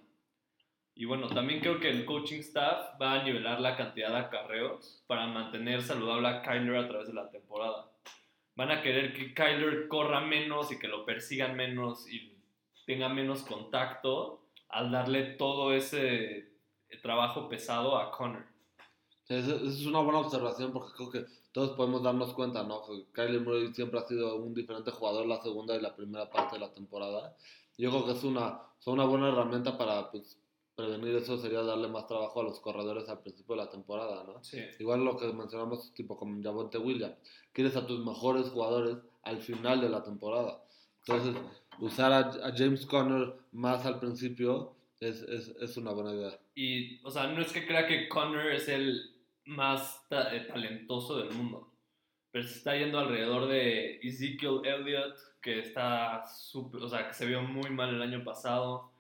Y 0.99 1.05
bueno, 1.05 1.29
también 1.29 1.61
creo 1.61 1.79
que 1.79 1.89
el 1.89 2.05
coaching 2.05 2.41
staff 2.41 3.01
va 3.01 3.13
a 3.13 3.23
nivelar 3.23 3.61
la 3.61 3.77
cantidad 3.77 4.11
de 4.11 4.17
acarreos 4.17 5.01
para 5.07 5.29
mantener 5.29 5.81
saludable 5.81 6.27
a 6.27 6.43
Kyler 6.43 6.75
a 6.75 6.89
través 6.89 7.07
de 7.07 7.15
la 7.15 7.31
temporada. 7.31 7.89
Van 8.57 8.73
a 8.73 8.83
querer 8.83 9.13
que 9.13 9.33
Kyler 9.33 9.87
corra 9.87 10.21
menos 10.21 10.73
y 10.73 10.79
que 10.81 10.89
lo 10.89 11.07
persigan 11.07 11.57
menos 11.57 12.11
y 12.11 12.37
tenga 12.85 13.09
menos 13.09 13.45
contacto 13.45 14.43
al 14.71 14.91
darle 14.91 15.37
todo 15.37 15.73
ese 15.73 16.51
trabajo 17.01 17.49
pesado 17.49 17.97
a 17.97 18.11
Connor. 18.11 18.45
Esa 19.29 19.55
es 19.55 19.87
una 19.87 20.01
buena 20.01 20.19
observación 20.19 20.73
porque 20.73 20.97
creo 20.97 21.11
que 21.13 21.25
todos 21.53 21.77
podemos 21.77 22.03
darnos 22.03 22.35
cuenta, 22.35 22.65
¿no? 22.65 22.83
Que 22.85 23.05
Kyler 23.13 23.43
Murray 23.43 23.73
siempre 23.73 24.01
ha 24.01 24.03
sido 24.03 24.35
un 24.35 24.53
diferente 24.53 24.91
jugador 24.91 25.27
la 25.27 25.41
segunda 25.43 25.77
y 25.77 25.81
la 25.81 25.95
primera 25.95 26.29
parte 26.29 26.57
de 26.57 26.61
la 26.61 26.75
temporada. 26.75 27.37
Yo 27.77 27.91
creo 27.91 28.05
que 28.05 28.13
es 28.15 28.25
una, 28.25 28.63
es 28.81 28.87
una 28.89 29.05
buena 29.05 29.29
herramienta 29.29 29.79
para 29.79 30.11
pues, 30.11 30.37
prevenir 30.79 31.17
eso, 31.17 31.37
sería 31.37 31.63
darle 31.63 31.89
más 31.89 32.07
trabajo 32.07 32.41
a 32.41 32.45
los 32.45 32.61
corredores 32.61 33.09
al 33.09 33.19
principio 33.21 33.57
de 33.57 33.63
la 33.65 33.69
temporada, 33.69 34.23
¿no? 34.25 34.43
Sí. 34.45 34.61
Igual 34.79 35.05
lo 35.05 35.17
que 35.17 35.27
mencionamos, 35.33 35.93
tipo 35.93 36.17
como 36.17 36.41
Javonte 36.41 36.79
Williams. 36.79 37.17
Quieres 37.53 37.75
a 37.75 37.85
tus 37.85 37.99
mejores 38.07 38.49
jugadores 38.51 38.97
al 39.25 39.39
final 39.43 39.81
de 39.81 39.89
la 39.89 40.05
temporada. 40.05 40.63
Entonces, 41.05 41.35
usar 41.81 42.13
a, 42.13 42.19
a 42.47 42.53
James 42.57 42.87
Conner 42.87 43.35
más 43.51 43.85
al 43.87 43.99
principio 43.99 44.77
es, 45.01 45.23
es, 45.23 45.49
es 45.61 45.77
una 45.77 45.91
buena 45.91 46.13
idea. 46.13 46.39
Y, 46.55 47.05
o 47.05 47.11
sea, 47.11 47.27
no 47.27 47.41
es 47.43 47.53
que 47.53 47.67
crea 47.67 47.89
que 47.89 48.09
Connor 48.09 48.53
es 48.53 48.69
el 48.69 49.17
más 49.47 50.07
ta- 50.09 50.33
eh, 50.33 50.43
talentoso 50.43 51.19
del 51.19 51.33
mundo. 51.33 51.73
pero 52.31 52.47
se 52.47 52.59
está 52.59 52.77
yendo 52.77 53.01
alrededor 53.01 53.49
de 53.49 53.99
Ezekiel 54.01 54.61
Elliott, 54.65 55.17
que 55.43 55.59
está 55.59 56.25
súper, 56.27 56.83
o 56.83 56.89
sea, 56.89 57.09
que 57.09 57.15
se 57.15 57.27
vio 57.27 57.43
muy 57.43 57.71
mal 57.71 57.93
el 57.93 58.03
año 58.03 58.23
pasado. 58.23 58.93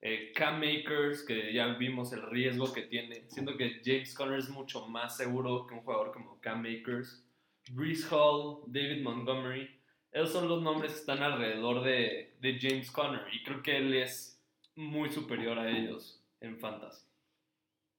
Eh, 0.00 0.32
Cam 0.34 0.60
Makers, 0.60 1.24
que 1.24 1.52
ya 1.52 1.66
vimos 1.74 2.12
el 2.12 2.22
riesgo 2.22 2.72
que 2.72 2.82
tiene. 2.82 3.28
Siento 3.28 3.56
que 3.56 3.80
James 3.84 4.14
Conner 4.14 4.38
es 4.38 4.48
mucho 4.48 4.86
más 4.86 5.16
seguro 5.16 5.66
que 5.66 5.74
un 5.74 5.80
jugador 5.80 6.12
como 6.12 6.40
Cam 6.40 6.62
Makers. 6.62 7.24
Brees 7.72 8.10
Hall, 8.10 8.62
David 8.66 9.02
Montgomery. 9.02 9.68
Esos 10.12 10.32
son 10.32 10.48
los 10.48 10.62
nombres 10.62 10.92
que 10.92 10.98
están 11.00 11.22
alrededor 11.22 11.82
de, 11.82 12.36
de 12.40 12.58
James 12.60 12.90
Conner. 12.90 13.22
Y 13.32 13.42
creo 13.42 13.62
que 13.62 13.76
él 13.76 13.94
es 13.94 14.40
muy 14.76 15.10
superior 15.10 15.58
a 15.58 15.68
ellos 15.68 16.22
en 16.40 16.58
fantasy. 16.58 17.04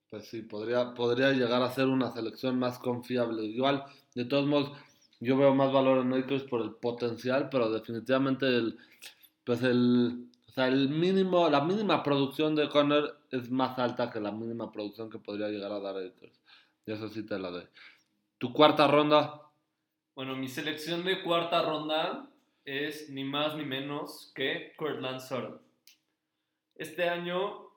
Pues 0.10 0.28
sí, 0.28 0.42
podría, 0.42 0.94
podría 0.94 1.32
llegar 1.32 1.62
a 1.62 1.70
ser 1.70 1.86
una 1.86 2.12
selección 2.12 2.58
más 2.58 2.80
confiable. 2.80 3.44
Igual, 3.44 3.84
de 4.16 4.26
todos 4.26 4.48
modos, 4.48 4.72
yo 5.20 5.38
veo 5.38 5.54
más 5.54 5.72
valor 5.72 6.00
en 6.00 6.14
Akers 6.14 6.44
por 6.44 6.62
el 6.62 6.72
potencial, 6.72 7.50
pero 7.52 7.70
definitivamente 7.70 8.48
el, 8.48 8.78
pues 9.44 9.62
el, 9.62 10.29
el 10.68 10.90
mínimo, 10.90 11.50
la 11.50 11.62
mínima 11.62 12.04
producción 12.04 12.56
de 12.56 12.70
Conner 12.70 13.16
es 13.32 13.50
más 13.50 13.78
alta 13.80 14.12
que 14.12 14.20
la 14.20 14.32
mínima 14.32 14.72
producción 14.72 15.10
que 15.10 15.20
podría 15.20 15.50
llegar 15.50 15.72
a 15.72 15.80
dar 15.80 15.98
Akers. 15.98 16.42
Y 16.86 16.92
eso 16.92 17.08
sí 17.10 17.26
te 17.26 17.38
la 17.38 17.52
doy. 17.52 17.68
Tu 18.38 18.52
cuarta 18.52 18.88
ronda. 18.88 19.42
Bueno, 20.16 20.36
mi 20.36 20.48
selección 20.48 21.04
de 21.04 21.24
cuarta 21.24 21.62
ronda 21.62 22.30
es 22.66 23.10
ni 23.10 23.24
más 23.24 23.56
ni 23.56 23.66
menos 23.66 24.32
que 24.36 24.74
Cortland 24.78 25.20
Sutton. 25.20 25.62
Este 26.76 27.10
año 27.10 27.70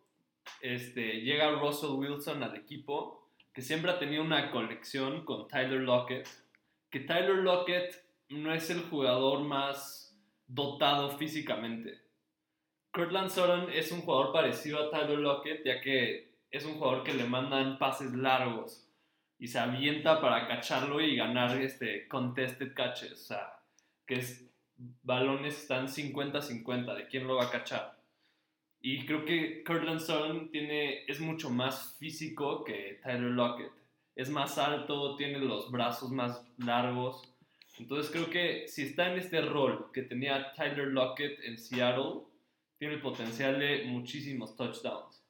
este, 0.60 1.20
llega 1.20 1.58
Russell 1.58 1.90
Wilson 1.90 2.42
al 2.42 2.56
equipo, 2.56 3.30
que 3.52 3.62
siempre 3.62 3.90
ha 3.90 3.98
tenido 3.98 4.22
una 4.22 4.50
conexión 4.50 5.24
con 5.24 5.48
Tyler 5.48 5.80
Lockett, 5.80 6.28
que 6.90 7.00
Tyler 7.00 7.36
Lockett 7.36 8.04
no 8.28 8.52
es 8.52 8.70
el 8.70 8.82
jugador 8.82 9.40
más 9.40 10.18
dotado 10.46 11.16
físicamente. 11.18 12.01
Cortland 12.92 13.30
Sutton 13.30 13.72
es 13.72 13.90
un 13.90 14.02
jugador 14.02 14.32
parecido 14.32 14.78
a 14.78 14.90
Tyler 14.90 15.18
Lockett, 15.18 15.64
ya 15.64 15.80
que 15.80 16.30
es 16.50 16.64
un 16.66 16.74
jugador 16.74 17.02
que 17.02 17.14
le 17.14 17.24
mandan 17.24 17.78
pases 17.78 18.12
largos 18.12 18.86
y 19.38 19.48
se 19.48 19.58
avienta 19.58 20.20
para 20.20 20.46
cacharlo 20.46 21.00
y 21.00 21.16
ganar 21.16 21.56
este 21.56 22.06
contested 22.06 22.74
catches, 22.74 23.12
o 23.12 23.16
sea, 23.16 23.58
que 24.06 24.16
es 24.16 24.46
balones 25.02 25.62
están 25.62 25.88
50-50 25.88 26.94
de 26.94 27.06
quién 27.08 27.26
lo 27.26 27.36
va 27.36 27.46
a 27.46 27.50
cachar. 27.50 27.98
Y 28.80 29.06
creo 29.06 29.24
que 29.24 29.64
Cortland 29.64 30.00
Sutton 30.00 30.50
tiene, 30.50 31.04
es 31.06 31.18
mucho 31.18 31.48
más 31.48 31.96
físico 31.98 32.62
que 32.62 33.00
Tyler 33.02 33.30
Lockett. 33.30 33.72
Es 34.16 34.28
más 34.28 34.58
alto, 34.58 35.16
tiene 35.16 35.38
los 35.38 35.70
brazos 35.70 36.10
más 36.10 36.44
largos. 36.58 37.22
Entonces 37.78 38.12
creo 38.12 38.28
que 38.28 38.68
si 38.68 38.82
está 38.82 39.10
en 39.10 39.18
este 39.18 39.40
rol 39.40 39.90
que 39.94 40.02
tenía 40.02 40.52
Tyler 40.52 40.88
Lockett 40.88 41.40
en 41.44 41.56
Seattle, 41.56 42.31
tiene 42.82 42.96
el 42.96 43.00
potencial 43.00 43.60
de 43.60 43.84
muchísimos 43.84 44.56
touchdowns. 44.56 45.22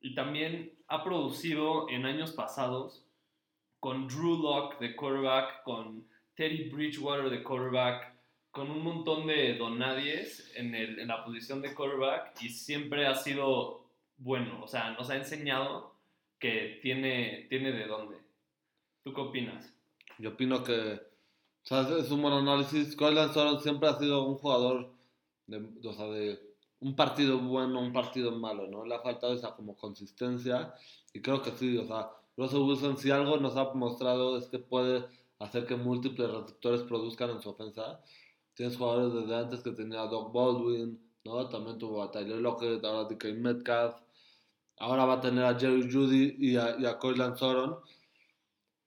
Y 0.00 0.12
también 0.12 0.72
ha 0.88 1.04
producido 1.04 1.88
en 1.88 2.04
años 2.04 2.32
pasados 2.32 3.06
con 3.78 4.08
Drew 4.08 4.42
Locke 4.42 4.80
de 4.80 4.96
quarterback, 4.96 5.62
con 5.62 6.04
Teddy 6.34 6.70
Bridgewater 6.70 7.30
de 7.30 7.44
quarterback, 7.44 8.12
con 8.50 8.72
un 8.72 8.82
montón 8.82 9.28
de 9.28 9.56
donadies 9.56 10.50
en, 10.56 10.74
el, 10.74 10.98
en 10.98 11.06
la 11.06 11.24
posición 11.24 11.62
de 11.62 11.72
quarterback 11.72 12.42
y 12.42 12.48
siempre 12.48 13.06
ha 13.06 13.14
sido 13.14 13.84
bueno. 14.16 14.60
O 14.60 14.66
sea, 14.66 14.90
nos 14.94 15.08
ha 15.10 15.16
enseñado 15.16 15.94
que 16.40 16.80
tiene, 16.82 17.46
tiene 17.50 17.70
de 17.70 17.86
dónde. 17.86 18.16
¿Tú 19.04 19.14
qué 19.14 19.20
opinas? 19.20 19.72
Yo 20.18 20.30
opino 20.30 20.64
que 20.64 20.94
o 20.94 21.66
sea, 21.66 21.82
es 22.00 22.10
un 22.10 22.20
buen 22.20 22.34
análisis. 22.34 22.96
Cortland 22.96 23.32
Sutton 23.32 23.62
siempre 23.62 23.88
ha 23.88 23.96
sido 23.96 24.24
un 24.24 24.34
jugador 24.34 24.92
de, 25.46 25.88
o 25.88 25.92
sea, 25.92 26.06
de 26.06 26.53
un 26.84 26.94
partido 26.96 27.38
bueno, 27.38 27.80
un 27.80 27.92
partido 27.92 28.32
malo, 28.32 28.68
¿no? 28.68 28.84
Le 28.84 28.94
ha 28.94 29.00
faltado 29.00 29.34
esa 29.34 29.54
como 29.56 29.76
consistencia 29.76 30.74
y 31.12 31.20
creo 31.20 31.42
que 31.42 31.50
sí, 31.52 31.76
o 31.78 31.86
sea, 31.86 32.10
Russell 32.36 32.60
Wilson 32.60 32.98
si 32.98 33.10
algo 33.10 33.38
nos 33.38 33.56
ha 33.56 33.72
mostrado 33.74 34.36
es 34.38 34.46
que 34.46 34.58
puede 34.58 35.04
hacer 35.38 35.66
que 35.66 35.76
múltiples 35.76 36.30
receptores 36.30 36.82
produzcan 36.82 37.30
en 37.30 37.40
su 37.40 37.50
ofensa 37.50 38.00
Tienes 38.54 38.76
jugadores 38.76 39.12
desde 39.12 39.36
antes 39.36 39.60
que 39.62 39.72
tenía 39.72 40.02
a 40.02 40.06
Doug 40.06 40.32
Baldwin, 40.32 41.00
¿no? 41.24 41.48
También 41.48 41.76
tuvo 41.76 42.02
a 42.02 42.10
Tyler 42.10 42.38
Lockett, 42.38 42.84
ahora 42.84 43.08
DK 43.08 43.34
Metcalf. 43.34 43.96
Ahora 44.78 45.04
va 45.06 45.14
a 45.14 45.20
tener 45.20 45.44
a 45.44 45.58
Jerry 45.58 45.90
Judy 45.90 46.36
y 46.38 46.56
a, 46.56 46.76
y 46.78 46.86
a 46.86 46.98
Cortland 46.98 47.36
Soron. 47.36 47.76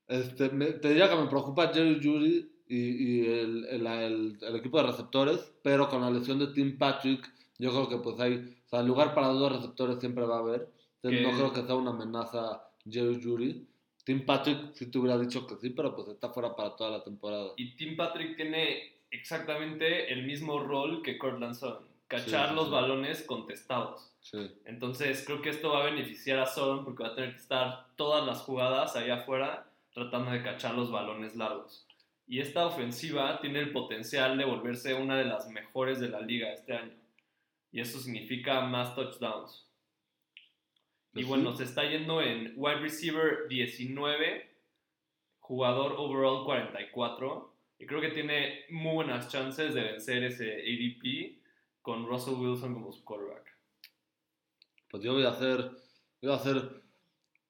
Este, 0.08 0.48
te 0.50 0.88
diría 0.88 1.10
que 1.10 1.18
me 1.18 1.28
preocupa 1.28 1.74
Jerry 1.74 2.00
Judy 2.02 2.50
y, 2.68 2.78
y 2.78 3.26
el, 3.26 3.66
el, 3.66 3.88
el, 3.88 4.38
el, 4.42 4.56
equipo 4.56 4.78
de 4.78 4.88
receptores, 4.88 5.52
pero 5.62 5.90
con 5.90 6.02
la 6.02 6.12
lesión 6.12 6.40
de 6.40 6.48
Tim 6.48 6.78
Patrick, 6.78 7.30
yo 7.58 7.72
creo 7.72 7.90
que 7.90 7.98
pues 7.98 8.20
hay, 8.20 8.58
o 8.66 8.70
sea, 8.70 8.82
lugar 8.84 9.14
para 9.14 9.28
dos 9.28 9.52
receptores 9.52 10.00
siempre 10.00 10.26
va 10.26 10.38
a 10.38 10.40
haber. 10.40 10.70
Entonces, 11.02 11.22
no 11.22 11.38
creo 11.38 11.54
que 11.54 11.66
sea 11.66 11.76
una 11.76 11.92
amenaza 11.92 12.64
Jerry 12.90 13.22
Judy. 13.22 13.68
Tim 14.04 14.26
Patrick 14.26 14.74
si 14.74 14.90
te 14.90 14.98
hubiera 15.00 15.18
dicho 15.18 15.46
que 15.46 15.58
sí, 15.58 15.72
pero 15.72 15.96
pues 15.96 16.08
está 16.08 16.30
fuera 16.30 16.56
para 16.56 16.76
toda 16.76 16.92
la 16.92 17.04
temporada. 17.04 17.52
Y 17.58 17.76
Tim 17.76 17.98
Patrick 17.98 18.36
tiene 18.38 18.98
exactamente 19.12 20.12
el 20.12 20.26
mismo 20.26 20.60
rol 20.60 21.02
que 21.02 21.18
Cortland 21.18 21.56
Sutton, 21.56 21.88
cachar 22.08 22.50
sí, 22.50 22.56
los 22.56 22.66
sí. 22.66 22.72
balones 22.72 23.24
contestados. 23.24 24.14
Sí. 24.22 24.52
Entonces 24.66 25.24
creo 25.26 25.42
que 25.42 25.50
esto 25.50 25.72
va 25.72 25.82
a 25.82 25.90
beneficiar 25.90 26.40
a 26.40 26.46
Sutton 26.46 26.86
porque 26.86 27.04
va 27.04 27.10
a 27.10 27.16
tener 27.16 27.32
que 27.32 27.42
estar 27.42 27.88
todas 27.96 28.26
las 28.26 28.42
jugadas 28.42 28.96
allá 28.96 29.16
afuera 29.16 29.70
tratando 29.94 30.32
de 30.32 30.44
cachar 30.44 30.76
los 30.76 30.92
balones 30.92 31.36
largos. 31.36 31.86
Y 32.28 32.40
esta 32.40 32.66
ofensiva 32.66 33.40
tiene 33.42 33.60
el 33.60 33.72
potencial 33.72 34.38
de 34.38 34.46
volverse 34.46 34.94
una 34.94 35.18
de 35.18 35.26
las 35.26 35.50
mejores 35.50 36.00
de 36.00 36.10
la 36.10 36.22
liga 36.22 36.52
este 36.54 36.74
año. 36.74 36.94
Y 37.72 37.82
eso 37.82 38.00
significa 38.00 38.62
más 38.62 38.96
touchdowns. 38.96 39.68
Y 41.14 41.24
bueno, 41.24 41.56
se 41.56 41.64
está 41.64 41.84
yendo 41.84 42.22
en 42.22 42.54
wide 42.56 42.80
receiver 42.80 43.48
19, 43.48 44.56
jugador 45.40 45.96
overall 45.98 46.46
44 46.46 47.58
y 47.80 47.86
creo 47.86 48.02
que 48.02 48.10
tiene 48.10 48.66
muy 48.70 48.96
buenas 48.96 49.30
chances 49.30 49.74
de 49.74 49.82
vencer 49.82 50.24
ese 50.24 50.54
ADP 50.54 51.42
con 51.82 52.06
Russell 52.08 52.36
Wilson 52.36 52.74
como 52.74 52.92
su 52.92 53.04
quarterback. 53.04 53.56
Pues 54.90 55.04
yo 55.04 55.14
voy 55.14 55.24
a 55.24 55.30
hacer, 55.30 55.72
voy 56.22 56.32
a 56.32 56.36
hacer 56.36 56.84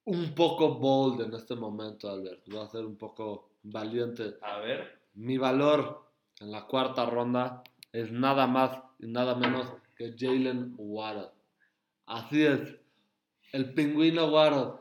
un 0.04 0.34
poco 0.34 0.74
bold 0.78 1.22
en 1.22 1.34
este 1.34 1.54
momento, 1.54 2.10
Albert. 2.10 2.42
Voy 2.46 2.60
a 2.60 2.68
ser 2.68 2.84
un 2.84 2.96
poco 2.96 3.50
valiente. 3.62 4.36
A 4.42 4.58
ver. 4.58 5.00
Mi 5.14 5.38
valor 5.38 6.10
en 6.40 6.50
la 6.50 6.66
cuarta 6.66 7.06
ronda 7.06 7.62
es 7.92 8.12
nada 8.12 8.46
más 8.46 8.82
y 8.98 9.06
nada 9.06 9.34
menos 9.34 9.72
que 9.98 10.14
Jalen 10.16 10.74
Waddle. 10.78 11.28
Así 12.06 12.46
es, 12.46 12.76
el 13.52 13.74
pingüino 13.74 14.28
Waddle. 14.28 14.78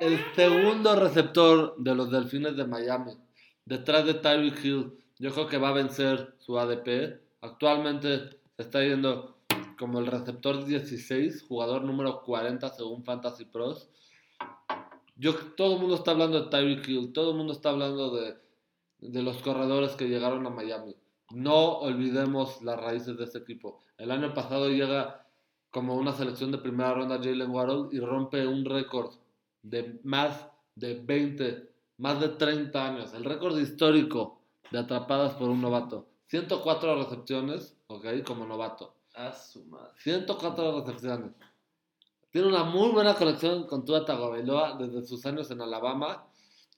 El 0.00 0.18
segundo 0.34 0.96
receptor 0.96 1.76
de 1.78 1.94
los 1.94 2.10
Delfines 2.10 2.56
de 2.56 2.66
Miami 2.66 3.12
detrás 3.64 4.04
de 4.06 4.14
Tyreek 4.14 4.64
Hill. 4.64 4.98
Yo 5.18 5.32
creo 5.32 5.46
que 5.46 5.58
va 5.58 5.68
a 5.68 5.72
vencer 5.72 6.34
su 6.38 6.58
ADP. 6.58 7.20
Actualmente 7.42 8.30
se 8.56 8.62
está 8.62 8.82
yendo 8.82 9.36
como 9.78 9.98
el 9.98 10.06
receptor 10.06 10.64
16, 10.64 11.42
jugador 11.42 11.84
número 11.84 12.22
40 12.22 12.68
según 12.70 13.04
Fantasy 13.04 13.44
Pros. 13.44 13.90
Yo, 15.16 15.34
todo 15.56 15.74
el 15.74 15.80
mundo 15.80 15.96
está 15.96 16.12
hablando 16.12 16.42
de 16.42 16.50
Tyreek 16.50 16.88
Hill, 16.88 17.12
todo 17.12 17.32
el 17.32 17.36
mundo 17.36 17.52
está 17.52 17.70
hablando 17.70 18.10
de, 18.16 18.36
de 18.98 19.22
los 19.22 19.38
corredores 19.42 19.92
que 19.92 20.08
llegaron 20.08 20.46
a 20.46 20.50
Miami. 20.50 20.96
No 21.32 21.78
olvidemos 21.78 22.62
las 22.62 22.80
raíces 22.80 23.16
de 23.16 23.24
este 23.24 23.38
equipo. 23.38 23.80
El 23.96 24.10
año 24.10 24.34
pasado 24.34 24.68
llega 24.68 25.26
como 25.70 25.94
una 25.96 26.12
selección 26.12 26.52
de 26.52 26.58
primera 26.58 26.94
ronda 26.94 27.16
Jalen 27.16 27.50
Waddle 27.50 27.88
y 27.90 28.00
rompe 28.00 28.46
un 28.46 28.64
récord 28.64 29.14
de 29.62 30.00
más 30.04 30.48
de 30.74 30.94
20 30.94 31.72
más 31.98 32.20
de 32.20 32.30
30 32.30 32.86
años, 32.86 33.14
el 33.14 33.24
récord 33.24 33.56
histórico 33.58 34.40
de 34.72 34.78
atrapadas 34.80 35.34
por 35.34 35.48
un 35.48 35.60
novato. 35.60 36.08
104 36.26 36.96
recepciones, 36.96 37.76
ok, 37.86 38.24
como 38.26 38.44
novato. 38.44 38.96
A 39.14 39.32
su 39.32 39.64
madre. 39.66 39.92
104 39.98 40.80
recepciones. 40.80 41.32
Tiene 42.30 42.48
una 42.48 42.64
muy 42.64 42.90
buena 42.90 43.14
conexión 43.14 43.66
con 43.66 43.84
Tua 43.84 44.04
Tagovailoa 44.04 44.78
desde 44.78 45.06
sus 45.06 45.24
años 45.26 45.50
en 45.50 45.60
Alabama. 45.60 46.26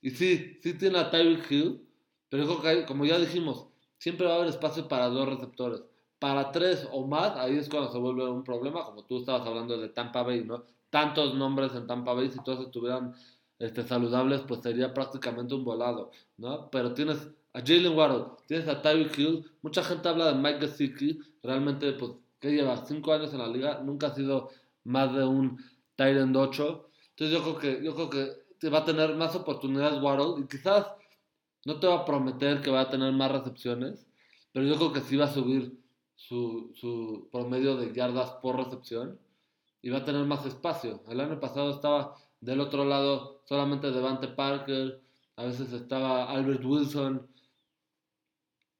Y 0.01 0.11
sí, 0.11 0.59
sí 0.61 0.77
tiene 0.77 0.99
a 0.99 1.09
Tyreek 1.09 1.49
Hill, 1.49 1.87
pero 2.29 2.45
creo 2.45 2.61
que 2.61 2.67
hay, 2.67 2.85
como 2.85 3.05
ya 3.05 3.17
dijimos, 3.17 3.67
siempre 4.05 4.27
va 4.27 4.33
a 4.33 4.35
haber 4.35 4.49
espacio 4.49 4.87
para 4.87 5.09
dos 5.09 5.27
receptores. 5.27 5.81
Para 6.19 6.51
tres 6.51 6.87
o 6.91 7.07
más, 7.07 7.35
ahí 7.37 7.57
es 7.57 7.67
cuando 7.67 7.91
se 7.91 7.97
vuelve 7.97 8.29
un 8.29 8.43
problema, 8.43 8.85
como 8.85 9.03
tú 9.03 9.17
estabas 9.17 9.47
hablando 9.47 9.79
de 9.79 9.89
Tampa 9.89 10.21
Bay, 10.21 10.43
¿no? 10.43 10.63
Tantos 10.91 11.33
nombres 11.33 11.73
en 11.73 11.87
Tampa 11.87 12.13
Bay, 12.13 12.29
si 12.29 12.37
todos 12.43 12.67
estuvieran 12.67 13.15
este, 13.57 13.81
saludables, 13.81 14.41
pues 14.41 14.61
sería 14.61 14.93
prácticamente 14.93 15.55
un 15.55 15.65
volado, 15.65 16.11
¿no? 16.37 16.69
Pero 16.69 16.93
tienes 16.93 17.27
a 17.53 17.61
Jalen 17.61 17.97
Waddle, 17.97 18.25
tienes 18.45 18.67
a 18.67 18.79
Tyreek 18.79 19.17
Hill, 19.17 19.51
mucha 19.63 19.83
gente 19.83 20.07
habla 20.07 20.27
de 20.27 20.35
Mike 20.35 20.59
Gesicki, 20.59 21.19
realmente, 21.41 21.93
pues, 21.93 22.11
que 22.39 22.51
lleva 22.51 22.85
cinco 22.85 23.11
años 23.11 23.33
en 23.33 23.39
la 23.39 23.47
liga, 23.47 23.81
nunca 23.83 24.07
ha 24.07 24.13
sido 24.13 24.51
más 24.83 25.15
de 25.15 25.23
un 25.25 25.57
Tyrant 25.95 26.35
8, 26.35 26.89
entonces 27.09 27.35
yo 27.35 27.41
creo 27.41 27.57
que, 27.57 27.83
yo 27.83 27.95
creo 27.95 28.09
que 28.11 28.69
va 28.69 28.79
a 28.79 28.85
tener 28.85 29.15
más 29.15 29.35
oportunidades 29.35 29.99
Waddle, 29.99 30.43
y 30.43 30.47
quizás 30.47 30.85
No 31.65 31.79
te 31.79 31.87
va 31.87 31.95
a 31.95 32.05
prometer 32.05 32.61
que 32.61 32.71
va 32.71 32.81
a 32.81 32.89
tener 32.89 33.11
más 33.11 33.31
recepciones, 33.31 34.07
pero 34.53 34.65
yo 34.65 34.75
creo 34.75 34.93
que 34.93 35.01
sí 35.01 35.17
va 35.17 35.25
a 35.25 35.33
subir 35.33 35.77
su, 36.15 36.71
su 36.75 37.27
promedio 37.31 37.75
de 37.75 37.93
yardas 37.93 38.31
por 38.41 38.55
recepción 38.55 39.19
y 39.81 39.89
va 39.89 39.99
a 39.99 40.05
tener 40.05 40.25
más 40.25 40.45
espacio. 40.45 41.03
El 41.09 41.19
año 41.19 41.39
pasado 41.39 41.71
estaba 41.71 42.15
del 42.39 42.61
otro 42.61 42.85
lado 42.85 43.41
solamente 43.45 43.91
Devante 43.91 44.27
Parker, 44.27 45.01
a 45.35 45.43
veces 45.43 45.73
estaba 45.73 46.29
Albert 46.31 46.63
Wilson. 46.63 47.27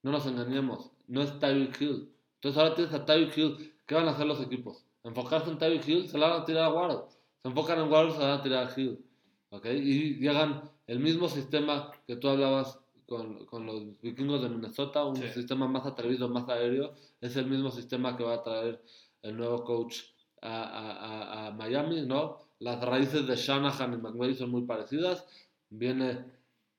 No 0.04 0.12
nos 0.12 0.26
engañemos, 0.28 0.92
no 1.08 1.22
es 1.22 1.38
Tyreek 1.40 1.82
Hill. 1.82 2.14
Entonces 2.36 2.62
ahora 2.62 2.76
tienes 2.76 2.94
a 2.94 3.06
Tyreek 3.06 3.38
Hill. 3.38 3.74
¿Qué 3.86 3.96
van 3.96 4.08
a 4.08 4.12
hacer 4.12 4.26
los 4.26 4.42
equipos? 4.42 4.86
Enfocarse 5.04 5.50
en 5.50 5.58
Tyreek 5.58 5.88
Hill, 5.88 6.08
se 6.08 6.18
la 6.18 6.30
van 6.30 6.42
a 6.42 6.46
tirar 6.46 6.66
a 6.66 6.74
Waddle. 6.74 7.04
Se 7.42 7.48
enfocan 7.50 7.80
en 7.80 7.92
Waddle, 7.92 8.12
se 8.12 8.20
la 8.20 8.28
van 8.28 8.40
a 8.40 8.44
tirar 8.44 8.68
a 8.68 8.80
Hill. 8.80 9.04
¿Okay? 9.50 9.78
Y 9.78 10.16
llegan 10.16 10.70
el 10.88 11.00
mismo 11.00 11.28
sistema 11.30 11.92
que 12.08 12.16
tú 12.16 12.30
hablabas 12.30 12.80
con, 13.08 13.46
con, 13.46 13.66
los 13.66 14.02
vikingos 14.02 14.42
de 14.42 14.50
Minnesota, 14.50 15.06
un 15.06 15.16
Sí. 15.16 15.30
sistema 15.30 15.68
más 15.68 15.86
atrevido, 15.86 16.28
más 16.30 16.48
aéreo, 16.50 16.94
es 17.22 17.36
el 17.36 17.46
mismo 17.48 17.70
sistema 17.72 18.18
que 18.18 18.24
va 18.24 18.36
a 18.36 18.44
traer 18.44 18.82
el 19.22 19.38
nuevo 19.38 19.64
coach 19.64 20.02
a, 20.42 20.64
a- 20.64 20.92
a- 20.92 21.48
a 21.48 21.52
Miami, 21.52 22.02
¿no? 22.06 22.40
Las 22.60 22.84
raíces 22.84 23.28
de 23.28 23.36
Shanahan 23.36 23.94
y 23.94 23.98
McVay 23.98 24.34
son 24.36 24.50
muy 24.52 24.64
parecidas. 24.64 25.26
Viene, 25.70 26.26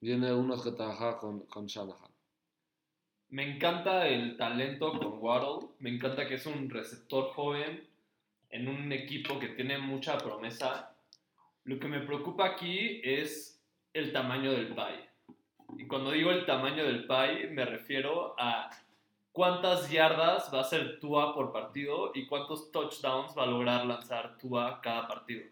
viene 0.01 0.33
unos 0.33 0.63
que 0.63 0.73
trabajaba 0.73 1.19
con, 1.19 1.41
con 1.47 1.67
Shanahan. 1.67 2.11
Me 3.29 3.57
encanta 3.57 4.07
el 4.09 4.37
talento 4.37 4.93
con 4.99 5.19
Waddle. 5.19 5.69
Me 5.81 5.91
encanta 5.91 6.27
que 6.27 6.35
es 6.35 6.47
un 6.47 6.71
receptor 6.71 7.33
joven 7.35 7.87
en 8.51 8.69
un 8.69 8.93
equipo 8.93 9.39
que 9.39 9.49
tiene 9.49 9.79
mucha 9.79 10.17
promesa. 10.19 10.95
Lo 11.65 11.79
que 11.81 11.89
me 11.89 12.01
preocupa 12.01 12.47
aquí 12.47 13.01
es 13.03 13.56
el 13.97 14.13
tamaño 14.13 14.53
del 14.53 14.75
pie. 14.75 15.09
Y 15.79 15.87
cuando 15.87 16.11
digo 16.11 16.31
el 16.31 16.45
tamaño 16.45 16.85
del 16.85 17.07
pie, 17.07 17.49
me 17.51 17.65
refiero 17.65 18.35
a 18.39 18.71
cuántas 19.33 19.91
yardas 19.91 20.53
va 20.53 20.59
a 20.59 20.61
hacer 20.63 21.01
Tua 21.01 21.35
por 21.35 21.53
partido 21.53 22.13
y 22.15 22.27
cuántos 22.27 22.71
touchdowns 22.73 23.37
va 23.37 23.45
a 23.45 23.47
lograr 23.47 23.87
lanzar 23.87 24.37
Tua 24.39 24.81
cada 24.83 25.09
partido. 25.09 25.45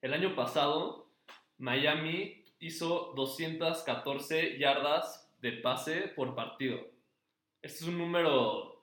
El 0.00 0.14
año 0.14 0.34
pasado, 0.34 1.10
Miami 1.58 2.42
hizo 2.58 3.12
214 3.16 4.58
yardas 4.58 5.30
de 5.40 5.52
pase 5.52 6.08
por 6.16 6.34
partido. 6.34 6.78
Este 7.60 7.84
es 7.84 7.88
un 7.88 7.98
número 7.98 8.82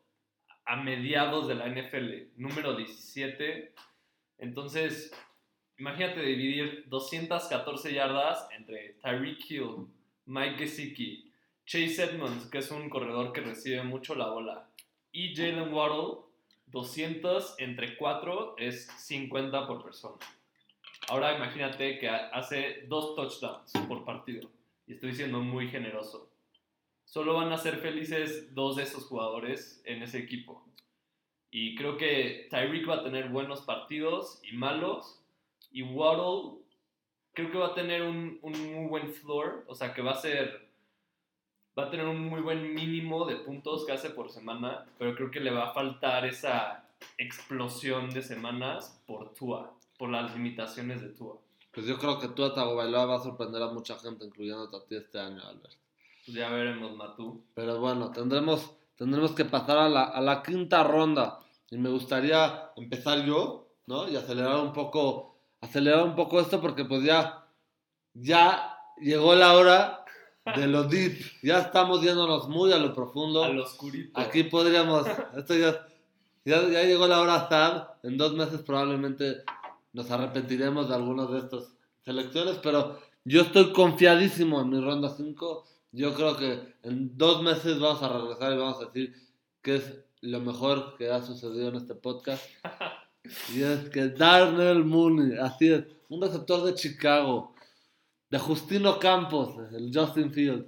a 0.65 0.75
mediados 0.75 1.47
de 1.47 1.55
la 1.55 1.67
NFL, 1.67 2.33
número 2.35 2.75
17. 2.75 3.73
Entonces, 4.37 5.11
imagínate 5.83 6.21
dividir 6.21 6.85
214 6.87 7.93
yardas 7.93 8.47
entre 8.57 8.93
Tyreek 9.01 9.51
Hill, 9.51 9.87
Mike 10.25 10.57
Gesicki, 10.57 11.29
Chase 11.65 12.03
Edmonds, 12.03 12.45
que 12.49 12.59
es 12.59 12.71
un 12.71 12.89
corredor 12.89 13.33
que 13.33 13.41
recibe 13.41 13.83
mucho 13.83 14.15
la 14.15 14.29
bola, 14.29 14.69
y 15.11 15.35
Jalen 15.35 15.73
Waddle, 15.73 16.19
200 16.67 17.55
entre 17.59 17.97
4 17.97 18.55
es 18.57 18.87
50 18.97 19.67
por 19.67 19.83
persona. 19.83 20.17
Ahora 21.09 21.35
imagínate 21.35 21.99
que 21.99 22.07
ha- 22.07 22.29
hace 22.29 22.85
dos 22.87 23.13
touchdowns 23.15 23.73
por 23.89 24.05
partido. 24.05 24.49
Y 24.87 24.93
estoy 24.93 25.13
siendo 25.13 25.41
muy 25.41 25.67
generoso. 25.69 26.29
Solo 27.05 27.33
van 27.35 27.51
a 27.51 27.57
ser 27.57 27.77
felices 27.77 28.53
dos 28.55 28.77
de 28.77 28.83
esos 28.83 29.05
jugadores 29.05 29.81
en 29.85 30.01
ese 30.01 30.17
equipo. 30.19 30.65
Y 31.51 31.75
creo 31.75 31.97
que 31.97 32.47
Tyreek 32.49 32.89
va 32.89 32.95
a 32.95 33.03
tener 33.03 33.27
buenos 33.29 33.61
partidos 33.61 34.39
y 34.43 34.55
malos. 34.55 35.22
Y 35.73 35.83
Waddle 35.83 36.61
creo 37.33 37.51
que 37.51 37.57
va 37.57 37.67
a 37.67 37.73
tener 37.73 38.03
un, 38.03 38.39
un 38.41 38.73
muy 38.73 38.87
buen 38.87 39.13
floor. 39.13 39.65
O 39.67 39.75
sea, 39.75 39.93
que 39.93 40.01
va 40.01 40.11
a 40.11 40.21
ser... 40.21 40.71
Va 41.77 41.85
a 41.85 41.89
tener 41.89 42.05
un 42.05 42.21
muy 42.21 42.39
buen 42.39 42.73
mínimo 42.73 43.25
de 43.25 43.35
puntos 43.37 43.85
que 43.85 43.91
hace 43.91 44.11
por 44.11 44.29
semana. 44.29 44.85
Pero 44.97 45.15
creo 45.15 45.31
que 45.31 45.41
le 45.41 45.51
va 45.51 45.69
a 45.69 45.73
faltar 45.73 46.25
esa 46.25 46.87
explosión 47.17 48.11
de 48.11 48.21
semanas 48.21 49.01
por 49.05 49.33
Tua. 49.33 49.73
Por 49.97 50.09
las 50.09 50.33
limitaciones 50.33 51.01
de 51.01 51.09
Tua. 51.09 51.37
Pues 51.73 51.87
yo 51.87 51.97
creo 51.97 52.19
que 52.19 52.27
Tua 52.27 52.53
Tagovailoa 52.53 53.05
va 53.05 53.15
a 53.15 53.23
sorprender 53.23 53.61
a 53.63 53.71
mucha 53.71 53.97
gente, 53.97 54.23
incluyendo 54.25 54.69
a 54.77 54.85
ti 54.85 54.95
este 54.95 55.19
año, 55.19 55.41
Albert. 55.41 55.73
Pues 56.25 56.37
ya 56.37 56.49
veremos, 56.49 56.95
Matú. 56.95 57.43
Pero 57.55 57.79
bueno, 57.79 58.11
tendremos, 58.11 58.77
tendremos 58.95 59.31
que 59.31 59.43
pasar 59.43 59.79
a 59.79 59.89
la, 59.89 60.03
a 60.03 60.21
la 60.21 60.43
quinta 60.43 60.83
ronda. 60.83 61.39
Y 61.71 61.77
me 61.77 61.89
gustaría 61.89 62.71
empezar 62.75 63.25
yo, 63.25 63.67
¿no? 63.87 64.07
Y 64.07 64.15
acelerar 64.15 64.59
un 64.59 64.71
poco, 64.71 65.32
acelerar 65.63 66.03
un 66.03 66.15
poco 66.15 66.39
esto 66.39 66.61
porque 66.61 66.85
pues 66.85 67.03
ya, 67.03 67.47
ya 68.13 68.77
llegó 68.97 69.33
la 69.35 69.53
hora 69.53 70.05
de 70.55 70.67
lo 70.67 70.83
deep. 70.83 71.17
Ya 71.41 71.59
estamos 71.59 72.01
yéndonos 72.01 72.49
muy 72.49 72.73
a 72.73 72.77
lo 72.77 72.93
profundo. 72.93 73.43
Al 73.43 73.59
oscurito. 73.59 74.19
Aquí 74.19 74.43
podríamos, 74.43 75.07
esto 75.37 75.55
ya, 75.55 75.87
ya, 76.45 76.67
ya 76.69 76.83
llegó 76.83 77.07
la 77.07 77.21
hora 77.21 77.47
sad. 77.47 77.87
En 78.03 78.17
dos 78.17 78.33
meses 78.33 78.61
probablemente 78.61 79.43
nos 79.93 80.11
arrepentiremos 80.11 80.89
de 80.89 80.95
algunas 80.95 81.31
de 81.31 81.39
estas 81.39 81.75
selecciones, 82.03 82.59
pero 82.61 82.99
yo 83.23 83.41
estoy 83.41 83.71
confiadísimo 83.71 84.61
en 84.61 84.69
mi 84.69 84.81
ronda 84.81 85.09
5. 85.09 85.65
Yo 85.91 86.13
creo 86.13 86.35
que 86.35 86.75
en 86.83 87.17
dos 87.17 87.41
meses 87.41 87.79
vamos 87.79 88.01
a 88.03 88.09
regresar 88.09 88.53
y 88.53 88.57
vamos 88.57 88.81
a 88.81 88.85
decir 88.85 89.15
que 89.61 89.75
es 89.75 90.03
lo 90.21 90.39
mejor 90.41 90.97
que 90.97 91.09
ha 91.09 91.21
sucedido 91.21 91.69
en 91.69 91.75
este 91.75 91.95
podcast. 91.95 92.43
Y 93.53 93.61
es 93.61 93.89
que 93.89 94.09
Darnell 94.09 94.83
Mooney, 94.83 95.37
así 95.37 95.71
es, 95.71 95.85
un 96.09 96.21
receptor 96.21 96.63
de 96.65 96.75
Chicago, 96.75 97.55
de 98.29 98.37
Justino 98.37 98.99
Campos, 98.99 99.55
el 99.73 99.91
Justin 99.93 100.31
Fields. 100.33 100.67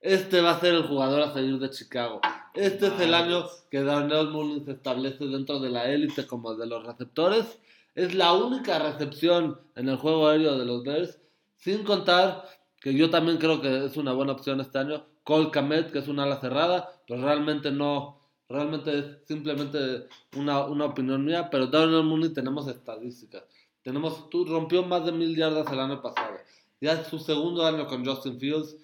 Este 0.00 0.40
va 0.40 0.52
a 0.52 0.60
ser 0.60 0.74
el 0.74 0.86
jugador 0.86 1.22
a 1.22 1.32
salir 1.32 1.58
de 1.58 1.68
Chicago. 1.70 2.20
Este 2.54 2.86
es 2.86 3.00
el 3.00 3.12
año 3.12 3.44
que 3.70 3.82
Darnell 3.82 4.30
Mooney 4.30 4.64
se 4.64 4.72
establece 4.72 5.26
dentro 5.26 5.58
de 5.58 5.70
la 5.70 5.90
élite 5.90 6.26
como 6.26 6.54
de 6.54 6.66
los 6.66 6.86
receptores. 6.86 7.58
Es 7.94 8.14
la 8.14 8.32
única 8.32 8.78
recepción 8.78 9.60
en 9.74 9.88
el 9.88 9.96
juego 9.96 10.28
aéreo 10.28 10.58
de 10.58 10.64
los 10.64 10.84
Bears, 10.84 11.18
sin 11.56 11.82
contar 11.84 12.44
que 12.80 12.94
yo 12.94 13.10
también 13.10 13.38
creo 13.38 13.60
que 13.60 13.84
es 13.84 13.96
una 13.96 14.12
buena 14.12 14.32
opción 14.32 14.60
este 14.60 14.78
año. 14.78 15.04
Cole 15.24 15.50
Kamet, 15.50 15.92
que 15.92 15.98
es 15.98 16.08
una 16.08 16.22
ala 16.22 16.40
cerrada, 16.40 16.88
pero 17.06 17.22
realmente 17.22 17.70
no, 17.70 18.19
realmente 18.50 18.98
es 18.98 19.04
simplemente 19.26 20.08
una, 20.36 20.66
una 20.66 20.86
opinión 20.86 21.24
mía. 21.24 21.48
Pero 21.50 21.68
Darnell 21.68 22.04
Mooney 22.04 22.34
tenemos 22.34 22.68
estadísticas. 22.68 23.44
Tenemos, 23.82 24.28
tú 24.28 24.44
rompió 24.44 24.82
más 24.82 25.06
de 25.06 25.12
mil 25.12 25.34
yardas 25.34 25.72
el 25.72 25.80
año 25.80 26.02
pasado. 26.02 26.36
Ya 26.80 26.92
es 26.92 27.06
su 27.06 27.18
segundo 27.18 27.64
año 27.64 27.86
con 27.86 28.04
Justin 28.04 28.38
Fields 28.38 28.76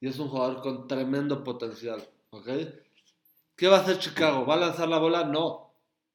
y 0.00 0.08
es 0.08 0.18
un 0.18 0.28
jugador 0.28 0.60
con 0.60 0.88
tremendo 0.88 1.42
potencial. 1.44 2.06
¿Ok? 2.30 2.48
¿Qué 3.56 3.68
va 3.68 3.78
a 3.78 3.80
hacer 3.80 3.98
Chicago? 3.98 4.44
¿Va 4.44 4.54
a 4.54 4.58
lanzar 4.58 4.88
la 4.88 4.98
bola? 4.98 5.24
No. 5.24 5.70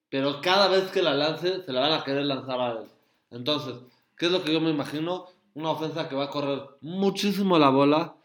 Pero 0.09 0.41
cada 0.41 0.67
vez 0.67 0.91
que 0.91 1.01
la 1.01 1.13
lance, 1.13 1.63
se 1.63 1.73
la 1.73 1.81
van 1.81 1.93
a 1.93 2.03
querer 2.03 2.25
lanzar 2.25 2.59
a 2.59 2.71
él. 2.73 2.87
Entonces, 3.31 3.75
¿qué 4.15 4.27
es 4.27 4.31
lo 4.31 4.43
que 4.43 4.53
yo 4.53 4.61
me 4.61 4.69
imagino? 4.69 5.25
Una 5.55 5.71
ofensa 5.71 6.07
que 6.07 6.15
va 6.15 6.25
a 6.25 6.29
correr 6.29 6.61
muchísimo 6.81 7.57
la 7.57 7.69
bola. 7.69 8.15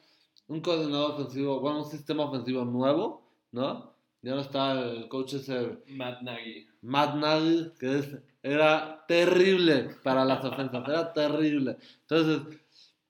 Un 0.48 0.60
coordinador 0.60 1.12
ofensivo, 1.12 1.60
bueno, 1.60 1.78
un 1.78 1.90
sistema 1.90 2.24
ofensivo 2.24 2.64
nuevo, 2.64 3.22
¿no? 3.52 3.97
Ya 4.22 4.34
no 4.34 4.40
está 4.40 4.72
el 4.72 5.08
coach 5.08 5.34
ese 5.34 5.78
Matt 5.86 6.22
Nagy. 6.22 6.66
Matt 6.82 7.14
Nagy, 7.14 7.72
que 7.78 7.98
es, 7.98 8.18
era 8.42 9.04
terrible 9.06 9.96
para 10.02 10.24
las 10.24 10.44
ofensas, 10.44 10.88
era 10.88 11.12
terrible. 11.12 11.76
Entonces, 12.00 12.58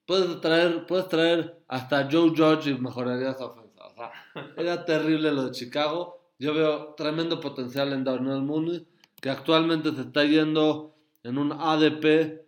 puedes 0.05 0.41
traer, 0.41 0.87
puedes 0.87 1.09
traer 1.09 1.63
hasta 1.69 2.09
Joe 2.11 2.31
Judge 2.31 2.71
y 2.71 2.79
mejoraría 2.79 3.31
esa 3.31 3.47
ofensa. 3.47 3.87
O 3.87 3.95
sea, 3.95 4.13
era 4.57 4.85
terrible 4.85 5.33
lo 5.33 5.45
de 5.45 5.53
Chicago. 5.53 6.19
Yo 6.39 6.55
veo 6.55 6.95
tremendo 6.95 7.41
potencial 7.41 7.93
en 7.93 8.05
Darnell 8.05 8.43
Mooney, 8.43 8.87
que 9.21 9.31
actualmente 9.31 9.93
se 9.93 10.03
está 10.03 10.25
yendo 10.25 10.95
en 11.23 11.39
un 11.39 11.53
ADP. 11.53 12.47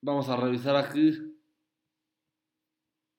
Vamos 0.00 0.28
a 0.28 0.36
revisar 0.36 0.76
aquí. 0.76 1.12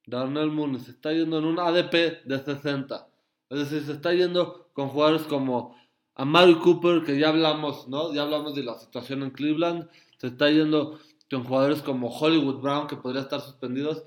Darnell 0.06 0.52
Mooney 0.52 0.80
se 0.80 0.92
está 0.92 1.12
yendo 1.12 1.38
en 1.38 1.46
un 1.46 1.60
ADP 1.60 2.24
de 2.26 2.44
60. 2.44 3.08
Es 3.54 3.70
decir, 3.70 3.86
se 3.86 3.94
está 3.94 4.14
yendo 4.14 4.70
con 4.74 4.90
jugadores 4.90 5.24
como 5.24 5.76
Amari 6.16 6.56
Cooper, 6.56 7.04
que 7.04 7.20
ya 7.20 7.30
hablamos, 7.30 7.88
¿no? 7.88 8.14
Ya 8.14 8.24
hablamos 8.24 8.56
de 8.56 8.64
la 8.64 8.78
situación 8.80 9.22
en 9.22 9.32
Cleveland. 9.32 9.90
Se 10.18 10.28
está 10.28 10.50
yendo 10.50 11.00
con 11.30 11.44
jugadores 11.44 11.82
como 11.82 12.10
Hollywood 12.10 12.62
Brown, 12.62 12.88
que 12.88 12.98
podría 12.98 13.22
estar 13.22 13.42
suspendidos. 13.42 14.04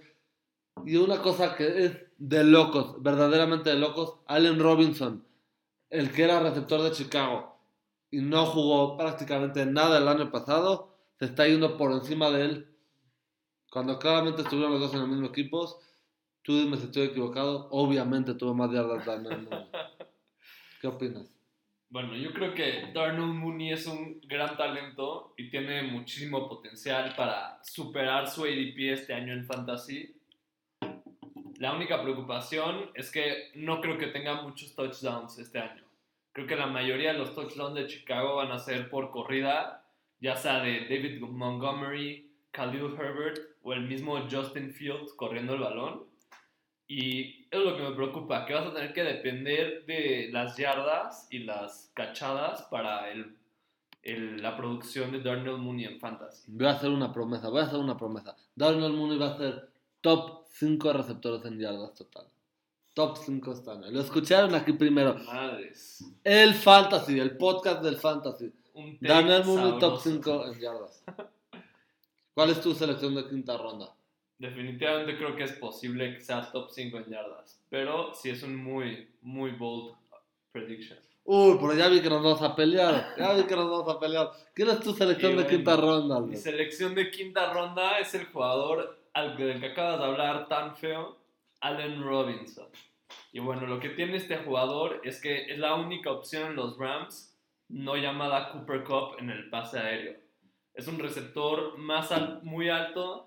Y 0.85 0.97
una 0.97 1.23
cosa 1.23 1.57
que 1.57 1.85
es 1.85 1.93
de 2.19 2.45
locos, 2.45 3.03
verdaderamente 3.03 3.71
de 3.71 3.77
locos, 3.77 4.17
Allen 4.27 4.59
Robinson, 4.59 5.25
el 5.91 6.13
que 6.13 6.25
era 6.25 6.41
receptor 6.41 6.83
de 6.83 6.93
Chicago 6.93 7.57
y 8.11 8.19
no 8.19 8.47
jugó 8.47 8.97
prácticamente 8.97 9.65
nada 9.67 9.99
el 9.99 10.09
año 10.09 10.31
pasado, 10.31 10.97
se 11.19 11.27
está 11.27 11.47
yendo 11.47 11.77
por 11.77 11.93
encima 11.93 12.31
de 12.31 12.45
él. 12.45 12.77
Cuando 13.71 13.99
claramente 13.99 14.43
estuvieron 14.43 14.73
los 14.73 14.81
dos 14.81 14.95
en 14.95 15.03
el 15.03 15.09
mismo 15.09 15.27
equipo, 15.27 15.79
tú 16.47 16.57
dime 16.57 16.77
si 16.77 16.85
estoy 16.85 17.09
equivocado, 17.09 17.67
obviamente 17.73 18.33
tuvo 18.35 18.55
más 18.55 18.71
yardas 18.71 19.05
Darnell 19.05 19.43
Mooney. 19.43 19.67
¿Qué 20.81 20.87
opinas? 20.87 21.29
Bueno, 21.89 22.15
yo 22.15 22.33
creo 22.33 22.55
que 22.55 22.93
Darnell 22.95 23.35
Mooney 23.35 23.73
es 23.73 23.85
un 23.89 24.21
gran 24.29 24.57
talento 24.57 25.35
y 25.37 25.51
tiene 25.51 25.83
muchísimo 25.83 26.49
potencial 26.49 27.15
para 27.17 27.59
superar 27.65 28.29
su 28.29 28.45
ADP 28.45 28.93
este 28.93 29.13
año 29.13 29.33
en 29.33 29.45
Fantasy. 29.45 30.15
La 31.59 31.75
única 31.75 32.01
preocupación 32.01 32.91
es 32.95 33.11
que 33.11 33.51
no 33.57 33.81
creo 33.81 33.99
que 33.99 34.09
tenga 34.09 34.43
muchos 34.43 34.73
touchdowns 34.77 35.39
este 35.39 35.59
año. 35.59 35.83
Creo 36.31 36.47
que 36.47 36.55
la 36.55 36.67
mayoría 36.67 37.13
de 37.13 37.19
los 37.19 37.35
touchdowns 37.35 37.75
de 37.75 37.89
Chicago 37.89 38.37
van 38.37 38.53
a 38.53 38.59
ser 38.61 38.89
por 38.89 39.11
corrida, 39.11 39.85
ya 40.21 40.37
sea 40.37 40.61
de 40.61 40.83
David 40.83 41.21
Montgomery, 41.21 42.31
Khalil 42.53 42.95
Herbert 42.97 43.41
o 43.63 43.73
el 43.73 43.83
mismo 43.83 44.29
Justin 44.31 44.71
Fields 44.71 45.13
corriendo 45.15 45.55
el 45.55 45.61
balón. 45.61 46.06
Y 46.89 47.47
es 47.51 47.61
lo 47.61 47.77
que 47.77 47.83
me 47.83 47.91
preocupa, 47.97 48.47
que 48.47 48.55
vas 48.55 48.67
a 48.67 48.73
tener 48.75 48.93
que 48.93 49.03
depender 49.03 49.85
de 49.87 50.29
las 50.33 50.57
yardas 50.57 51.27
y 51.31 51.41
las 51.41 51.91
cachadas 51.95 52.63
para 52.71 53.11
el, 53.11 53.37
el- 54.03 54.41
la 54.41 54.57
producción 54.57 55.11
de 55.11 55.21
Darnell 55.21 55.59
Mooney 55.59 55.85
en 55.87 55.99
Fantasy. 55.99 56.45
Voy 56.47 56.67
a 56.67 56.71
hacer 56.71 56.91
una 56.91 57.13
promesa, 57.13 57.49
voy 57.49 57.61
a 57.61 57.65
hacer 57.65 57.79
una 57.81 57.97
promesa. 57.97 58.37
Darnell 58.55 58.93
Mooney 58.93 59.19
va 59.19 59.29
a 59.35 59.37
ser 59.37 59.69
top 60.01 60.45
5 60.51 60.93
receptores 60.93 61.45
en 61.45 61.59
yardas 61.59 61.93
total. 61.95 62.27
Top 62.95 63.17
5 63.19 63.53
este 63.53 63.71
año. 63.71 63.91
Lo 63.91 64.01
escucharon 64.01 64.55
aquí 64.55 64.73
primero. 64.73 65.15
Madres. 65.19 66.05
El 66.23 66.55
Fantasy, 66.55 67.19
el 67.19 67.37
podcast 67.37 67.83
del 67.83 67.97
Fantasy. 67.97 68.53
Darnell 69.01 69.45
Mooney 69.45 69.79
top 69.81 69.99
sabroso. 70.01 70.11
5 70.11 70.47
en 70.53 70.61
yardas. 70.61 71.05
¿Cuál 72.33 72.51
es 72.51 72.61
tu 72.61 72.75
selección 72.75 73.15
de 73.15 73.27
quinta 73.29 73.57
ronda? 73.59 73.93
Definitivamente 74.39 75.17
creo 75.17 75.35
que 75.35 75.45
es 75.45 75.53
posible 75.53 76.15
que 76.15 76.21
sea 76.21 76.51
top 76.53 76.71
5 76.71 76.99
en 76.99 77.05
yardas, 77.07 77.59
pero 77.71 78.15
sí 78.15 78.29
es 78.31 78.43
un 78.43 78.57
muy, 78.57 79.09
muy 79.23 79.53
bold 79.53 79.95
prediction. 80.53 80.99
Uy, 81.25 81.57
pero 81.61 81.75
ya 81.75 81.89
vi 81.89 82.01
que 82.01 82.09
nos 82.11 82.23
vamos 82.23 82.43
a 82.43 82.55
pelear. 82.55 83.15
Ya 83.19 83.33
vi 83.33 83.43
que 83.45 83.57
nos 83.57 83.69
vamos 83.69 83.95
a 83.95 83.99
pelear. 83.99 84.31
¿Quién 84.55 84.69
es 84.69 84.81
tu 84.81 84.93
selección 84.93 85.33
Y 85.33 85.37
de 85.37 85.43
bueno, 85.43 85.57
quinta 85.57 85.77
ronda, 85.77 86.15
Mi 86.21 86.25
Albert? 86.27 86.41
selección 86.43 86.95
de 86.95 87.11
quinta 87.11 87.53
ronda 87.53 87.99
es 87.99 88.15
el 88.15 88.27
jugador 88.27 88.99
al 89.15 89.37
del 89.37 89.59
que 89.59 89.67
acabas 89.67 89.99
de 89.99 90.05
hablar 90.05 90.47
tan 90.49 90.77
feo, 90.77 91.17
Allen 91.61 92.03
Robinson. 92.03 92.67
Y 93.33 93.41
bueno, 93.41 93.67
lo 93.67 93.81
que 93.81 93.89
tiene 93.91 94.17
este 94.19 94.37
jugador 94.37 95.01
es 95.03 95.21
que 95.21 95.51
es 95.51 95.59
la 95.59 95.75
única 95.75 96.11
opción 96.13 96.51
en 96.51 96.57
los 96.57 96.77
Rams 96.79 97.35
no 97.69 97.97
llamada 97.97 98.51
Cooper 98.53 98.85
Cup 98.85 99.17
en 99.19 99.31
el 99.31 99.51
pase 99.51 99.79
aéreo. 99.81 100.19
Es 100.75 100.87
un 100.87 100.99
receptor 100.99 101.77
más 101.79 102.13
al- 102.13 102.41
muy 102.43 102.69
alto 102.69 103.27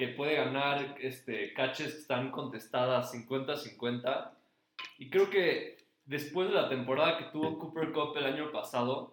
que 0.00 0.08
puede 0.08 0.36
ganar 0.36 0.96
este, 0.98 1.52
catches 1.52 1.92
que 1.92 2.00
están 2.00 2.30
contestadas 2.30 3.12
50-50. 3.12 4.30
Y 4.96 5.10
creo 5.10 5.28
que 5.28 5.76
después 6.06 6.48
de 6.48 6.54
la 6.54 6.70
temporada 6.70 7.18
que 7.18 7.24
tuvo 7.24 7.58
Cooper 7.58 7.92
Cup 7.92 8.16
el 8.16 8.24
año 8.24 8.50
pasado, 8.50 9.12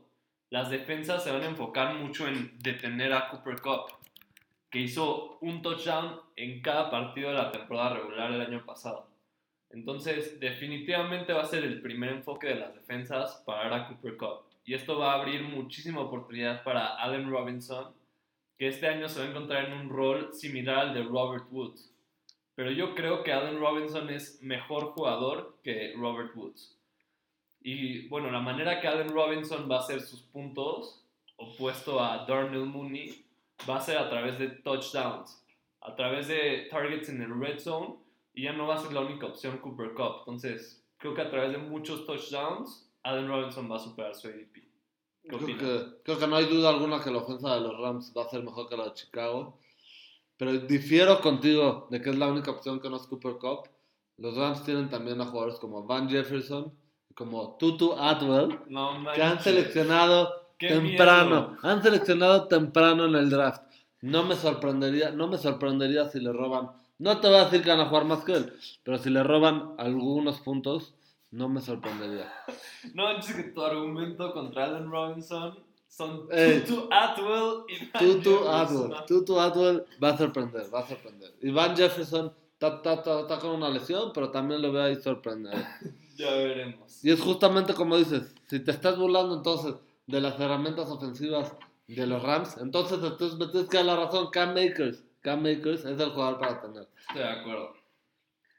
las 0.50 0.70
defensas 0.70 1.26
se 1.26 1.32
van 1.34 1.42
a 1.42 1.50
enfocar 1.50 1.96
mucho 1.96 2.26
en 2.26 2.58
detener 2.60 3.12
a 3.12 3.28
Cooper 3.28 3.60
Cup, 3.60 3.98
que 4.70 4.80
hizo 4.80 5.38
un 5.42 5.62
touchdown 5.62 6.22
en 6.38 6.62
cada 6.62 6.90
partido 6.90 7.32
de 7.32 7.36
la 7.36 7.52
temporada 7.52 7.96
regular 7.96 8.32
el 8.32 8.40
año 8.40 8.66
pasado. 8.66 9.10
Entonces, 9.70 10.40
definitivamente 10.40 11.34
va 11.34 11.42
a 11.42 11.48
ser 11.48 11.66
el 11.66 11.82
primer 11.82 12.12
enfoque 12.12 12.48
de 12.48 12.56
las 12.56 12.74
defensas 12.74 13.44
parar 13.46 13.74
a 13.74 13.88
Cooper 13.90 14.16
Cup. 14.16 14.44
Y 14.64 14.74
esto 14.74 14.98
va 14.98 15.12
a 15.12 15.20
abrir 15.20 15.44
muchísima 15.44 16.00
oportunidad 16.00 16.64
para 16.64 16.96
Allen 16.96 17.30
Robinson, 17.30 17.94
que 18.58 18.68
este 18.68 18.88
año 18.88 19.08
se 19.08 19.20
va 19.20 19.26
a 19.26 19.30
encontrar 19.30 19.66
en 19.66 19.74
un 19.74 19.90
rol 19.90 20.34
similar 20.34 20.80
al 20.80 20.94
de 20.94 21.04
Robert 21.04 21.46
Woods. 21.52 21.94
Pero 22.56 22.72
yo 22.72 22.96
creo 22.96 23.24
que 23.24 23.32
Allen 23.32 23.60
Robinson 23.60 24.10
es 24.10 24.42
mejor 24.42 24.94
jugador 24.94 25.60
que 25.64 25.94
Robert 25.96 26.36
Woods. 26.36 26.76
Y 27.62 28.08
bueno, 28.08 28.32
la 28.32 28.40
manera 28.40 28.82
que 28.82 28.88
Allen 28.88 29.10
Robinson 29.10 29.70
va 29.70 29.78
a 29.78 29.82
hacer 29.82 30.02
sus 30.02 30.22
puntos, 30.22 31.06
opuesto 31.36 32.04
a 32.04 32.26
Darnell 32.26 32.66
Mooney, 32.66 33.24
va 33.70 33.78
a 33.78 33.82
ser 33.82 33.98
a 33.98 34.10
través 34.10 34.40
de 34.40 34.50
touchdowns, 34.50 35.46
a 35.82 35.96
través 35.96 36.28
de 36.28 36.68
targets 36.72 37.10
en 37.10 37.22
el 37.22 37.40
red 37.40 37.60
zone, 37.60 37.98
y 38.34 38.44
ya 38.44 38.54
no 38.54 38.68
va 38.68 38.76
a 38.76 38.80
ser 38.80 38.94
la 38.94 39.02
única 39.02 39.28
opción 39.28 39.60
Cooper 39.60 39.94
Cup. 39.94 40.20
Entonces, 40.20 40.84
creo 40.98 41.14
que 41.14 41.22
a 41.22 41.30
través 41.30 41.52
de 41.52 41.58
muchos 41.60 42.06
touchdowns, 42.06 42.90
Allen 43.04 43.28
Robinson 43.28 43.70
va 43.70 43.76
a 43.76 43.80
superar 43.80 44.16
su 44.16 44.28
ADP. 44.28 44.67
¿Qué 45.30 45.38
Creo 45.38 45.58
que, 45.58 45.86
creo 46.04 46.20
que 46.20 46.28
no 46.28 46.36
hay 46.36 46.46
duda 46.46 46.70
alguna 46.70 47.02
que 47.02 47.12
la 47.12 47.18
ofensa 47.20 47.56
de 47.56 47.62
los 47.62 47.78
Rams 47.80 48.14
va 48.16 48.24
a 48.24 48.30
ser 48.30 48.44
mejor 48.44 48.70
que 48.70 48.78
la 48.78 48.86
de 48.86 48.94
Chicago. 48.94 49.60
Pero 50.38 50.54
difiero 50.54 51.20
contigo 51.22 51.88
de 51.90 52.02
que 52.02 52.12
es 52.12 52.18
la 52.18 52.28
única 52.28 52.52
opción 52.52 52.80
que 52.80 52.90
no 52.90 52.98
es 52.98 53.08
Cooper 53.08 53.38
Cup. 53.38 53.70
Los 54.18 54.36
Rams 54.36 54.64
tienen 54.64 54.90
también 54.90 55.20
a 55.22 55.26
jugadores 55.26 55.60
como 55.60 55.84
Van 55.86 56.10
Jefferson, 56.10 56.74
como 57.16 57.58
Tutu 57.58 57.94
Atwell, 57.94 58.60
No 58.68 59.04
que 59.14 59.22
han 59.22 59.42
seleccionado 59.42 60.48
¡Qué 60.58 60.70
temprano. 60.70 61.50
miedo! 61.50 61.58
Han 61.64 61.84
seleccionado 61.84 62.48
temprano 62.48 63.06
en 63.06 63.16
el 63.16 63.30
draft. 63.30 63.64
No 64.02 64.24
me 64.24 64.36
sorprendería, 64.36 65.12
no 65.12 65.28
me 65.28 65.38
sorprendería 65.38 66.08
si 66.10 66.20
le 66.20 66.32
roban. 66.32 66.70
No 67.00 67.20
te 67.20 67.28
voy 67.28 67.38
a 67.38 67.46
decir 67.46 67.64
que 67.64 67.70
van 67.70 67.80
a 67.80 67.88
jugar 67.88 68.06
más 68.06 68.24
que 68.24 68.34
él, 68.34 68.54
pero 68.84 68.98
si 68.98 69.10
le 69.10 69.24
roban 69.24 69.74
algunos 69.78 70.40
puntos, 70.42 70.96
no 71.32 71.50
me 71.50 71.62
sorprendería. 71.62 72.32
No 72.94 73.04
manches 73.04 73.36
que 73.36 73.44
tu 73.44 73.62
argumento 73.64 74.32
contra 74.34 74.66
Allen 74.66 74.90
Robinson 74.90 75.58
son 75.88 76.28
Ey. 76.32 76.62
Tutu 76.64 76.88
Atwell 76.92 77.64
y 77.68 77.86
Van 77.92 78.04
Tutu 78.04 78.30
Jefferson. 78.32 78.94
Atwell, 78.94 79.06
Tutu 79.08 79.40
Atwell 79.40 79.86
va 80.04 80.10
a 80.10 80.18
sorprender, 80.18 80.74
va 80.74 80.80
a 80.82 80.88
sorprender. 80.88 81.34
Y 81.42 81.52
Van 81.52 81.76
Jefferson 81.76 82.32
está, 82.54 82.68
está- 82.76 82.94
está- 82.94 83.20
está 83.22 83.40
con 83.40 83.52
una 83.52 83.70
lesión, 83.70 84.12
pero 84.14 84.30
también 84.32 84.62
lo 84.62 84.72
veo 84.72 84.84
ahí 84.84 84.96
sorprender. 84.96 85.54
Ya 86.18 86.32
veremos. 86.32 87.06
Y 87.06 87.12
es 87.12 87.22
justamente 87.22 87.76
como 87.76 87.96
dices, 87.96 88.34
si 88.48 88.60
te 88.60 88.72
estás 88.72 88.98
burlando 88.98 89.36
entonces 89.36 89.76
de 90.08 90.20
las 90.20 90.40
herramientas 90.40 90.90
ofensivas 90.90 91.54
de 91.88 92.08
los 92.08 92.24
Rams, 92.24 92.58
entonces 92.58 92.98
entonces 93.04 93.38
me 93.38 93.46
tienes 93.50 93.70
que 93.70 93.78
dar 93.78 93.86
la 93.86 93.96
razón, 93.98 94.30
Cam 94.32 94.56
Makers. 94.56 95.04
Cam 95.22 95.44
Makers 95.44 95.86
es 95.86 96.00
el 96.00 96.10
jugador 96.10 96.40
para 96.40 96.60
tener. 96.60 96.88
Estoy 97.02 97.20
de 97.22 97.30
acuerdo. 97.30 97.74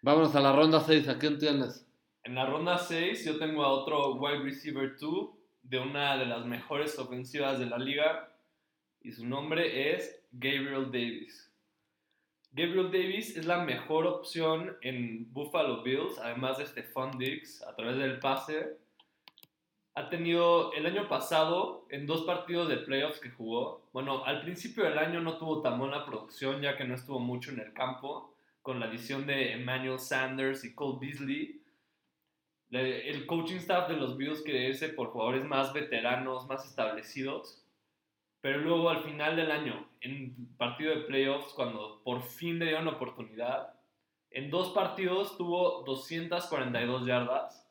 Vámonos 0.02 0.32
a 0.36 0.40
la 0.40 0.52
ronda 0.52 0.78
6, 0.78 1.08
¿a 1.08 1.18
quién 1.18 1.36
tienes? 1.40 1.84
En 2.28 2.34
la 2.34 2.44
ronda 2.44 2.76
6 2.76 3.24
yo 3.24 3.38
tengo 3.38 3.64
a 3.64 3.72
otro 3.72 4.16
wide 4.16 4.40
receiver 4.40 4.98
2 4.98 5.30
de 5.62 5.78
una 5.78 6.18
de 6.18 6.26
las 6.26 6.44
mejores 6.44 6.98
ofensivas 6.98 7.58
de 7.58 7.64
la 7.64 7.78
liga 7.78 8.28
y 9.00 9.12
su 9.12 9.26
nombre 9.26 9.94
es 9.94 10.22
Gabriel 10.30 10.92
Davis. 10.92 11.50
Gabriel 12.52 12.90
Davis 12.92 13.34
es 13.34 13.46
la 13.46 13.64
mejor 13.64 14.06
opción 14.06 14.76
en 14.82 15.32
Buffalo 15.32 15.82
Bills, 15.82 16.18
además 16.18 16.58
de 16.58 16.66
Stephon 16.66 17.16
Diggs, 17.16 17.62
a 17.62 17.74
través 17.74 17.96
del 17.96 18.18
pase. 18.18 18.76
Ha 19.94 20.10
tenido 20.10 20.74
el 20.74 20.84
año 20.84 21.08
pasado, 21.08 21.86
en 21.88 22.06
dos 22.06 22.24
partidos 22.24 22.68
de 22.68 22.76
playoffs 22.76 23.20
que 23.20 23.30
jugó, 23.30 23.88
bueno, 23.94 24.26
al 24.26 24.42
principio 24.42 24.84
del 24.84 24.98
año 24.98 25.22
no 25.22 25.38
tuvo 25.38 25.62
tan 25.62 25.78
buena 25.78 26.04
producción 26.04 26.60
ya 26.60 26.76
que 26.76 26.84
no 26.84 26.94
estuvo 26.94 27.20
mucho 27.20 27.52
en 27.52 27.60
el 27.60 27.72
campo, 27.72 28.34
con 28.60 28.80
la 28.80 28.84
adición 28.84 29.26
de 29.26 29.52
Emmanuel 29.52 29.98
Sanders 29.98 30.62
y 30.64 30.74
Cole 30.74 30.98
Beasley. 31.00 31.62
El 32.70 33.26
coaching 33.26 33.56
staff 33.56 33.88
de 33.88 33.96
los 33.96 34.16
Bills 34.16 34.42
quiere 34.42 34.68
irse 34.68 34.90
por 34.90 35.08
jugadores 35.08 35.44
más 35.44 35.72
veteranos, 35.72 36.46
más 36.46 36.64
establecidos. 36.66 37.64
Pero 38.40 38.58
luego 38.58 38.88
al 38.88 39.02
final 39.02 39.36
del 39.36 39.50
año, 39.50 39.88
en 40.00 40.54
partido 40.56 40.94
de 40.94 41.02
playoffs, 41.02 41.52
cuando 41.54 42.02
por 42.04 42.22
fin 42.22 42.58
le 42.58 42.66
dieron 42.66 42.86
oportunidad, 42.88 43.74
en 44.30 44.50
dos 44.50 44.70
partidos 44.70 45.36
tuvo 45.36 45.82
242 45.84 47.06
yardas, 47.06 47.66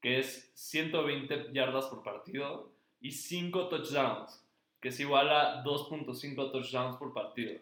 que 0.00 0.18
es 0.18 0.52
120 0.54 1.52
yardas 1.52 1.86
por 1.86 2.02
partido, 2.02 2.72
y 3.00 3.10
5 3.10 3.68
touchdowns, 3.68 4.46
que 4.80 4.88
es 4.88 5.00
igual 5.00 5.30
a 5.30 5.64
2.5 5.64 6.52
touchdowns 6.52 6.96
por 6.96 7.12
partido. 7.12 7.60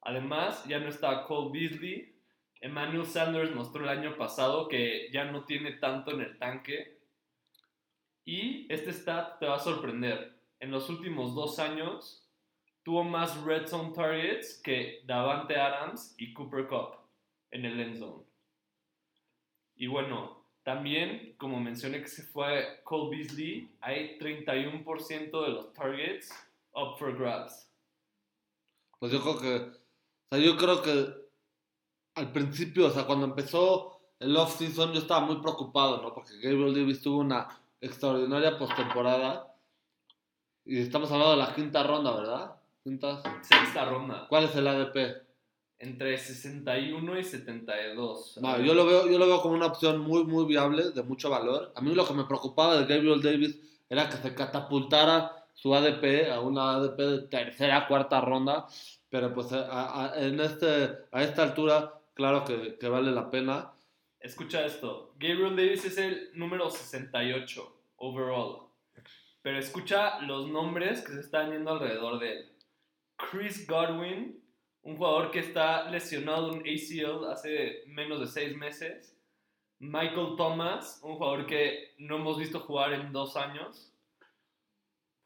Además, 0.00 0.64
ya 0.66 0.78
no 0.78 0.88
está 0.88 1.24
Cole 1.24 1.50
Beasley. 1.52 2.15
Emmanuel 2.66 3.06
Sanders 3.06 3.54
mostró 3.54 3.84
el 3.84 3.96
año 3.96 4.16
pasado 4.16 4.66
que 4.66 5.08
ya 5.12 5.24
no 5.24 5.44
tiene 5.44 5.72
tanto 5.74 6.10
en 6.10 6.20
el 6.20 6.36
tanque. 6.36 6.98
Y 8.24 8.66
este 8.72 8.92
stat 8.92 9.38
te 9.38 9.46
va 9.46 9.54
a 9.54 9.60
sorprender. 9.60 10.36
En 10.58 10.72
los 10.72 10.90
últimos 10.90 11.36
dos 11.36 11.60
años 11.60 12.28
tuvo 12.82 13.04
más 13.04 13.40
red 13.42 13.68
zone 13.68 13.92
targets 13.94 14.60
que 14.60 15.02
Davante 15.06 15.54
Adams 15.56 16.16
y 16.18 16.34
Cooper 16.34 16.66
Cup 16.66 16.96
en 17.52 17.66
el 17.66 17.80
end 17.80 17.98
zone. 17.98 18.24
Y 19.76 19.86
bueno, 19.86 20.44
también, 20.64 21.36
como 21.38 21.60
mencioné 21.60 22.02
que 22.02 22.08
se 22.08 22.24
fue 22.24 22.80
Cole 22.82 23.16
Beasley, 23.16 23.70
hay 23.80 24.18
31% 24.18 25.44
de 25.44 25.48
los 25.50 25.72
targets 25.72 26.32
up 26.72 26.98
for 26.98 27.16
grabs. 27.16 27.70
Pues 28.98 29.12
yo 29.12 29.20
creo 29.20 29.38
que, 29.38 29.54
o 29.56 29.78
sea, 30.30 30.38
yo 30.40 30.56
creo 30.56 30.82
que 30.82 31.25
al 32.16 32.32
principio, 32.32 32.86
o 32.86 32.90
sea, 32.90 33.04
cuando 33.04 33.26
empezó 33.26 34.00
el 34.18 34.36
off-season 34.36 34.92
yo 34.92 35.00
estaba 35.00 35.20
muy 35.24 35.36
preocupado, 35.36 36.02
¿no? 36.02 36.12
Porque 36.14 36.32
Gabriel 36.40 36.74
Davis 36.74 37.02
tuvo 37.02 37.18
una 37.18 37.46
extraordinaria 37.80 38.58
postemporada 38.58 39.54
y 40.64 40.78
estamos 40.80 41.10
hablando 41.12 41.32
de 41.32 41.36
la 41.46 41.54
quinta 41.54 41.82
ronda, 41.82 42.16
¿verdad? 42.16 42.56
Quinta. 42.82 43.22
Sexta 43.42 43.84
ronda. 43.84 44.26
¿Cuál 44.28 44.44
es 44.44 44.56
el 44.56 44.66
ADP? 44.66 44.96
Entre 45.78 46.16
61 46.16 47.18
y 47.18 47.24
72. 47.24 48.38
No, 48.40 48.58
yo 48.60 48.72
lo 48.74 48.86
veo, 48.86 49.10
yo 49.10 49.18
lo 49.18 49.26
veo 49.26 49.42
como 49.42 49.54
una 49.54 49.66
opción 49.66 50.00
muy, 50.00 50.24
muy 50.24 50.46
viable, 50.46 50.90
de 50.90 51.02
mucho 51.02 51.28
valor. 51.28 51.72
A 51.76 51.82
mí 51.82 51.94
lo 51.94 52.06
que 52.08 52.14
me 52.14 52.24
preocupaba 52.24 52.76
de 52.78 52.86
Gabriel 52.86 53.20
Davis 53.22 53.58
era 53.90 54.08
que 54.08 54.16
se 54.16 54.34
catapultara 54.34 55.44
su 55.52 55.74
ADP 55.74 56.30
a 56.32 56.40
una 56.40 56.76
ADP 56.76 56.96
de 56.98 57.18
tercera, 57.28 57.86
cuarta 57.86 58.20
ronda, 58.22 58.66
pero 59.10 59.34
pues 59.34 59.52
a, 59.52 60.04
a- 60.12 60.18
en 60.20 60.40
este, 60.40 60.96
a 61.12 61.22
esta 61.22 61.42
altura 61.42 61.95
claro 62.16 62.44
que, 62.44 62.88
vale 62.88 63.12
la 63.12 63.30
pena. 63.30 63.72
Escucha 64.18 64.64
esto. 64.64 65.14
Gabriel 65.18 65.54
Davis 65.54 65.84
es 65.84 65.98
el 65.98 66.30
número 66.34 66.68
68 66.70 67.76
overall. 67.98 68.62
Pero 69.42 69.58
escucha 69.58 70.20
los 70.22 70.48
nombres 70.48 71.02
que 71.02 71.12
se 71.12 71.20
están 71.20 71.52
yendo 71.52 71.70
alrededor 71.70 72.18
de 72.18 72.32
él. 72.32 72.52
Chris 73.16 73.66
Godwin, 73.68 74.42
un 74.82 74.96
jugador 74.96 75.30
que 75.30 75.38
está 75.38 75.88
lesionado 75.90 76.52
en 76.52 76.60
ACL 76.60 77.30
hace 77.30 77.84
menos 77.86 78.18
de 78.18 78.26
seis 78.26 78.56
meses. 78.56 79.16
Michael 79.78 80.34
Thomas, 80.36 80.98
un 81.02 81.16
jugador 81.16 81.46
que 81.46 81.94
no 81.98 82.16
hemos 82.16 82.38
visto 82.38 82.60
jugar 82.60 82.94
en 82.94 83.12
dos 83.12 83.36
años. 83.36 83.92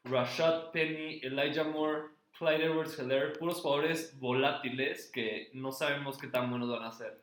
Rashad 0.03 0.71
Penny, 0.71 1.21
Elijah 1.23 1.63
Moore, 1.63 2.09
Clyde 2.41 2.65
Edwards 2.65 2.97
Heller, 2.97 3.37
puros 3.37 3.61
jugadores 3.61 4.19
volátiles 4.19 5.11
que 5.13 5.51
no 5.53 5.71
sabemos 5.71 6.17
qué 6.17 6.25
tan 6.25 6.49
buenos 6.49 6.71
van 6.71 6.85
a 6.85 6.91
ser. 6.91 7.21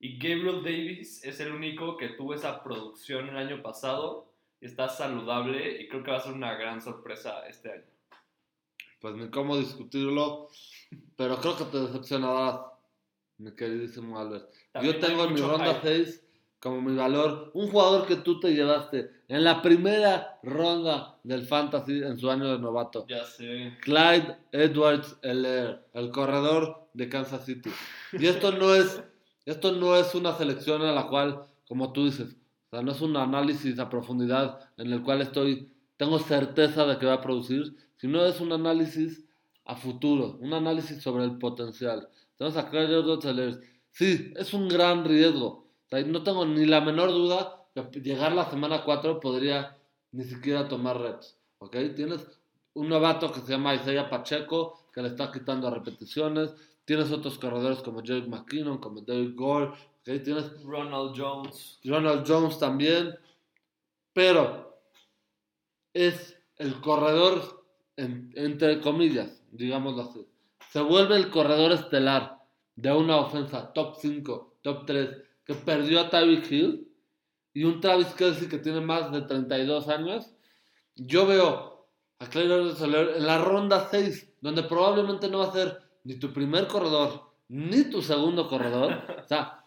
Y 0.00 0.18
Gabriel 0.18 0.64
Davis 0.64 1.24
es 1.24 1.38
el 1.38 1.52
único 1.52 1.96
que 1.96 2.08
tuvo 2.08 2.34
esa 2.34 2.60
producción 2.64 3.28
el 3.28 3.36
año 3.36 3.62
pasado, 3.62 4.32
está 4.60 4.88
saludable 4.88 5.80
y 5.80 5.86
creo 5.86 6.02
que 6.02 6.10
va 6.10 6.16
a 6.16 6.22
ser 6.22 6.32
una 6.32 6.56
gran 6.56 6.82
sorpresa 6.82 7.46
este 7.46 7.70
año. 7.70 7.84
Pues 9.00 9.14
ni 9.14 9.30
cómo 9.30 9.56
discutirlo, 9.56 10.48
pero 11.14 11.36
creo 11.36 11.56
que 11.56 11.64
te 11.66 11.78
decepcionarás, 11.78 12.60
mi 13.36 13.54
queridísimo 13.54 14.18
Albert. 14.18 14.52
También 14.72 14.94
Yo 14.94 15.06
tengo 15.06 15.24
en 15.24 15.34
mi 15.34 15.40
ronda 15.40 15.74
hype. 15.74 16.04
6 16.04 16.24
como 16.58 16.82
mi 16.82 16.96
valor 16.96 17.52
un 17.54 17.70
jugador 17.70 18.08
que 18.08 18.16
tú 18.16 18.40
te 18.40 18.50
llevaste 18.50 19.08
en 19.28 19.44
la 19.44 19.60
primera 19.60 20.38
ronda 20.42 21.18
del 21.22 21.46
Fantasy 21.46 22.02
en 22.02 22.18
su 22.18 22.30
año 22.30 22.50
de 22.50 22.58
novato. 22.58 23.06
Ya 23.06 23.24
sé. 23.24 23.76
Clyde 23.82 24.36
Edwards 24.52 25.18
Heller, 25.22 25.84
el 25.92 26.10
corredor 26.10 26.88
de 26.94 27.08
Kansas 27.10 27.44
City. 27.44 27.70
Y 28.12 28.26
esto 28.26 28.52
no 28.52 28.74
es, 28.74 29.02
esto 29.44 29.72
no 29.72 29.96
es 29.96 30.14
una 30.14 30.34
selección 30.34 30.80
a 30.82 30.92
la 30.92 31.08
cual, 31.08 31.42
como 31.68 31.92
tú 31.92 32.06
dices, 32.06 32.36
o 32.68 32.70
sea, 32.70 32.82
no 32.82 32.92
es 32.92 33.00
un 33.02 33.16
análisis 33.16 33.78
a 33.78 33.90
profundidad 33.90 34.60
en 34.78 34.92
el 34.92 35.02
cual 35.02 35.20
estoy, 35.20 35.70
tengo 35.98 36.18
certeza 36.18 36.86
de 36.86 36.98
que 36.98 37.06
va 37.06 37.14
a 37.14 37.20
producir, 37.20 37.76
sino 37.96 38.24
es 38.24 38.40
un 38.40 38.52
análisis 38.52 39.26
a 39.66 39.76
futuro, 39.76 40.38
un 40.40 40.54
análisis 40.54 41.02
sobre 41.02 41.24
el 41.24 41.36
potencial. 41.36 42.08
Tenemos 42.38 42.56
a 42.56 42.70
Clyde 42.70 43.00
Edwards. 43.00 43.60
Sí, 43.90 44.32
es 44.36 44.54
un 44.54 44.68
gran 44.68 45.04
riesgo. 45.04 45.46
O 45.46 45.88
sea, 45.90 46.02
no 46.04 46.22
tengo 46.22 46.46
ni 46.46 46.64
la 46.64 46.80
menor 46.80 47.10
duda 47.10 47.57
llegar 48.02 48.32
la 48.32 48.48
semana 48.50 48.84
4 48.84 49.20
podría 49.20 49.76
ni 50.12 50.24
siquiera 50.24 50.68
tomar 50.68 51.00
reps. 51.00 51.38
¿Ok? 51.58 51.76
Tienes 51.96 52.26
un 52.74 52.88
novato 52.88 53.32
que 53.32 53.40
se 53.40 53.52
llama 53.52 53.74
Isaiah 53.74 54.08
Pacheco, 54.08 54.78
que 54.92 55.02
le 55.02 55.08
está 55.08 55.30
quitando 55.32 55.70
repeticiones. 55.70 56.54
Tienes 56.84 57.10
otros 57.10 57.38
corredores 57.38 57.80
como 57.80 58.02
Jake 58.02 58.28
McKinnon, 58.28 58.78
como 58.78 59.00
David 59.02 59.34
Gore. 59.34 59.66
¿ok? 59.66 60.22
Tienes 60.24 60.62
Ronald 60.64 61.14
Jones. 61.16 61.78
Ronald 61.84 62.24
Jones 62.26 62.58
también. 62.58 63.14
Pero 64.12 64.80
es 65.92 66.36
el 66.56 66.80
corredor, 66.80 67.64
en- 67.96 68.32
entre 68.34 68.80
comillas, 68.80 69.42
digámoslo 69.52 70.02
así. 70.02 70.26
Se 70.70 70.80
vuelve 70.80 71.16
el 71.16 71.30
corredor 71.30 71.72
estelar 71.72 72.38
de 72.76 72.92
una 72.92 73.16
ofensa 73.16 73.72
top 73.72 73.96
5, 74.00 74.58
top 74.62 74.86
3, 74.86 75.10
que 75.44 75.54
perdió 75.54 76.00
a 76.00 76.10
Tyreek 76.10 76.50
Hill 76.50 76.87
y 77.52 77.64
un 77.64 77.80
Travis 77.80 78.08
Kelsey 78.08 78.48
que 78.48 78.58
tiene 78.58 78.80
más 78.80 79.10
de 79.12 79.22
32 79.22 79.88
años. 79.88 80.30
Yo 80.94 81.26
veo 81.26 81.88
a 82.18 82.26
Clyde 82.26 82.72
en 83.16 83.26
la 83.26 83.38
ronda 83.38 83.88
6, 83.90 84.34
donde 84.40 84.62
probablemente 84.64 85.28
no 85.28 85.38
va 85.38 85.48
a 85.48 85.52
ser 85.52 85.78
ni 86.04 86.18
tu 86.18 86.32
primer 86.32 86.66
corredor, 86.66 87.32
ni 87.48 87.84
tu 87.90 88.02
segundo 88.02 88.48
corredor. 88.48 88.92
O 89.24 89.28
sea, 89.28 89.64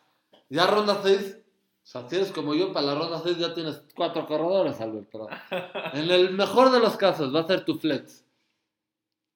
ya 0.50 0.68
ronda 0.68 1.00
6, 1.02 1.38
o 1.84 1.88
sea, 1.88 2.08
si 2.08 2.16
eres 2.16 2.32
como 2.32 2.54
yo, 2.54 2.72
para 2.74 2.88
la 2.88 2.96
ronda 2.96 3.22
6 3.24 3.38
ya 3.38 3.54
tienes 3.54 3.84
cuatro 3.96 4.26
corredores, 4.28 4.80
Albert. 4.80 5.10
Pero 5.12 5.28
en 5.94 6.12
el 6.12 6.32
mejor 6.34 6.72
de 6.72 6.80
los 6.80 6.96
casos 6.96 7.34
va 7.34 7.42
a 7.42 7.48
ser 7.48 7.66
tu 7.66 7.76
flex. 7.76 8.26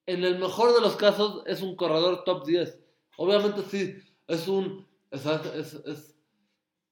En 0.05 0.23
el 0.23 0.37
mejor 0.37 0.73
de 0.73 0.81
los 0.81 0.95
casos 0.95 1.41
es 1.47 1.61
un 1.61 1.75
corredor 1.75 2.23
top 2.23 2.45
10. 2.45 2.79
Obviamente 3.17 3.61
sí, 3.63 3.95
es 4.27 4.47
un... 4.47 4.87
Es, 5.09 5.25
es, 5.25 5.73
es, 5.85 6.14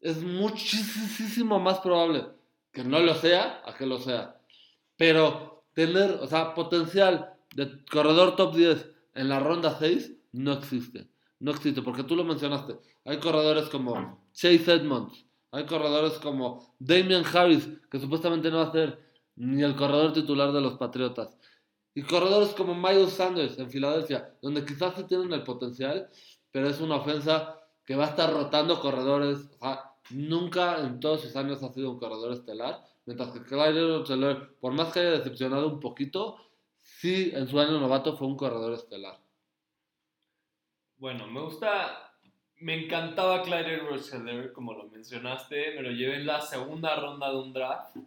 es 0.03 0.21
muchísimo 0.21 1.59
más 1.59 1.79
probable 1.79 2.25
que 2.71 2.83
no 2.83 2.99
lo 2.99 3.15
sea 3.15 3.61
a 3.65 3.73
que 3.73 3.85
lo 3.85 3.99
sea. 3.99 4.39
Pero 4.97 5.63
tener, 5.73 6.19
o 6.21 6.27
sea, 6.27 6.53
potencial 6.53 7.33
de 7.55 7.83
corredor 7.85 8.35
top 8.35 8.55
10 8.55 8.89
en 9.15 9.29
la 9.29 9.39
ronda 9.39 9.77
6 9.79 10.11
no 10.33 10.53
existe. 10.53 11.07
No 11.39 11.51
existe, 11.51 11.81
porque 11.81 12.03
tú 12.03 12.15
lo 12.15 12.23
mencionaste. 12.23 12.77
Hay 13.05 13.17
corredores 13.17 13.69
como 13.69 14.27
Chase 14.33 14.73
Edmonds, 14.73 15.25
hay 15.51 15.65
corredores 15.65 16.13
como 16.13 16.75
Damian 16.79 17.25
Harris, 17.25 17.69
que 17.89 17.99
supuestamente 17.99 18.49
no 18.49 18.57
va 18.57 18.63
a 18.63 18.71
ser 18.71 18.99
ni 19.35 19.63
el 19.63 19.75
corredor 19.75 20.13
titular 20.13 20.51
de 20.51 20.61
los 20.61 20.75
Patriotas. 20.75 21.37
Y 21.95 22.01
corredores 22.03 22.53
como 22.55 22.73
Miles 22.75 23.13
Sanders 23.13 23.59
en 23.59 23.69
Filadelfia, 23.69 24.33
donde 24.41 24.65
quizás 24.65 24.95
sí 24.95 25.03
tienen 25.03 25.31
el 25.31 25.43
potencial, 25.43 26.09
pero 26.51 26.67
es 26.67 26.81
una 26.81 26.95
ofensa 26.95 27.59
que 27.85 27.95
va 27.95 28.05
a 28.05 28.09
estar 28.09 28.33
rotando 28.33 28.79
corredores. 28.79 29.49
O 29.59 29.65
sea, 29.65 29.92
nunca 30.09 30.79
en 30.79 30.99
todos 30.99 31.21
sus 31.21 31.35
años 31.35 31.63
ha 31.63 31.73
sido 31.73 31.91
un 31.91 31.99
corredor 31.99 32.33
estelar. 32.33 32.83
Mientras 33.05 33.31
que 33.31 33.43
Clyde 33.43 33.79
Edwards-Helaire, 33.79 34.55
por 34.59 34.73
más 34.73 34.93
que 34.93 34.99
haya 34.99 35.11
decepcionado 35.11 35.67
un 35.67 35.79
poquito, 35.79 36.37
sí 36.79 37.31
en 37.33 37.47
su 37.47 37.59
año 37.59 37.79
novato 37.79 38.15
fue 38.15 38.27
un 38.27 38.37
corredor 38.37 38.73
estelar. 38.73 39.19
Bueno, 40.97 41.27
me 41.27 41.41
gusta, 41.41 42.15
me 42.59 42.85
encantaba 42.85 43.43
Clyde 43.43 43.81
helaire 44.13 44.53
como 44.53 44.73
lo 44.73 44.87
mencionaste, 44.87 45.75
me 45.75 45.81
lo 45.81 45.91
llevé 45.91 46.15
en 46.15 46.25
la 46.25 46.39
segunda 46.39 46.95
ronda 46.95 47.29
de 47.29 47.37
un 47.37 47.51
draft. 47.51 47.97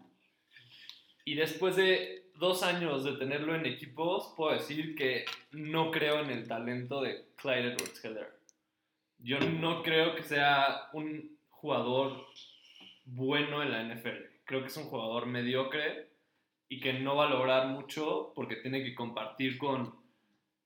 Y 1.26 1.34
después 1.34 1.76
de 1.76 2.30
dos 2.36 2.62
años 2.62 3.04
de 3.04 3.12
tenerlo 3.12 3.54
en 3.54 3.66
equipos, 3.66 4.32
puedo 4.34 4.52
decir 4.52 4.94
que 4.94 5.26
no 5.50 5.90
creo 5.90 6.20
en 6.20 6.30
el 6.30 6.48
talento 6.48 7.02
de 7.02 7.26
Clyde 7.36 7.76
helaire 8.02 8.32
Yo 9.18 9.40
no 9.40 9.82
creo 9.82 10.14
que 10.14 10.22
sea 10.22 10.88
un 10.94 11.35
jugador 11.60 12.26
bueno 13.04 13.62
en 13.62 13.70
la 13.70 13.82
NFL. 13.82 14.44
Creo 14.44 14.60
que 14.60 14.68
es 14.68 14.76
un 14.76 14.84
jugador 14.84 15.26
mediocre 15.26 16.08
y 16.68 16.80
que 16.80 16.94
no 16.94 17.16
va 17.16 17.26
a 17.26 17.30
lograr 17.30 17.68
mucho 17.68 18.32
porque 18.34 18.56
tiene 18.56 18.82
que 18.82 18.94
compartir 18.94 19.58
con 19.58 19.94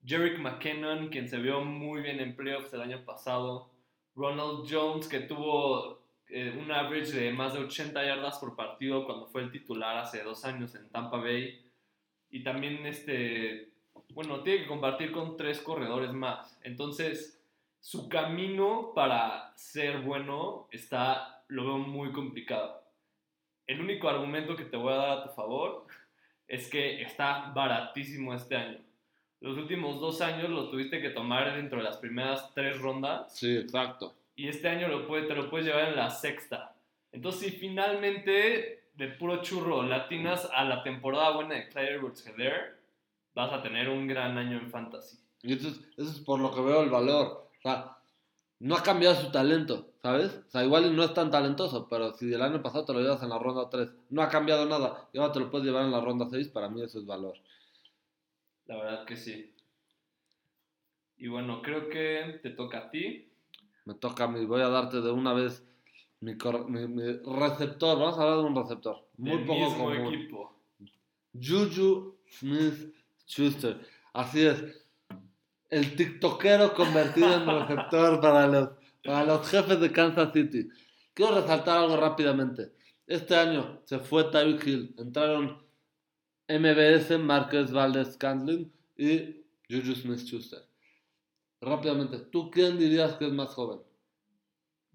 Jerick 0.05 0.39
McKinnon, 0.39 1.09
quien 1.09 1.29
se 1.29 1.39
vio 1.39 1.63
muy 1.63 2.01
bien 2.03 2.21
en 2.21 2.35
playoffs 2.35 2.73
el 2.73 2.81
año 2.81 3.05
pasado. 3.05 3.71
Ronald 4.17 4.67
Jones, 4.71 5.09
que 5.09 5.21
tuvo 5.21 6.01
eh, 6.29 6.57
un 6.59 6.71
average 6.73 7.13
de 7.13 7.33
más 7.33 7.53
de 7.55 7.61
80 7.61 8.05
yardas 8.05 8.39
por 8.39 8.57
partido 8.57 9.05
cuando 9.05 9.27
fue 9.27 9.43
el 9.43 9.51
titular 9.51 9.99
hace 9.99 10.23
dos 10.23 10.45
años 10.45 10.75
en 10.75 10.89
Tampa 10.89 11.19
Bay. 11.19 11.61
Y 12.31 12.43
también, 12.43 12.87
este, 12.87 13.71
bueno, 14.11 14.43
tiene 14.43 14.63
que 14.63 14.69
compartir 14.69 15.13
con 15.13 15.37
tres 15.37 15.61
corredores 15.61 16.13
más. 16.13 16.59
Entonces, 16.63 17.40
su 17.81 18.09
camino 18.09 18.93
para 18.95 19.53
ser 19.57 20.01
bueno 20.01 20.69
está, 20.71 21.45
lo 21.49 21.65
veo 21.65 21.79
muy 21.79 22.13
complicado. 22.13 22.83
El 23.67 23.81
único 23.81 24.09
argumento 24.09 24.57
que 24.57 24.65
te 24.65 24.77
voy 24.77 24.93
a 24.93 24.97
dar 24.97 25.11
a 25.19 25.23
tu 25.25 25.31
favor 25.31 25.87
es 26.49 26.69
que 26.69 27.03
está 27.03 27.53
baratísimo 27.55 28.35
este 28.35 28.57
año. 28.57 28.79
Los 29.41 29.57
últimos 29.57 30.01
dos 30.01 30.21
años 30.21 30.51
lo 30.51 30.69
tuviste 30.71 31.01
que 31.01 31.11
tomar 31.11 31.55
dentro 31.57 31.79
de 31.79 31.85
las 31.85 31.97
primeras 31.97 32.53
tres 32.55 32.79
rondas 32.81 33.33
Sí, 33.35 33.57
exacto. 33.57 34.15
y 34.37 34.49
este 34.49 34.69
año 34.69 34.89
lo 34.89 35.07
puede, 35.07 35.27
te 35.27 35.35
lo 35.35 35.49
puedes 35.49 35.67
llevar 35.67 35.89
en 35.89 35.97
la 35.97 36.11
sexta. 36.11 36.75
Entonces, 37.13 37.51
si 37.51 37.51
finalmente 37.57 38.89
de 38.95 39.09
puro 39.09 39.41
churro 39.43 39.83
latinas 39.83 40.49
a 40.53 40.65
la 40.65 40.83
temporada 40.83 41.31
buena 41.31 41.55
de 41.55 41.69
Clyde 41.69 41.95
edwards 41.95 42.27
helaire 42.27 42.75
vas 43.35 43.53
a 43.53 43.63
tener 43.63 43.89
un 43.89 44.07
gran 44.07 44.37
año 44.37 44.59
en 44.59 44.71
fantasy. 44.71 45.19
Y 45.43 45.55
eso 45.55 45.69
es, 45.69 45.81
eso 45.97 46.11
es 46.11 46.21
por 46.21 46.39
lo 46.41 46.55
que 46.55 46.61
veo 46.61 46.83
el 46.83 46.91
valor. 46.91 47.49
O 47.61 47.63
sea, 47.63 47.97
no 48.59 48.77
ha 48.77 48.83
cambiado 48.83 49.15
su 49.17 49.31
talento, 49.31 49.93
¿sabes? 50.03 50.43
O 50.49 50.51
sea, 50.51 50.65
igual 50.65 50.95
no 50.95 51.03
es 51.05 51.15
tan 51.15 51.31
talentoso, 51.31 51.89
pero 51.89 52.13
si 52.15 52.33
el 52.33 52.43
año 52.43 52.63
pasado 52.63 52.85
te 52.85 52.93
lo 52.93 53.01
llevas 53.01 53.23
en 53.23 53.31
la 53.31 53.39
ronda 53.39 53.69
3, 53.71 53.89
no 54.11 54.23
ha 54.23 54.29
cambiado 54.29 54.67
nada, 54.67 55.09
y 55.13 55.19
ahora 55.19 55.33
te 55.33 55.41
lo 55.41 55.51
puedes 55.51 55.67
llevar 55.67 55.85
en 55.85 55.93
la 55.93 56.01
ronda 56.01 56.27
6, 56.31 56.49
para 56.49 56.69
mí 56.69 56.83
eso 56.83 56.99
es 56.99 57.07
valor. 57.07 57.35
La 58.67 58.77
verdad 58.77 59.05
que 59.05 59.17
sí. 59.17 59.55
Y 61.19 61.29
bueno, 61.29 61.61
creo 61.63 61.89
que 61.89 62.39
te 62.43 62.51
toca 62.51 62.79
a 62.79 62.91
ti. 62.91 63.29
Me 63.85 63.95
toca 63.95 64.25
a 64.25 64.29
mí, 64.29 64.45
voy 64.45 64.63
a 64.63 64.69
darte 64.69 65.01
de 65.01 65.11
una 65.11 65.33
vez 65.33 65.67
mi, 66.21 66.37
cor- 66.37 66.69
mi- 66.69 66.87
mi 66.87 67.03
receptor, 67.25 67.99
vamos 67.99 68.19
a 68.19 68.23
hablar 68.23 68.39
de 68.39 68.45
un 68.45 68.57
receptor, 68.57 69.07
muy 69.17 69.39
del 69.39 69.47
poco 69.47 69.59
mismo 69.71 69.85
común. 69.85 70.15
equipo. 70.15 70.57
Juju 71.35 72.17
Smith 72.31 72.95
Schuster. 73.27 73.81
Así 74.13 74.45
es. 74.47 74.80
El 75.71 75.95
tiktokero 75.95 76.75
convertido 76.75 77.33
en 77.33 77.47
receptor 77.47 78.21
para 78.21 78.49
los, 78.49 78.71
para 79.05 79.25
los 79.25 79.49
jefes 79.49 79.81
de 79.81 79.93
Kansas 79.93 80.33
City. 80.33 80.69
Quiero 81.15 81.41
resaltar 81.41 81.79
algo 81.79 81.97
rápidamente. 81.97 82.73
Este 83.07 83.37
año 83.37 83.81
se 83.85 84.01
fue 84.01 84.25
Tyreek 84.25 84.67
Hill. 84.67 84.95
Entraron 84.99 85.63
MBS, 86.49 87.19
Marquez 87.19 87.71
Valdez 87.71 88.15
Scantling 88.15 88.73
y 88.97 89.45
Juju 89.69 89.95
Smith 89.95 90.19
Schuster. 90.19 90.61
Rápidamente, 91.61 92.19
¿tú 92.19 92.51
quién 92.51 92.77
dirías 92.77 93.15
que 93.15 93.27
es 93.27 93.33
más 93.33 93.51
joven? 93.51 93.81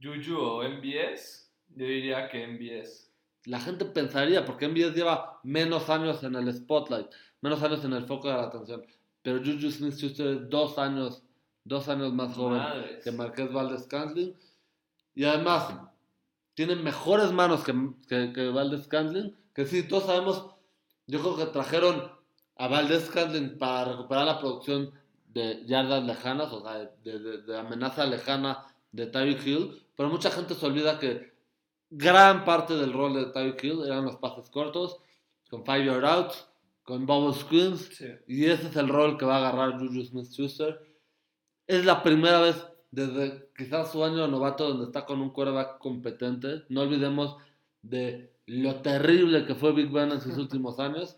Juju 0.02 0.38
o 0.38 0.64
MBS, 0.64 1.50
yo 1.70 1.86
diría 1.86 2.28
que 2.28 2.46
MBS. 2.48 3.10
La 3.46 3.60
gente 3.60 3.86
pensaría, 3.86 4.44
porque 4.44 4.68
MBS 4.68 4.94
lleva 4.94 5.40
menos 5.44 5.90
años 5.90 6.24
en 6.24 6.36
el 6.36 6.52
spotlight, 6.54 7.08
menos 7.42 7.64
años 7.64 7.86
en 7.86 7.94
el 7.94 8.06
foco 8.06 8.28
de 8.28 8.34
la 8.34 8.44
atención. 8.44 8.86
Pero 9.26 9.40
Juju 9.40 9.72
Smith-Schuster 9.72 10.28
es 10.28 10.50
dos 10.52 10.78
años, 10.78 11.24
dos 11.64 11.90
años 11.90 12.14
más 12.14 12.36
joven 12.36 12.62
que 13.04 13.12
Marqués 13.12 13.52
Valdez 13.52 13.84
Scantling. 13.86 14.36
Y 15.16 15.24
además, 15.26 15.74
tiene 16.54 16.76
mejores 16.76 17.32
manos 17.32 17.64
que, 17.64 17.74
que, 18.08 18.32
que 18.32 18.50
Valdez 18.50 18.84
Scantling. 18.86 19.36
Que 19.56 19.66
sí, 19.66 19.88
todos 19.88 20.06
sabemos, 20.06 20.46
yo 21.08 21.20
creo 21.22 21.36
que 21.38 21.46
trajeron 21.48 22.12
a 22.58 22.68
Valdez 22.68 23.08
Scantling 23.08 23.58
para 23.58 23.94
recuperar 23.94 24.26
la 24.28 24.40
producción 24.40 24.92
de 25.34 25.66
yardas 25.66 26.04
lejanas, 26.04 26.54
o 26.54 26.62
sea, 26.62 26.92
de, 27.04 27.20
de- 27.20 27.42
de 27.42 27.58
amenaza 27.60 28.06
lejana 28.06 28.64
de 28.92 29.08
Tyreek 29.08 29.44
Hill. 29.48 29.82
Pero 29.98 30.10
mucha 30.10 30.30
gente 30.30 30.54
se 30.54 30.66
olvida 30.68 31.00
que 31.00 31.34
gran 31.90 32.46
parte 32.46 32.76
del 32.76 32.94
rol 32.94 33.16
de 33.16 33.26
Tyreek 33.26 33.64
Hill 33.64 33.82
eran 33.88 34.06
los 34.06 34.18
pases 34.18 34.52
cortos, 34.52 34.98
con 35.50 35.66
five 35.66 35.86
yard 35.86 36.06
outs, 36.06 36.48
con 36.86 37.06
bubble 37.06 37.34
screens. 37.34 37.90
Sí. 37.94 38.06
Y 38.28 38.46
ese 38.46 38.68
es 38.68 38.76
el 38.78 38.88
rol 38.88 39.18
que 39.18 39.26
va 39.26 39.36
a 39.36 39.50
agarrar 39.50 39.80
Juju 39.80 40.06
Smith-Schuster. 40.06 40.80
Es 41.68 41.84
la 41.84 42.02
primera 42.02 42.40
vez 42.40 42.64
desde 42.92 43.50
quizás 43.58 43.92
su 43.92 44.04
año 44.04 44.18
de 44.18 44.28
novato 44.30 44.70
donde 44.70 44.86
está 44.86 45.06
con 45.06 45.20
un 45.20 45.32
quarterback 45.32 45.80
competente. 45.80 46.64
No 46.70 46.82
olvidemos 46.84 47.36
de 47.82 48.32
lo 48.46 48.76
terrible 48.76 49.46
que 49.46 49.56
fue 49.56 49.74
Big 49.74 49.92
Ben 49.92 50.12
en 50.12 50.22
sus 50.22 50.38
últimos 50.38 50.80
años. 50.80 51.18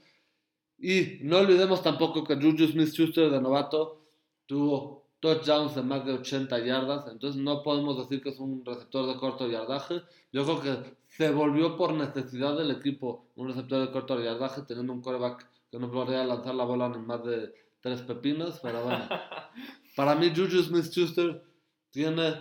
Y 0.79 1.19
no 1.21 1.39
olvidemos 1.39 1.83
tampoco 1.83 2.23
que 2.23 2.35
Juju 2.35 2.67
Smith-Schuster 2.71 3.29
de 3.29 3.41
novato 3.41 4.01
tuvo 4.45 5.05
touchdowns 5.19 5.75
de 5.75 5.83
más 5.83 6.05
de 6.05 6.13
80 6.13 6.59
yardas. 6.59 7.07
Entonces 7.11 7.41
no 7.41 7.61
podemos 7.61 7.97
decir 7.97 8.23
que 8.23 8.29
es 8.29 8.39
un 8.39 8.63
receptor 8.63 9.05
de 9.07 9.19
corto 9.19 9.49
yardaje. 9.49 10.01
Yo 10.31 10.45
creo 10.45 10.61
que 10.61 10.97
se 11.07 11.31
volvió 11.31 11.75
por 11.75 11.93
necesidad 11.93 12.55
del 12.57 12.71
equipo 12.71 13.25
un 13.35 13.49
receptor 13.49 13.85
de 13.85 13.91
corto 13.91 14.21
yardaje 14.21 14.61
teniendo 14.61 14.93
un 14.93 15.01
quarterback 15.01 15.56
que 15.71 15.79
no 15.79 15.91
podría 15.91 16.23
lanzar 16.23 16.55
la 16.55 16.63
bola 16.63 16.85
en 16.87 17.05
más 17.05 17.23
de 17.23 17.53
tres 17.81 18.01
pepinos. 18.01 18.59
Pero 18.61 18.83
bueno, 18.83 19.07
para 19.95 20.15
mí 20.15 20.31
Juju 20.35 20.63
Smith-Schuster 20.63 21.43
tiene 21.91 22.35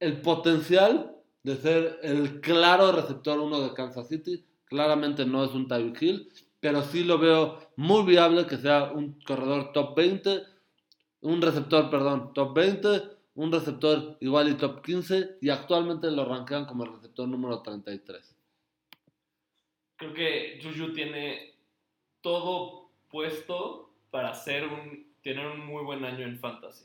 el 0.00 0.20
potencial 0.20 1.14
de 1.42 1.56
ser 1.56 1.98
el 2.02 2.40
claro 2.40 2.92
receptor 2.92 3.38
uno 3.38 3.60
de 3.60 3.74
Kansas 3.74 4.08
City. 4.08 4.44
Claramente 4.64 5.24
no 5.24 5.44
es 5.44 5.52
un 5.52 5.66
Tyreek 5.66 6.02
Hill, 6.02 6.32
pero 6.60 6.82
sí 6.82 7.04
lo 7.04 7.18
veo 7.18 7.58
muy 7.76 8.04
viable 8.04 8.46
que 8.46 8.58
sea 8.58 8.92
un 8.92 9.18
corredor 9.20 9.72
top 9.72 9.96
20, 9.96 10.42
un 11.20 11.40
receptor, 11.40 11.90
perdón, 11.90 12.32
top 12.34 12.54
20, 12.54 13.02
un 13.34 13.52
receptor 13.52 14.18
igual 14.20 14.48
y 14.50 14.54
top 14.54 14.82
15, 14.82 15.38
y 15.40 15.48
actualmente 15.48 16.10
lo 16.10 16.24
rankean 16.24 16.66
como 16.66 16.84
el 16.84 16.92
receptor 16.92 17.28
número 17.28 17.62
33. 17.62 18.36
Creo 19.96 20.12
que 20.12 20.60
Juju 20.62 20.92
tiene 20.92 21.57
todo 22.28 22.90
puesto 23.10 23.90
para 24.10 24.34
ser 24.34 24.66
un, 24.66 25.14
tener 25.22 25.46
un 25.46 25.64
muy 25.64 25.82
buen 25.82 26.04
año 26.04 26.26
en 26.26 26.38
fantasy. 26.38 26.84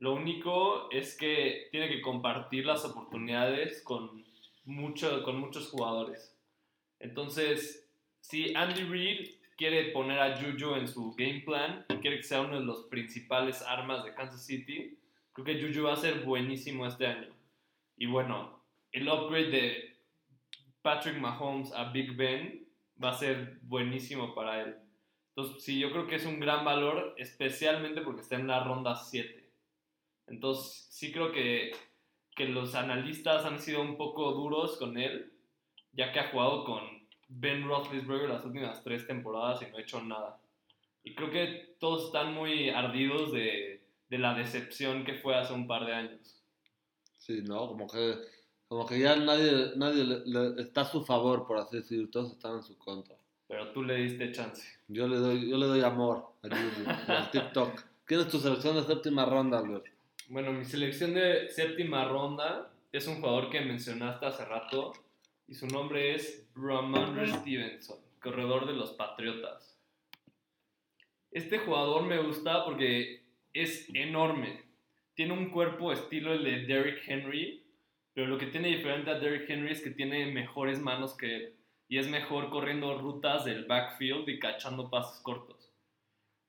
Lo 0.00 0.12
único 0.12 0.90
es 0.90 1.16
que 1.16 1.68
tiene 1.70 1.88
que 1.88 2.00
compartir 2.00 2.66
las 2.66 2.84
oportunidades 2.84 3.80
con, 3.82 4.24
mucho, 4.64 5.22
con 5.22 5.38
muchos 5.38 5.68
jugadores. 5.70 6.36
Entonces, 6.98 7.88
si 8.22 8.52
Andy 8.56 8.82
Reid 8.82 9.30
quiere 9.56 9.92
poner 9.92 10.18
a 10.18 10.36
Juju 10.36 10.74
en 10.74 10.88
su 10.88 11.14
game 11.14 11.42
plan 11.46 11.86
y 11.88 11.94
quiere 11.98 12.16
que 12.16 12.24
sea 12.24 12.40
uno 12.40 12.58
de 12.58 12.66
los 12.66 12.86
principales 12.86 13.62
armas 13.62 14.02
de 14.02 14.14
Kansas 14.14 14.44
City, 14.44 14.98
creo 15.32 15.44
que 15.44 15.62
Juju 15.62 15.84
va 15.84 15.92
a 15.92 15.96
ser 15.96 16.24
buenísimo 16.24 16.88
este 16.88 17.06
año. 17.06 17.28
Y 17.96 18.06
bueno, 18.06 18.58
el 18.90 19.08
upgrade 19.08 19.50
de 19.50 19.96
Patrick 20.82 21.18
Mahomes 21.18 21.72
a 21.72 21.92
Big 21.92 22.16
Ben 22.16 22.63
va 23.02 23.10
a 23.10 23.18
ser 23.18 23.58
buenísimo 23.62 24.34
para 24.34 24.62
él. 24.62 24.76
Entonces, 25.36 25.64
sí, 25.64 25.78
yo 25.80 25.90
creo 25.90 26.06
que 26.06 26.16
es 26.16 26.26
un 26.26 26.38
gran 26.38 26.64
valor, 26.64 27.14
especialmente 27.18 28.02
porque 28.02 28.20
está 28.20 28.36
en 28.36 28.46
la 28.46 28.62
ronda 28.62 28.94
7. 28.94 29.50
Entonces, 30.28 30.86
sí 30.90 31.12
creo 31.12 31.32
que, 31.32 31.72
que 32.36 32.46
los 32.46 32.74
analistas 32.74 33.44
han 33.44 33.58
sido 33.58 33.82
un 33.82 33.96
poco 33.96 34.32
duros 34.32 34.76
con 34.76 34.96
él, 34.96 35.32
ya 35.92 36.12
que 36.12 36.20
ha 36.20 36.30
jugado 36.30 36.64
con 36.64 37.08
Ben 37.28 37.66
Roethlisberger 37.66 38.28
las 38.28 38.44
últimas 38.44 38.82
tres 38.84 39.06
temporadas 39.06 39.62
y 39.62 39.70
no 39.70 39.76
ha 39.76 39.80
hecho 39.80 40.02
nada. 40.02 40.40
Y 41.02 41.14
creo 41.14 41.30
que 41.30 41.76
todos 41.80 42.06
están 42.06 42.32
muy 42.32 42.70
ardidos 42.70 43.32
de, 43.32 43.84
de 44.08 44.18
la 44.18 44.34
decepción 44.34 45.04
que 45.04 45.14
fue 45.14 45.36
hace 45.36 45.52
un 45.52 45.66
par 45.66 45.84
de 45.84 45.94
años. 45.94 46.42
Sí, 47.18 47.42
¿no? 47.42 47.66
Como 47.66 47.88
que, 47.88 48.14
como 48.74 48.86
que 48.86 48.98
ya 48.98 49.14
nadie, 49.14 49.70
nadie 49.76 50.02
le- 50.02 50.22
le- 50.26 50.60
está 50.62 50.80
a 50.80 50.84
su 50.84 51.04
favor, 51.04 51.46
por 51.46 51.58
así 51.58 51.76
decirlo, 51.76 52.08
todos 52.10 52.32
están 52.32 52.56
en 52.56 52.62
su 52.64 52.76
contra. 52.76 53.14
Pero 53.46 53.70
tú 53.72 53.84
le 53.84 53.94
diste 53.94 54.32
chance. 54.32 54.66
Yo 54.88 55.06
le 55.06 55.14
doy, 55.18 55.48
yo 55.48 55.56
le 55.58 55.66
doy 55.66 55.80
amor 55.82 56.32
a 56.42 56.48
Juju, 56.48 56.82
y 56.82 57.12
al 57.12 57.30
TikTok. 57.30 57.80
¿Quién 58.04 58.18
es 58.22 58.28
tu 58.28 58.40
selección 58.40 58.74
de 58.74 58.82
séptima 58.82 59.26
ronda, 59.26 59.60
Albert? 59.60 59.86
Bueno, 60.28 60.52
mi 60.52 60.64
selección 60.64 61.14
de 61.14 61.48
séptima 61.50 62.04
ronda 62.08 62.72
es 62.90 63.06
un 63.06 63.20
jugador 63.20 63.48
que 63.48 63.60
mencionaste 63.60 64.26
hace 64.26 64.44
rato 64.44 64.92
y 65.46 65.54
su 65.54 65.68
nombre 65.68 66.16
es 66.16 66.44
Ramondre 66.56 67.28
Stevenson, 67.28 67.98
corredor 68.20 68.66
de 68.66 68.72
los 68.72 68.90
Patriotas. 68.94 69.78
Este 71.30 71.58
jugador 71.58 72.02
me 72.06 72.18
gusta 72.20 72.64
porque 72.64 73.22
es 73.52 73.88
enorme. 73.94 74.64
Tiene 75.14 75.32
un 75.32 75.50
cuerpo 75.50 75.92
estilo 75.92 76.32
el 76.32 76.42
de 76.42 76.66
Derrick 76.66 77.02
Henry, 77.06 77.63
pero 78.14 78.28
lo 78.28 78.38
que 78.38 78.46
tiene 78.46 78.68
diferente 78.68 79.10
a 79.10 79.18
Derrick 79.18 79.50
Henry 79.50 79.72
es 79.72 79.82
que 79.82 79.90
tiene 79.90 80.32
mejores 80.32 80.80
manos 80.80 81.14
que 81.14 81.36
él 81.36 81.54
y 81.88 81.98
es 81.98 82.08
mejor 82.08 82.50
corriendo 82.50 82.98
rutas 82.98 83.44
del 83.44 83.66
backfield 83.66 84.28
y 84.28 84.38
cachando 84.38 84.88
pases 84.88 85.20
cortos. 85.20 85.72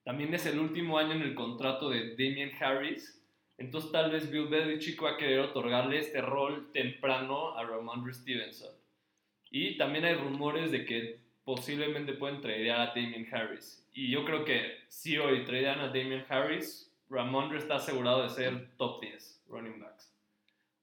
También 0.04 0.34
es 0.34 0.46
el 0.46 0.60
último 0.60 0.98
año 0.98 1.14
en 1.14 1.24
el 1.24 1.36
contrato 1.36 1.90
de 1.90 2.12
Damian 2.12 2.52
Harris, 2.60 3.22
entonces 3.58 3.92
tal 3.92 4.12
vez 4.12 4.30
Bill 4.32 4.48
Belichick 4.48 5.04
va 5.04 5.12
a 5.12 5.18
querer 5.18 5.40
otorgarle 5.40 6.00
este 6.00 6.22
rol 6.22 6.72
temprano 6.72 7.58
a 7.58 7.64
Ramondre 7.64 8.14
Stevenson. 8.14 8.74
Y 9.50 9.78
también 9.78 10.06
hay 10.06 10.16
rumores 10.16 10.72
de 10.72 10.86
que 10.86 11.20
posiblemente 11.44 12.14
pueden 12.14 12.42
tradear 12.42 12.82
a 12.82 12.88
Damian 12.88 13.28
Harris. 13.32 13.88
Y 13.94 14.10
yo 14.12 14.26
creo 14.26 14.44
que 14.46 14.80
si 14.88 15.18
hoy 15.18 15.44
tradean 15.44 15.80
a 15.80 15.88
Damian 15.88 16.26
Harris, 16.28 16.92
Ramondre 17.10 17.60
está 17.60 17.76
asegurado 17.76 18.24
de 18.24 18.30
ser 18.30 18.76
top 18.78 19.02
10 19.02 19.44
running 19.48 19.80
backs. 19.80 20.15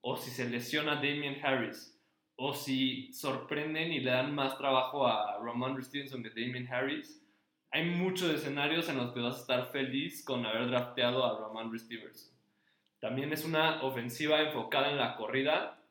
O 0.02 0.16
si 0.16 0.30
se 0.30 0.48
lesiona 0.50 0.96
Damian 0.96 1.42
Harris, 1.42 1.98
o 2.36 2.52
si 2.52 3.12
sorprenden 3.12 3.92
y 3.92 4.00
le 4.00 4.10
dan 4.10 4.34
más 4.34 4.58
trabajo 4.58 5.06
a 5.06 5.38
Ramondre 5.38 5.82
Stevenson 5.82 6.22
que 6.22 6.30
Damian 6.30 6.66
Harris, 6.70 7.22
hay 7.70 7.86
muchos 7.86 8.30
escenarios 8.34 8.90
en 8.90 8.98
los 8.98 9.12
que 9.12 9.20
vas 9.20 9.36
a 9.36 9.40
estar 9.40 9.72
feliz 9.72 10.22
con 10.22 10.44
haber 10.44 10.68
drafteado 10.68 11.24
a 11.24 11.40
Ramondre 11.40 11.78
Stevenson. 11.78 12.30
También 13.00 13.32
es 13.32 13.46
una 13.46 13.82
ofensiva 13.82 14.42
enfocada 14.42 14.90
en 14.90 14.98
la 14.98 15.16
corrida. 15.16 15.82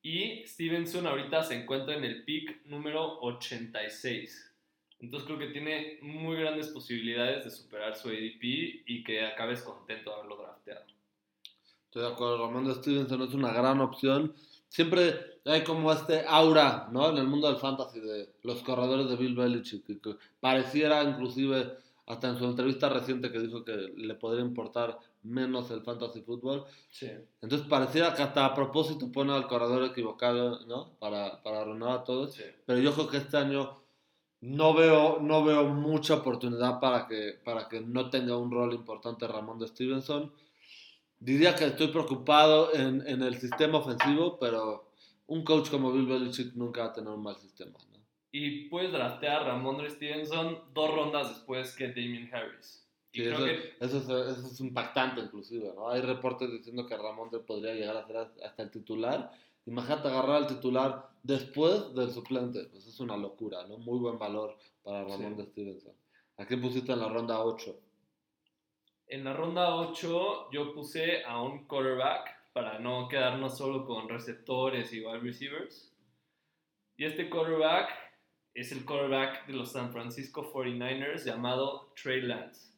Y 0.00 0.46
Stevenson 0.46 1.06
ahorita 1.06 1.42
se 1.42 1.60
encuentra 1.60 1.94
en 1.94 2.04
el 2.04 2.24
pick 2.24 2.64
número 2.64 3.20
86. 3.20 4.56
Entonces 4.98 5.26
creo 5.26 5.38
que 5.38 5.52
tiene 5.52 5.98
muy 6.00 6.38
grandes 6.38 6.68
posibilidades 6.68 7.44
de 7.44 7.50
superar 7.50 7.94
su 7.94 8.08
ADP 8.08 8.42
y 8.86 9.04
que 9.04 9.26
acabes 9.26 9.62
contento 9.62 10.10
de 10.10 10.16
haberlo 10.16 10.36
drafteado. 10.38 10.93
Estoy 11.94 12.08
de 12.08 12.12
acuerdo, 12.12 12.38
Ramón 12.38 12.74
Stevenson 12.74 13.22
es 13.22 13.34
una 13.34 13.52
gran 13.52 13.80
opción. 13.80 14.34
Siempre 14.66 15.14
hay 15.44 15.62
como 15.62 15.92
este 15.92 16.24
aura, 16.26 16.88
¿no? 16.90 17.08
En 17.08 17.18
el 17.18 17.28
mundo 17.28 17.46
del 17.46 17.58
fantasy 17.58 18.00
de 18.00 18.30
los 18.42 18.64
corredores 18.64 19.08
de 19.08 19.14
Bill 19.14 19.36
Belichick, 19.36 19.86
que, 19.86 20.00
que 20.00 20.16
pareciera 20.40 21.04
inclusive 21.04 21.76
hasta 22.06 22.30
en 22.30 22.38
su 22.38 22.46
entrevista 22.46 22.88
reciente 22.88 23.30
que 23.30 23.38
dijo 23.38 23.64
que 23.64 23.92
le 23.96 24.16
podría 24.16 24.44
importar 24.44 24.98
menos 25.22 25.70
el 25.70 25.82
fantasy 25.82 26.22
fútbol. 26.22 26.64
Sí. 26.90 27.12
Entonces 27.40 27.68
pareciera 27.68 28.12
que 28.12 28.24
hasta 28.24 28.44
a 28.44 28.54
propósito 28.56 29.12
pone 29.12 29.32
al 29.32 29.46
corredor 29.46 29.84
equivocado, 29.84 30.66
¿no? 30.66 30.96
Para, 30.98 31.44
para 31.44 31.60
arruinar 31.60 31.90
a 31.90 32.02
todos. 32.02 32.34
sí. 32.34 32.42
Pero 32.66 32.80
yo 32.80 32.92
creo 32.92 33.08
que 33.08 33.18
este 33.18 33.36
año 33.36 33.78
no 34.40 34.74
veo, 34.74 35.20
no 35.20 35.44
veo 35.44 35.62
mucha 35.68 36.14
oportunidad 36.14 36.80
para 36.80 37.06
que, 37.06 37.38
para 37.44 37.68
que 37.68 37.82
no 37.82 38.10
tenga 38.10 38.36
un 38.36 38.50
rol 38.50 38.74
importante 38.74 39.28
Ramón 39.28 39.60
de 39.60 39.68
Stevenson. 39.68 40.32
Diría 41.24 41.54
que 41.54 41.64
estoy 41.64 41.88
preocupado 41.88 42.74
en, 42.74 43.02
en 43.06 43.22
el 43.22 43.38
sistema 43.38 43.78
ofensivo, 43.78 44.38
pero 44.38 44.90
un 45.26 45.42
coach 45.42 45.70
como 45.70 45.90
Bill 45.90 46.06
Belichick 46.06 46.54
nunca 46.54 46.82
va 46.82 46.86
a 46.88 46.92
tener 46.92 47.10
un 47.10 47.22
mal 47.22 47.36
sistema. 47.36 47.78
¿no? 47.92 47.98
Y 48.30 48.68
puedes 48.68 48.92
draftear 48.92 49.42
a 49.42 49.44
Ramondre 49.44 49.88
Stevenson 49.90 50.58
dos 50.74 50.94
rondas 50.94 51.30
después 51.30 51.74
que 51.74 51.88
Damien 51.88 52.28
Harris. 52.34 52.86
Y 53.12 53.18
Sí, 53.20 53.24
creo 53.24 53.36
eso, 53.36 53.44
que 53.46 53.84
eso 53.86 53.96
es, 53.98 54.38
eso 54.38 54.46
es 54.48 54.60
impactante 54.60 55.20
inclusive, 55.22 55.72
¿no? 55.74 55.88
Hay 55.88 56.02
reportes 56.02 56.50
diciendo 56.50 56.84
que 56.86 56.96
Ramón 56.96 57.30
podría 57.46 57.72
llegar 57.74 57.96
a 57.96 58.06
ser 58.06 58.16
hasta 58.18 58.62
el 58.62 58.70
titular. 58.70 59.30
Imagínate 59.66 60.08
agarrar 60.08 60.36
al 60.42 60.46
titular 60.46 61.08
después 61.22 61.94
del 61.94 62.10
suplente. 62.10 62.64
Pues 62.70 62.86
es 62.86 63.00
una 63.00 63.16
locura, 63.16 63.66
¿no? 63.66 63.78
Muy 63.78 63.98
buen 63.98 64.18
valor 64.18 64.58
para 64.82 65.04
Ramón 65.04 65.36
Sí. 65.36 65.42
de 65.42 65.46
Stevenson. 65.46 65.92
¿A 66.36 66.44
quién 66.44 66.60
pusiste 66.60 66.92
en 66.92 66.98
la 67.00 67.08
ronda 67.08 67.42
8? 67.42 67.74
En 69.08 69.24
la 69.24 69.32
ronda 69.32 69.74
8 69.76 70.50
yo 70.50 70.74
puse 70.74 71.24
a 71.24 71.40
un 71.40 71.66
quarterback 71.66 72.52
para 72.52 72.78
no 72.78 73.08
quedarnos 73.08 73.58
solo 73.58 73.84
con 73.84 74.08
receptores 74.08 74.92
y 74.92 75.04
wide 75.04 75.20
receivers. 75.20 75.92
Y 76.96 77.04
este 77.04 77.28
quarterback 77.28 77.90
es 78.54 78.70
el 78.72 78.84
quarterback 78.84 79.46
de 79.46 79.54
los 79.54 79.72
San 79.72 79.92
Francisco 79.92 80.52
49ers 80.52 81.24
llamado 81.24 81.92
Trey 82.00 82.22
Lance. 82.22 82.72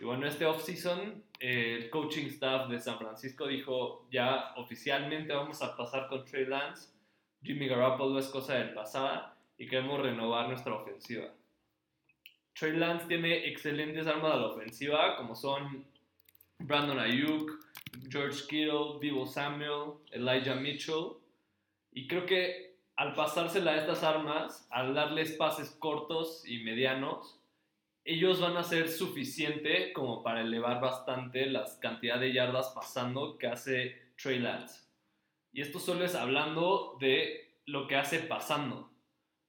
Y 0.00 0.04
bueno, 0.04 0.26
este 0.26 0.44
offseason 0.44 1.24
el 1.42 1.90
coaching 1.90 2.26
staff 2.26 2.68
de 2.68 2.78
San 2.78 2.98
Francisco 2.98 3.48
dijo 3.48 4.06
ya 4.12 4.54
oficialmente 4.56 5.32
vamos 5.32 5.60
a 5.60 5.76
pasar 5.76 6.06
con 6.08 6.24
Trey 6.24 6.46
Lance. 6.46 6.90
Jimmy 7.42 7.66
Garoppolo 7.66 8.18
es 8.20 8.28
cosa 8.28 8.54
del 8.54 8.74
pasado 8.74 9.32
y 9.58 9.66
queremos 9.66 10.00
renovar 10.00 10.48
nuestra 10.48 10.74
ofensiva. 10.74 11.34
Trey 12.54 12.76
Lance 12.76 13.06
tiene 13.06 13.48
excelentes 13.48 14.06
armas 14.06 14.32
a 14.32 14.36
la 14.36 14.46
ofensiva 14.48 15.16
como 15.16 15.34
son 15.34 15.86
Brandon 16.58 16.98
Ayuk, 16.98 17.50
George 18.08 18.46
Kittle, 18.48 18.98
Divo 19.00 19.26
Samuel, 19.26 19.94
Elijah 20.10 20.54
Mitchell. 20.54 21.16
Y 21.92 22.06
creo 22.06 22.26
que 22.26 22.76
al 22.96 23.14
pasársela 23.14 23.72
a 23.72 23.76
estas 23.76 24.02
armas, 24.02 24.66
al 24.70 24.94
darles 24.94 25.32
pases 25.32 25.70
cortos 25.78 26.46
y 26.46 26.58
medianos, 26.62 27.38
ellos 28.04 28.40
van 28.40 28.56
a 28.56 28.64
ser 28.64 28.88
suficiente 28.88 29.92
como 29.92 30.22
para 30.22 30.40
elevar 30.40 30.80
bastante 30.80 31.46
la 31.46 31.64
cantidad 31.80 32.18
de 32.18 32.32
yardas 32.32 32.70
pasando 32.74 33.38
que 33.38 33.46
hace 33.46 34.02
Trey 34.20 34.40
Lance. 34.40 34.82
Y 35.52 35.60
esto 35.60 35.78
solo 35.78 36.04
es 36.04 36.14
hablando 36.14 36.96
de 37.00 37.56
lo 37.66 37.86
que 37.86 37.96
hace 37.96 38.18
pasando. 38.20 38.90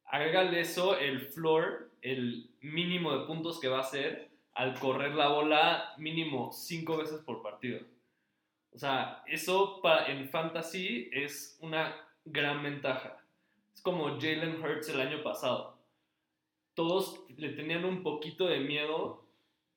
Agrégale 0.06 0.60
eso 0.60 0.98
el 0.98 1.22
floor, 1.22 1.83
el 2.04 2.52
mínimo 2.62 3.18
de 3.18 3.26
puntos 3.26 3.60
que 3.60 3.70
va 3.70 3.78
a 3.78 3.82
hacer 3.82 4.30
al 4.54 4.78
correr 4.80 5.16
la 5.16 5.30
bola 5.30 5.94
mínimo 5.98 6.52
cinco 6.52 6.98
veces 6.98 7.22
por 7.22 7.42
partido. 7.42 7.80
O 8.72 8.78
sea, 8.78 9.24
eso 9.28 9.82
para, 9.82 10.12
en 10.12 10.30
fantasy 10.30 11.10
es 11.12 11.58
una 11.62 11.96
gran 12.26 12.62
ventaja. 12.62 13.18
Es 13.74 13.82
como 13.82 14.20
Jalen 14.20 14.62
Hurts 14.62 14.90
el 14.90 15.02
año 15.02 15.24
pasado. 15.24 15.78
Todos 16.76 17.26
le 17.38 17.50
tenían 17.50 17.86
un 17.86 18.04
poquito 18.04 18.48
de 18.48 18.60
miedo, 18.60 19.26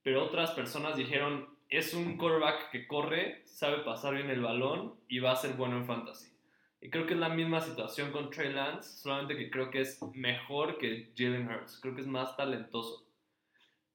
pero 0.02 0.24
otras 0.24 0.50
personas 0.52 0.96
dijeron, 0.96 1.48
es 1.68 1.94
un 1.94 2.16
quarterback 2.16 2.70
que 2.70 2.86
corre, 2.86 3.42
sabe 3.44 3.78
pasar 3.78 4.14
bien 4.14 4.30
el 4.30 4.40
balón 4.40 4.94
y 5.08 5.18
va 5.18 5.32
a 5.32 5.36
ser 5.36 5.54
bueno 5.54 5.76
en 5.76 5.86
fantasy. 5.86 6.36
Y 6.80 6.90
creo 6.90 7.06
que 7.06 7.14
es 7.14 7.20
la 7.20 7.28
misma 7.28 7.60
situación 7.60 8.12
con 8.12 8.30
Trey 8.30 8.52
Lance, 8.52 9.00
solamente 9.00 9.36
que 9.36 9.50
creo 9.50 9.70
que 9.70 9.80
es 9.80 10.00
mejor 10.14 10.78
que 10.78 11.12
Jalen 11.16 11.48
Hurts. 11.48 11.80
Creo 11.80 11.94
que 11.94 12.02
es 12.02 12.06
más 12.06 12.36
talentoso. 12.36 13.06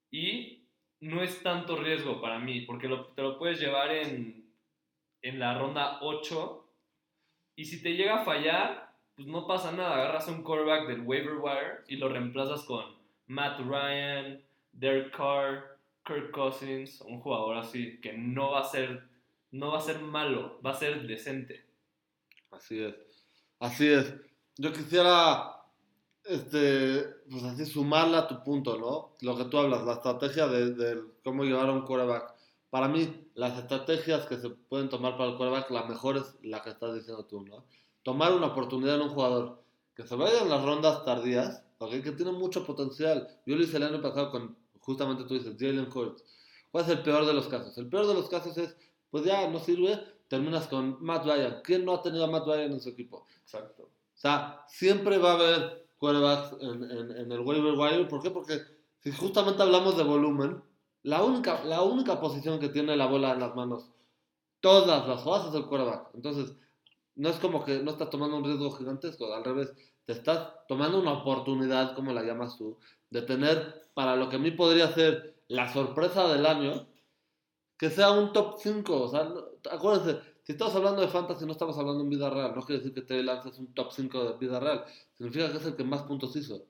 Y 0.09 0.65
no 0.99 1.23
es 1.23 1.41
tanto 1.41 1.77
riesgo 1.77 2.21
para 2.21 2.39
mí, 2.39 2.61
porque 2.61 2.89
te 3.15 3.21
lo 3.21 3.37
puedes 3.37 3.59
llevar 3.59 3.91
en, 3.91 4.51
en 5.21 5.39
la 5.39 5.57
ronda 5.57 5.99
8. 6.01 6.67
Y 7.55 7.65
si 7.65 7.81
te 7.81 7.95
llega 7.95 8.21
a 8.21 8.25
fallar, 8.25 8.91
pues 9.15 9.27
no 9.27 9.47
pasa 9.47 9.71
nada. 9.71 9.95
Agarras 9.95 10.27
un 10.27 10.43
quarterback 10.43 10.87
del 10.87 11.01
waiver 11.01 11.35
wire 11.35 11.83
y 11.87 11.97
lo 11.97 12.09
reemplazas 12.09 12.63
con 12.65 12.83
Matt 13.27 13.59
Ryan, 13.59 14.41
Derek 14.73 15.15
Carr, 15.15 15.77
Kirk 16.05 16.31
Cousins, 16.31 17.01
un 17.01 17.19
jugador 17.19 17.57
así 17.57 17.99
que 18.01 18.13
no 18.13 18.51
va 18.51 18.61
a 18.61 18.63
ser, 18.63 19.03
no 19.51 19.71
va 19.71 19.77
a 19.77 19.81
ser 19.81 19.99
malo, 19.99 20.59
va 20.65 20.71
a 20.71 20.75
ser 20.75 21.07
decente. 21.07 21.63
Así 22.51 22.79
es. 22.79 22.95
Así 23.59 23.87
es. 23.87 24.13
Yo 24.57 24.71
quisiera 24.71 25.61
este, 26.23 27.03
pues 27.29 27.43
así 27.43 27.65
sumarla 27.65 28.19
a 28.19 28.27
tu 28.27 28.43
punto, 28.43 28.77
¿no? 28.77 29.15
Lo 29.21 29.37
que 29.37 29.45
tú 29.45 29.57
hablas, 29.57 29.83
la 29.83 29.93
estrategia 29.93 30.47
de, 30.47 31.03
cómo 31.23 31.43
llevar 31.43 31.69
a 31.69 31.73
un 31.73 31.81
quarterback. 31.81 32.35
Para 32.69 32.87
mí, 32.87 33.29
las 33.33 33.57
estrategias 33.57 34.25
que 34.27 34.37
se 34.37 34.49
pueden 34.49 34.89
tomar 34.89 35.17
para 35.17 35.31
el 35.31 35.37
quarterback, 35.37 35.71
la 35.71 35.83
mejor 35.85 36.17
es 36.17 36.35
la 36.43 36.61
que 36.61 36.69
estás 36.69 36.93
diciendo 36.93 37.25
tú, 37.25 37.41
¿no? 37.41 37.65
Tomar 38.03 38.33
una 38.33 38.47
oportunidad 38.47 38.95
en 38.95 39.01
un 39.01 39.09
jugador 39.09 39.63
que 39.95 40.03
se 40.03 40.15
vaya 40.15 40.41
en 40.41 40.49
las 40.49 40.63
rondas 40.63 41.03
tardías, 41.03 41.63
que 41.89 42.11
tiene 42.11 42.31
mucho 42.31 42.65
potencial. 42.65 43.27
Yo 43.45 43.55
lo 43.55 43.63
hice 43.63 43.77
el 43.77 43.83
año 43.83 44.01
pasado 44.01 44.31
con, 44.31 44.55
justamente 44.79 45.23
tú 45.23 45.33
dices, 45.33 45.55
Jalen 45.59 45.89
Hurts. 45.93 46.23
¿Cuál 46.71 46.85
es 46.85 46.91
el 46.91 47.01
peor 47.01 47.25
de 47.25 47.33
los 47.33 47.47
casos? 47.47 47.77
El 47.77 47.89
peor 47.89 48.07
de 48.07 48.13
los 48.13 48.29
casos 48.29 48.57
es, 48.57 48.77
pues 49.09 49.25
ya 49.25 49.49
no 49.49 49.59
sirve, 49.59 49.99
terminas 50.31 50.67
con 50.67 50.95
Matt 51.03 51.25
Ryan. 51.25 51.59
¿Quién 51.61 51.83
no 51.83 51.93
ha 51.93 52.01
tenido 52.01 52.23
a 52.23 52.31
Matt 52.31 52.47
Ryan 52.47 52.71
en 52.71 52.79
su 52.79 52.87
equipo? 52.87 53.27
Exacto. 53.41 53.83
O 53.83 54.17
sea, 54.17 54.63
siempre 54.65 55.17
va 55.17 55.31
a 55.31 55.33
haber 55.33 55.87
quarterbacks 55.97 56.55
en, 56.61 56.89
en, 56.89 57.11
en, 57.17 57.31
el 57.33 57.41
waiver 57.41 57.73
wire. 57.73 58.05
¿Por 58.05 58.23
qué? 58.23 58.31
Porque 58.31 58.61
si 59.01 59.11
justamente 59.11 59.61
hablamos 59.61 59.97
de 59.97 60.03
volumen, 60.03 60.63
la 61.03 61.21
única, 61.21 61.65
la 61.65 61.81
única 61.81 62.21
posición 62.21 62.61
que 62.61 62.69
tiene 62.69 62.95
la 62.95 63.07
bola 63.07 63.33
en 63.33 63.41
las 63.41 63.53
manos, 63.57 63.91
todas 64.61 65.05
las 65.05 65.19
jugadas 65.19 65.49
es 65.49 65.55
el 65.55 65.65
quarterback. 65.65 66.11
Entonces, 66.13 66.55
no 67.15 67.27
es 67.27 67.35
como 67.35 67.65
que 67.65 67.83
no 67.83 67.91
estás 67.91 68.09
tomando 68.09 68.37
un 68.37 68.45
riesgo 68.45 68.71
gigantesco, 68.71 69.33
al 69.33 69.43
revés, 69.43 69.73
te 70.05 70.13
estás 70.13 70.47
tomando 70.69 70.97
una 71.01 71.11
oportunidad, 71.11 71.93
como 71.93 72.13
la 72.13 72.23
llamas 72.23 72.57
tú, 72.57 72.77
de 73.09 73.21
tener 73.21 73.89
para 73.93 74.15
lo 74.15 74.29
que 74.29 74.37
a 74.37 74.39
mí 74.39 74.51
podría 74.51 74.93
ser 74.93 75.35
la 75.49 75.73
sorpresa 75.73 76.29
del 76.29 76.45
año, 76.45 76.87
que 77.81 77.89
sea 77.89 78.11
un 78.11 78.31
top 78.31 78.59
5. 78.59 79.01
O 79.01 79.07
sea, 79.07 79.27
acuérdense, 79.71 80.21
si 80.43 80.51
estamos 80.51 80.75
hablando 80.75 81.01
de 81.01 81.07
fantasy, 81.07 81.47
no 81.47 81.53
estamos 81.53 81.75
hablando 81.79 82.03
en 82.03 82.11
vida 82.11 82.29
real. 82.29 82.53
No 82.55 82.61
quiere 82.61 82.77
decir 82.77 82.93
que 82.93 83.01
Trey 83.01 83.23
Lance 83.23 83.49
es 83.49 83.57
un 83.57 83.73
top 83.73 83.91
5 83.91 84.23
de 84.23 84.37
vida 84.37 84.59
real. 84.59 84.85
Significa 85.17 85.49
que 85.49 85.57
es 85.57 85.65
el 85.65 85.75
que 85.75 85.83
más 85.83 86.03
puntos 86.03 86.35
hizo. 86.35 86.67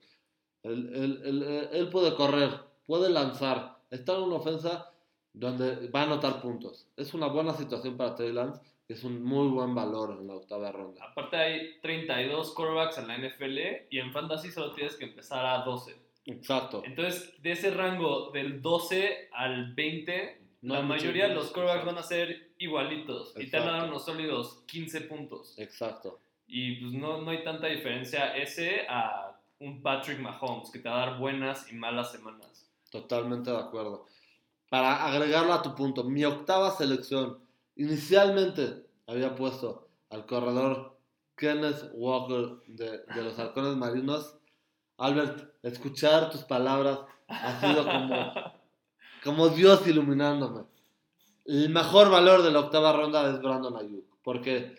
Él, 0.62 1.88
puede 1.92 2.14
correr, 2.14 2.48
puede 2.86 3.10
lanzar, 3.10 3.76
está 3.90 4.16
en 4.16 4.22
una 4.22 4.36
ofensa 4.36 4.90
donde 5.34 5.88
va 5.88 6.00
a 6.00 6.04
anotar 6.04 6.40
puntos. 6.40 6.86
Es 6.96 7.12
una 7.12 7.26
buena 7.26 7.52
situación 7.52 7.98
para 7.98 8.14
Trey 8.14 8.32
Lance, 8.32 8.62
es 8.88 9.04
un 9.04 9.22
muy 9.22 9.48
buen 9.48 9.74
valor 9.74 10.16
en 10.18 10.28
la 10.28 10.36
octava 10.36 10.72
ronda. 10.72 11.04
Aparte 11.04 11.36
hay 11.36 11.80
32 11.82 12.54
quarterbacks 12.54 12.96
en 12.96 13.08
la 13.08 13.18
NFL 13.18 13.58
y 13.90 13.98
en 13.98 14.12
fantasy 14.12 14.50
solo 14.50 14.72
tienes 14.72 14.96
que 14.96 15.04
empezar 15.04 15.44
a 15.44 15.62
12. 15.62 15.94
Exacto. 16.26 16.82
Entonces, 16.84 17.34
de 17.42 17.52
ese 17.52 17.70
rango 17.70 18.30
del 18.30 18.62
12 18.62 19.28
al 19.32 19.74
20, 19.74 20.41
la 20.62 20.80
mayoría 20.80 21.28
de 21.28 21.34
los 21.34 21.50
quarterbacks 21.50 21.84
van 21.84 21.98
a 21.98 22.02
ser 22.02 22.52
igualitos 22.58 23.34
y 23.36 23.50
te 23.50 23.58
van 23.58 23.68
a 23.68 23.72
dar 23.72 23.88
unos 23.88 24.04
sólidos 24.04 24.62
15 24.66 25.00
puntos. 25.02 25.58
Exacto. 25.58 26.20
Y 26.46 26.76
pues 26.76 26.92
no, 26.92 27.20
no 27.20 27.30
hay 27.30 27.42
tanta 27.42 27.66
diferencia 27.66 28.36
ese 28.36 28.86
a 28.88 29.36
un 29.58 29.82
Patrick 29.82 30.20
Mahomes 30.20 30.70
que 30.70 30.78
te 30.78 30.88
va 30.88 31.02
a 31.02 31.06
dar 31.06 31.18
buenas 31.18 31.70
y 31.70 31.74
malas 31.74 32.12
semanas. 32.12 32.70
Totalmente 32.90 33.50
de 33.50 33.58
acuerdo. 33.58 34.06
Para 34.68 35.04
agregarlo 35.04 35.52
a 35.52 35.62
tu 35.62 35.74
punto, 35.74 36.04
mi 36.04 36.24
octava 36.24 36.70
selección, 36.70 37.38
inicialmente 37.74 38.86
había 39.06 39.34
puesto 39.34 39.88
al 40.10 40.26
corredor 40.26 40.96
Kenneth 41.36 41.90
Walker 41.94 42.62
de, 42.68 42.98
de 42.98 43.22
los 43.22 43.38
Halcones 43.38 43.76
Marinos. 43.76 44.38
Albert, 44.98 45.54
escuchar 45.62 46.30
tus 46.30 46.42
palabras 46.42 47.00
ha 47.26 47.60
sido 47.60 47.84
como 47.84 48.32
como 49.22 49.48
Dios 49.48 49.86
iluminándome. 49.86 50.64
El 51.44 51.70
mejor 51.70 52.10
valor 52.10 52.42
de 52.42 52.50
la 52.50 52.60
octava 52.60 52.92
ronda 52.92 53.30
es 53.30 53.40
Brandon 53.40 53.76
Ayuk. 53.76 54.04
Porque, 54.22 54.76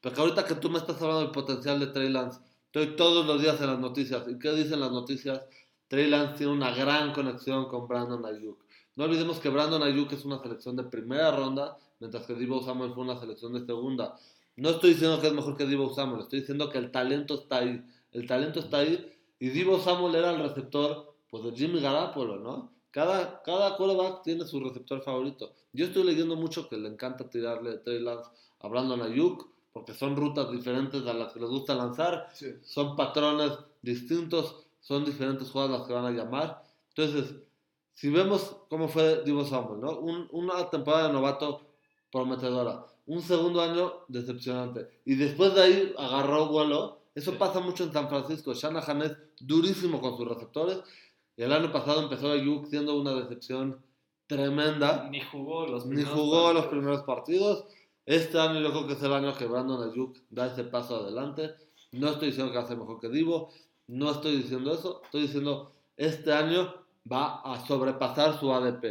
porque 0.00 0.20
ahorita 0.20 0.44
que 0.44 0.54
tú 0.54 0.70
me 0.70 0.78
estás 0.78 1.00
hablando 1.00 1.22
del 1.22 1.30
potencial 1.30 1.78
de 1.78 1.88
Trey 1.88 2.08
Lance, 2.08 2.40
estoy 2.66 2.96
todos 2.96 3.26
los 3.26 3.40
días 3.40 3.60
en 3.60 3.68
las 3.68 3.78
noticias. 3.78 4.26
¿Y 4.28 4.38
qué 4.38 4.52
dicen 4.52 4.80
las 4.80 4.92
noticias? 4.92 5.42
Trey 5.88 6.08
Lance 6.08 6.38
tiene 6.38 6.52
una 6.52 6.72
gran 6.72 7.12
conexión 7.12 7.68
con 7.68 7.86
Brandon 7.88 8.24
Ayuk. 8.24 8.64
No 8.96 9.04
olvidemos 9.04 9.38
que 9.38 9.48
Brandon 9.48 9.82
Ayuk 9.82 10.12
es 10.12 10.24
una 10.24 10.40
selección 10.40 10.76
de 10.76 10.84
primera 10.84 11.30
ronda, 11.30 11.76
mientras 12.00 12.26
que 12.26 12.34
Divo 12.34 12.62
Samuel 12.62 12.92
fue 12.92 13.04
una 13.04 13.18
selección 13.18 13.52
de 13.54 13.64
segunda. 13.64 14.16
No 14.56 14.70
estoy 14.70 14.90
diciendo 14.90 15.20
que 15.20 15.28
es 15.28 15.32
mejor 15.32 15.56
que 15.56 15.66
Divo 15.66 15.94
Samuel, 15.94 16.22
estoy 16.22 16.40
diciendo 16.40 16.68
que 16.70 16.78
el 16.78 16.90
talento 16.90 17.34
está 17.34 17.58
ahí. 17.58 17.82
El 18.12 18.26
talento 18.26 18.60
está 18.60 18.78
ahí. 18.78 19.10
Y 19.38 19.48
Divo 19.48 19.78
Samuel 19.78 20.16
era 20.16 20.32
el 20.32 20.42
receptor 20.42 21.14
pues, 21.30 21.44
de 21.44 21.52
Jimmy 21.52 21.80
Garapolo, 21.80 22.36
¿no? 22.36 22.72
Cada, 22.90 23.42
cada 23.42 23.76
quarterback 23.76 24.22
tiene 24.22 24.44
su 24.44 24.60
receptor 24.60 25.02
favorito. 25.02 25.52
Yo 25.72 25.86
estoy 25.86 26.04
leyendo 26.04 26.36
mucho 26.36 26.68
que 26.68 26.76
le 26.76 26.88
encanta 26.88 27.28
tirarle 27.28 27.78
Trey 27.78 28.00
Lance 28.00 28.30
a 28.60 28.68
Brandon 28.68 29.02
Ayuk, 29.02 29.48
porque 29.72 29.94
son 29.94 30.16
rutas 30.16 30.50
diferentes 30.50 31.06
a 31.06 31.12
las 31.12 31.32
que 31.32 31.40
les 31.40 31.48
gusta 31.48 31.74
lanzar, 31.74 32.28
son 32.62 32.96
patrones 32.96 33.52
distintos, 33.82 34.66
son 34.80 35.04
diferentes 35.04 35.50
jugadas 35.50 35.78
las 35.78 35.86
que 35.86 35.94
van 35.94 36.06
a 36.06 36.10
llamar. 36.10 36.64
Entonces, 36.88 37.36
si 37.94 38.10
vemos 38.10 38.56
cómo 38.68 38.88
fue 38.88 39.22
Divo 39.24 39.44
Samuel, 39.44 39.80
¿no? 39.80 39.98
una 40.32 40.68
temporada 40.70 41.06
de 41.06 41.12
novato 41.12 41.68
prometedora, 42.10 42.84
un 43.06 43.22
segundo 43.22 43.60
año 43.60 44.04
decepcionante, 44.08 44.88
y 45.04 45.14
después 45.14 45.54
de 45.54 45.62
ahí 45.62 45.94
agarró 45.96 46.46
vuelo. 46.46 46.98
Eso 47.12 47.36
pasa 47.36 47.58
mucho 47.58 47.82
en 47.84 47.92
San 47.92 48.08
Francisco. 48.08 48.54
Shanahan 48.54 49.02
es 49.02 49.16
durísimo 49.40 50.00
con 50.00 50.16
sus 50.16 50.28
receptores 50.28 50.78
el 51.42 51.52
año 51.52 51.72
pasado 51.72 52.02
empezó 52.02 52.32
Ayuk 52.32 52.66
siendo 52.66 53.00
una 53.00 53.14
decepción 53.14 53.82
tremenda. 54.26 55.08
Ni 55.10 55.20
jugó 55.20 55.66
los 55.66 55.84
primeros, 55.84 56.14
Ni 56.14 56.20
jugó 56.20 56.52
los 56.52 56.66
primeros 56.66 57.02
partidos. 57.02 57.66
Este 58.06 58.38
año 58.38 58.60
yo 58.60 58.70
creo 58.70 58.86
que 58.86 58.92
es 58.94 59.02
el 59.02 59.12
año 59.12 59.34
que 59.34 59.46
Brandon 59.46 59.90
Ayuk 59.90 60.18
da 60.30 60.46
ese 60.46 60.64
paso 60.64 60.96
adelante. 60.96 61.50
No 61.92 62.08
estoy 62.10 62.28
diciendo 62.28 62.52
que 62.52 62.58
hace 62.58 62.76
mejor 62.76 63.00
que 63.00 63.08
Divo. 63.08 63.50
No 63.86 64.10
estoy 64.10 64.36
diciendo 64.36 64.72
eso. 64.72 65.00
Estoy 65.04 65.22
diciendo 65.22 65.72
este 65.96 66.32
año 66.32 66.74
va 67.10 67.42
a 67.42 67.66
sobrepasar 67.66 68.38
su 68.38 68.52
ADP. 68.52 68.84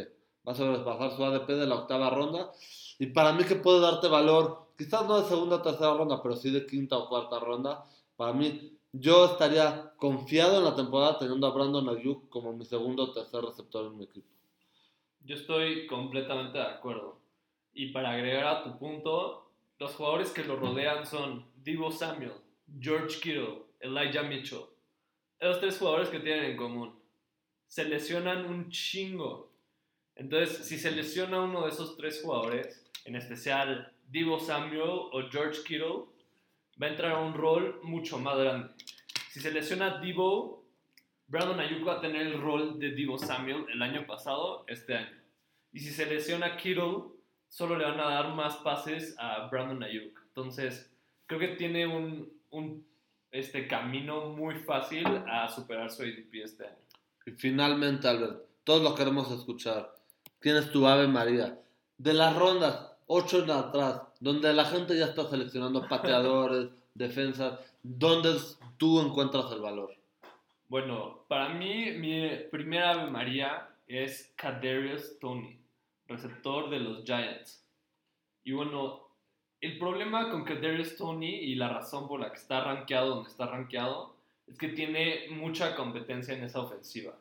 Va 0.48 0.52
a 0.52 0.56
sobrepasar 0.56 1.16
su 1.16 1.24
ADP 1.24 1.48
de 1.50 1.68
la 1.68 1.76
octava 1.76 2.10
ronda. 2.10 2.52
Y 3.00 3.08
para 3.08 3.34
mí 3.34 3.44
que 3.46 3.56
puede 3.56 3.80
darte 3.80 4.08
valor, 4.08 4.68
quizás 4.78 5.08
no 5.08 5.20
de 5.20 5.28
segunda 5.28 5.58
o 5.58 5.62
tercera 5.62 5.94
ronda, 5.94 6.22
pero 6.22 6.36
sí 6.36 6.52
de 6.52 6.66
quinta 6.66 6.98
o 6.98 7.10
cuarta 7.10 7.40
ronda. 7.40 7.86
Para 8.16 8.34
mí, 8.34 8.79
yo 8.92 9.26
estaría 9.26 9.94
confiado 9.98 10.58
en 10.58 10.66
la 10.66 10.76
temporada 10.76 11.20
teniendo 11.20 11.48
a 11.48 11.54
Brandon 11.54 11.90
Ayuk 11.90 12.30
como 12.30 12.54
mi 12.54 12.66
segundo 12.66 13.04
o 13.04 13.14
tercer 13.14 13.42
receptor 13.42 13.86
en 13.86 13.98
mi 13.98 14.06
equipo. 14.06 14.28
Yo 15.22 15.36
estoy 15.36 15.86
completamente 15.88 16.58
de 16.58 16.66
acuerdo. 16.66 17.20
Y 17.74 17.92
para 17.92 18.12
agregar 18.12 18.48
a 18.48 18.64
tu 18.64 18.80
punto, 18.80 19.52
los 19.78 19.96
jugadores 19.96 20.32
que 20.32 20.44
lo 20.44 20.56
rodean 20.56 21.06
son 21.06 21.46
Divo 21.56 21.92
Samuel, 21.92 22.34
George 22.80 23.20
Kittle, 23.20 23.64
Elijah 23.80 24.24
Mitchell. 24.24 24.66
Esos 25.40 25.60
tres 25.60 25.78
jugadores 25.78 26.10
que 26.10 26.20
tienen 26.20 26.52
en 26.52 26.58
común. 26.58 27.00
Se 27.68 27.86
lesionan 27.86 28.46
un 28.46 28.70
chingo. 28.70 29.52
Entonces, 30.16 30.66
si 30.68 30.80
se 30.80 30.92
lesiona 30.92 31.42
uno 31.42 31.64
de 31.64 31.70
esos 31.70 31.96
tres 31.96 32.22
jugadores, 32.22 32.90
en 33.06 33.16
especial 33.16 33.94
Divo 34.08 34.40
Samuel 34.40 34.82
o 34.82 35.30
George 35.32 35.62
Kittle, 35.64 36.06
va 36.82 36.88
a 36.88 36.90
entrar 36.90 37.12
a 37.12 37.20
un 37.20 37.34
rol 37.34 37.80
mucho 37.84 38.18
más 38.20 38.38
grande. 38.38 38.70
Si 39.32 39.40
se 39.40 39.52
lesiona 39.52 40.00
Divo, 40.00 40.66
Brandon 41.28 41.60
Ayuk 41.60 41.88
va 41.88 41.96
a 41.96 42.02
tener 42.02 42.26
el 42.26 42.42
rol 42.42 42.80
de 42.80 42.92
Divo 42.92 43.18
Samuel 43.18 43.66
el 43.72 43.82
año 43.82 44.06
pasado, 44.08 44.66
este 44.68 44.96
año. 44.96 45.16
Y 45.72 45.80
si 45.80 45.92
se 45.92 46.06
lesiona 46.06 46.58
Kittle, 46.58 47.04
solo 47.48 47.78
le 47.78 47.86
van 47.86 48.00
a 48.00 48.10
dar 48.10 48.34
más 48.34 48.58
pases 48.58 49.16
a 49.20 49.48
Brandon 49.48 49.84
Ayuk. 49.84 50.20
Entonces, 50.28 50.92
creo 51.28 51.40
que 51.40 51.50
tiene 51.50 51.86
un, 51.86 52.86
este 53.32 53.68
camino 53.68 54.30
muy 54.30 54.56
fácil 54.56 55.06
a 55.28 55.48
superar 55.50 55.92
su 55.92 56.02
ADP 56.02 56.34
este 56.44 56.66
año. 56.66 56.78
Y 57.26 57.32
finalmente, 57.32 58.08
Albert, 58.08 58.42
todos 58.64 58.82
lo 58.82 58.96
queremos 58.96 59.32
escuchar. 59.32 59.96
Tienes 60.40 60.72
tu 60.72 60.88
Ave 60.88 61.08
María. 61.08 61.60
De 61.98 62.14
las 62.14 62.36
rondas, 62.36 62.89
8 63.12 63.44
en 63.44 63.50
atrás, 63.50 64.02
donde 64.20 64.54
la 64.54 64.66
gente 64.66 64.96
ya 64.96 65.06
está 65.06 65.28
seleccionando 65.28 65.88
pateadores, 65.88 66.70
defensas, 66.94 67.60
¿dónde 67.82 68.38
tú 68.78 69.02
encuentras 69.02 69.52
el 69.52 69.62
valor? 69.62 69.96
Bueno, 70.68 71.26
para 71.28 71.50
mí, 71.50 71.92
mi 71.94 72.30
primera 72.52 72.92
Ave 72.92 73.10
María 73.10 73.68
es 73.88 74.32
Kadarius 74.36 75.18
Tony, 75.20 75.58
receptor 76.08 76.70
de 76.70 76.80
los 76.82 77.04
Giants. 77.04 77.66
Y 78.44 78.52
bueno, 78.52 79.08
el 79.60 79.80
problema 79.80 80.30
con 80.30 80.44
Kadarius 80.44 80.96
Tony 80.96 81.34
y 81.34 81.56
la 81.56 81.70
razón 81.70 82.08
por 82.08 82.20
la 82.20 82.30
que 82.30 82.38
está 82.38 82.64
rankeado 82.64 83.16
donde 83.16 83.32
está 83.32 83.48
rankeado 83.48 84.16
es 84.46 84.56
que 84.56 84.70
tiene 84.70 85.30
mucha 85.32 85.76
competencia 85.76 86.36
en 86.36 86.44
esa 86.44 86.60
ofensiva. 86.60 87.16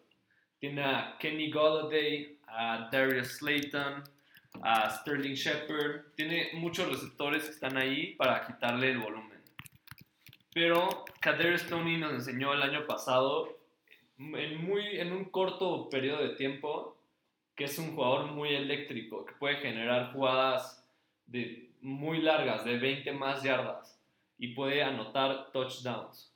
Tiene 0.58 0.84
a 0.84 1.16
Kenny 1.18 1.50
Golladay, 1.50 2.36
a 2.46 2.90
Darius 2.92 3.38
Slayton, 3.38 4.04
a 4.62 4.90
Sterling 4.90 5.34
Shepard. 5.34 6.12
Tiene 6.14 6.50
muchos 6.54 6.88
receptores 6.88 7.44
que 7.44 7.50
están 7.50 7.76
ahí 7.76 8.14
para 8.14 8.46
quitarle 8.46 8.90
el 8.90 8.98
volumen. 8.98 9.38
Pero 10.52 11.04
Kadarius 11.20 11.66
Tony 11.66 11.98
nos 11.98 12.12
enseñó 12.12 12.52
el 12.54 12.62
año 12.62 12.86
pasado, 12.86 13.58
en, 14.18 14.64
muy, 14.64 14.98
en 14.98 15.12
un 15.12 15.26
corto 15.26 15.88
periodo 15.88 16.22
de 16.22 16.34
tiempo, 16.34 16.96
que 17.54 17.64
es 17.64 17.78
un 17.78 17.94
jugador 17.94 18.32
muy 18.32 18.54
eléctrico, 18.54 19.24
que 19.24 19.34
puede 19.34 19.56
generar 19.56 20.12
jugadas 20.12 20.84
de, 21.26 21.70
muy 21.80 22.20
largas, 22.20 22.64
de 22.64 22.78
20 22.78 23.12
más 23.12 23.42
yardas, 23.42 24.00
y 24.38 24.48
puede 24.48 24.82
anotar 24.82 25.52
touchdowns. 25.52 26.32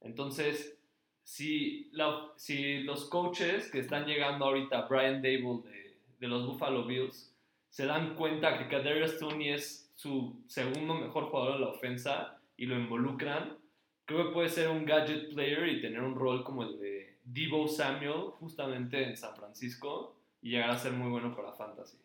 Entonces, 0.00 0.78
si, 1.24 1.90
si 2.36 2.82
los 2.82 3.04
coaches 3.08 3.70
que 3.70 3.78
están 3.78 4.04
llegando 4.06 4.44
ahorita, 4.44 4.82
Brian 4.82 5.22
Dable 5.22 5.62
de, 5.64 5.96
de 6.18 6.28
los 6.28 6.46
Buffalo 6.46 6.84
Bills, 6.84 7.31
se 7.72 7.86
dan 7.86 8.14
cuenta 8.16 8.58
que 8.58 8.68
Kadarius 8.68 9.18
Tony 9.18 9.48
es 9.48 9.90
su 9.94 10.44
segundo 10.46 10.94
mejor 10.94 11.30
jugador 11.30 11.54
de 11.54 11.60
la 11.60 11.70
ofensa 11.70 12.38
y 12.54 12.66
lo 12.66 12.78
involucran, 12.78 13.56
creo 14.04 14.26
que 14.26 14.34
puede 14.34 14.50
ser 14.50 14.68
un 14.68 14.84
gadget 14.84 15.32
player 15.32 15.66
y 15.68 15.80
tener 15.80 16.02
un 16.02 16.14
rol 16.14 16.44
como 16.44 16.64
el 16.64 16.78
de 16.78 17.16
Debo 17.24 17.66
Samuel 17.66 18.30
justamente 18.38 19.02
en 19.02 19.16
San 19.16 19.34
Francisco 19.34 20.16
y 20.42 20.50
llegar 20.50 20.68
a 20.68 20.78
ser 20.78 20.92
muy 20.92 21.10
bueno 21.10 21.34
para 21.34 21.54
fantasy. 21.54 21.96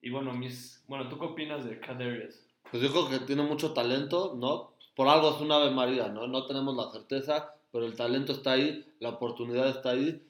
Y 0.00 0.08
bueno, 0.08 0.32
mis, 0.32 0.82
bueno, 0.88 1.10
¿tú 1.10 1.18
qué 1.18 1.26
opinas 1.26 1.66
de 1.66 1.78
Kadarius? 1.78 2.40
Pues 2.70 2.82
yo 2.82 2.90
creo 2.90 3.10
que 3.10 3.26
tiene 3.26 3.42
mucho 3.42 3.74
talento, 3.74 4.34
¿no? 4.34 4.72
Por 4.94 5.08
algo 5.08 5.36
es 5.36 5.42
una 5.42 5.56
Ave 5.56 5.72
María, 5.72 6.08
¿no? 6.08 6.26
No 6.26 6.46
tenemos 6.46 6.74
la 6.74 6.90
certeza, 6.90 7.54
pero 7.70 7.84
el 7.84 7.96
talento 7.96 8.32
está 8.32 8.52
ahí, 8.52 8.90
la 9.00 9.10
oportunidad 9.10 9.68
está 9.68 9.90
ahí. 9.90 10.26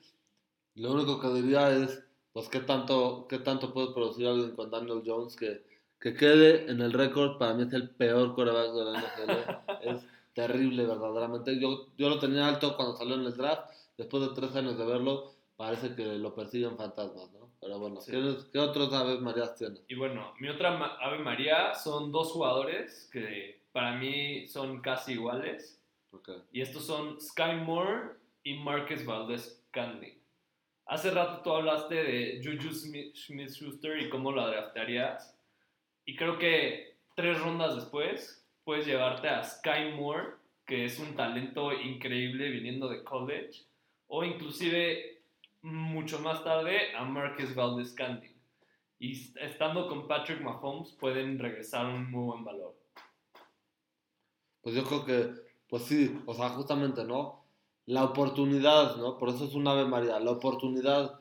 Lo 0.75 0.93
único 0.93 1.21
que 1.21 1.29
diría 1.29 1.71
es, 1.71 2.06
pues, 2.43 2.49
qué 2.51 2.61
tanto, 2.61 3.27
qué 3.29 3.39
tanto 3.39 3.73
puede 3.73 3.95
producir 3.95 4.27
alguien 4.27 4.55
con 4.55 4.71
Daniel 4.71 5.03
Jones 5.05 5.37
que, 5.37 5.65
que 5.99 6.15
quede 6.15 6.71
en 6.71 6.81
el 6.83 6.93
récord. 6.93 7.39
Para 7.39 7.55
mí 7.55 7.63
es 7.63 7.73
el 7.73 7.89
peor 7.91 8.35
coreback 8.35 8.73
de 8.73 8.85
la 8.85 9.01
NFL. 9.01 9.31
es 9.89 10.07
terrible, 10.35 10.85
verdaderamente. 10.85 11.59
Yo, 11.59 11.87
yo 11.97 12.09
lo 12.11 12.19
tenía 12.19 12.47
alto 12.47 12.77
cuando 12.77 12.97
salió 12.97 13.15
en 13.15 13.23
el 13.25 13.37
draft. 13.37 13.71
Después 13.97 14.23
de 14.29 14.35
tres 14.35 14.55
años 14.55 14.77
de 14.77 14.85
verlo, 14.85 15.33
parece 15.57 15.95
que 15.95 16.05
lo 16.05 16.35
persiguen 16.35 16.77
fantasmas, 16.77 17.33
¿no? 17.33 17.51
Pero 17.59 17.79
bueno, 17.79 18.03
Sí. 18.03 18.13
¿qué, 18.13 18.37
qué 18.53 18.59
otros 18.59 18.93
Aves 18.93 19.21
Marías 19.23 19.57
tienes? 19.57 19.83
Y 19.89 19.95
bueno, 19.95 20.35
mi 20.39 20.49
otra 20.49 20.77
Ave 21.01 21.19
María 21.21 21.75
son 21.75 22.13
dos 22.13 22.33
jugadores 22.33 23.09
que 23.11 23.63
para 23.73 23.97
mí 23.97 24.47
son 24.47 24.83
casi 24.83 25.13
iguales. 25.13 25.83
Ok. 26.11 26.29
Y 26.53 26.61
estos 26.61 26.85
son 26.87 27.19
Sky 27.19 27.55
Moore 27.65 28.11
y 28.45 28.59
Marcus 28.59 29.07
Valdez 29.07 29.63
Scantling. 29.69 30.16
Hace 30.87 31.11
rato 31.11 31.43
tú 31.43 31.53
hablaste 31.53 31.95
de 31.97 32.41
Juju 32.45 32.73
Smith 32.73 33.49
Schuster 33.51 33.99
y 34.01 34.09
cómo 34.09 34.31
lo 34.33 34.47
draftearías. 34.47 35.37
Y 36.05 36.15
creo 36.17 36.39
que 36.39 36.97
tres 37.17 37.41
rondas 37.41 37.75
después 37.75 38.47
puedes 38.65 38.87
llevarte 38.87 39.29
a 39.29 39.43
Sky 39.43 39.93
Moore, 39.97 40.35
que 40.65 40.85
es 40.85 40.99
un 41.01 41.15
talento 41.17 41.73
increíble 41.73 42.51
viniendo 42.51 42.89
de 42.89 43.03
college. 43.03 43.65
O 44.07 44.23
inclusive 44.25 45.21
mucho 45.63 46.21
más 46.21 46.45
tarde 46.45 46.95
a 46.95 47.05
Marcus 47.05 47.55
Valdez 47.55 47.91
Scantling. 47.91 48.37
Y 49.01 49.13
est- 49.13 49.37
estando 49.39 49.89
con 49.89 50.07
Patrick 50.07 50.41
Mahomes 50.41 50.93
pueden 50.93 51.39
regresar 51.41 51.87
un 51.87 52.09
muy 52.11 52.25
buen 52.27 52.45
valor. 52.45 52.77
Pues 54.63 54.75
yo 54.77 54.85
creo 54.85 55.05
que, 55.05 55.31
pues 55.69 55.83
sí, 55.85 56.17
o 56.27 56.35
sea, 56.35 56.51
justamente, 56.51 57.05
¿no? 57.05 57.45
La 57.87 58.05
oportunidad, 58.05 58.97
¿no? 58.97 59.17
Por 59.19 59.31
eso 59.31 59.45
es 59.45 59.55
un 59.55 59.67
Ave 59.69 59.85
María, 59.85 60.19
la 60.21 60.33
oportunidad 60.33 61.21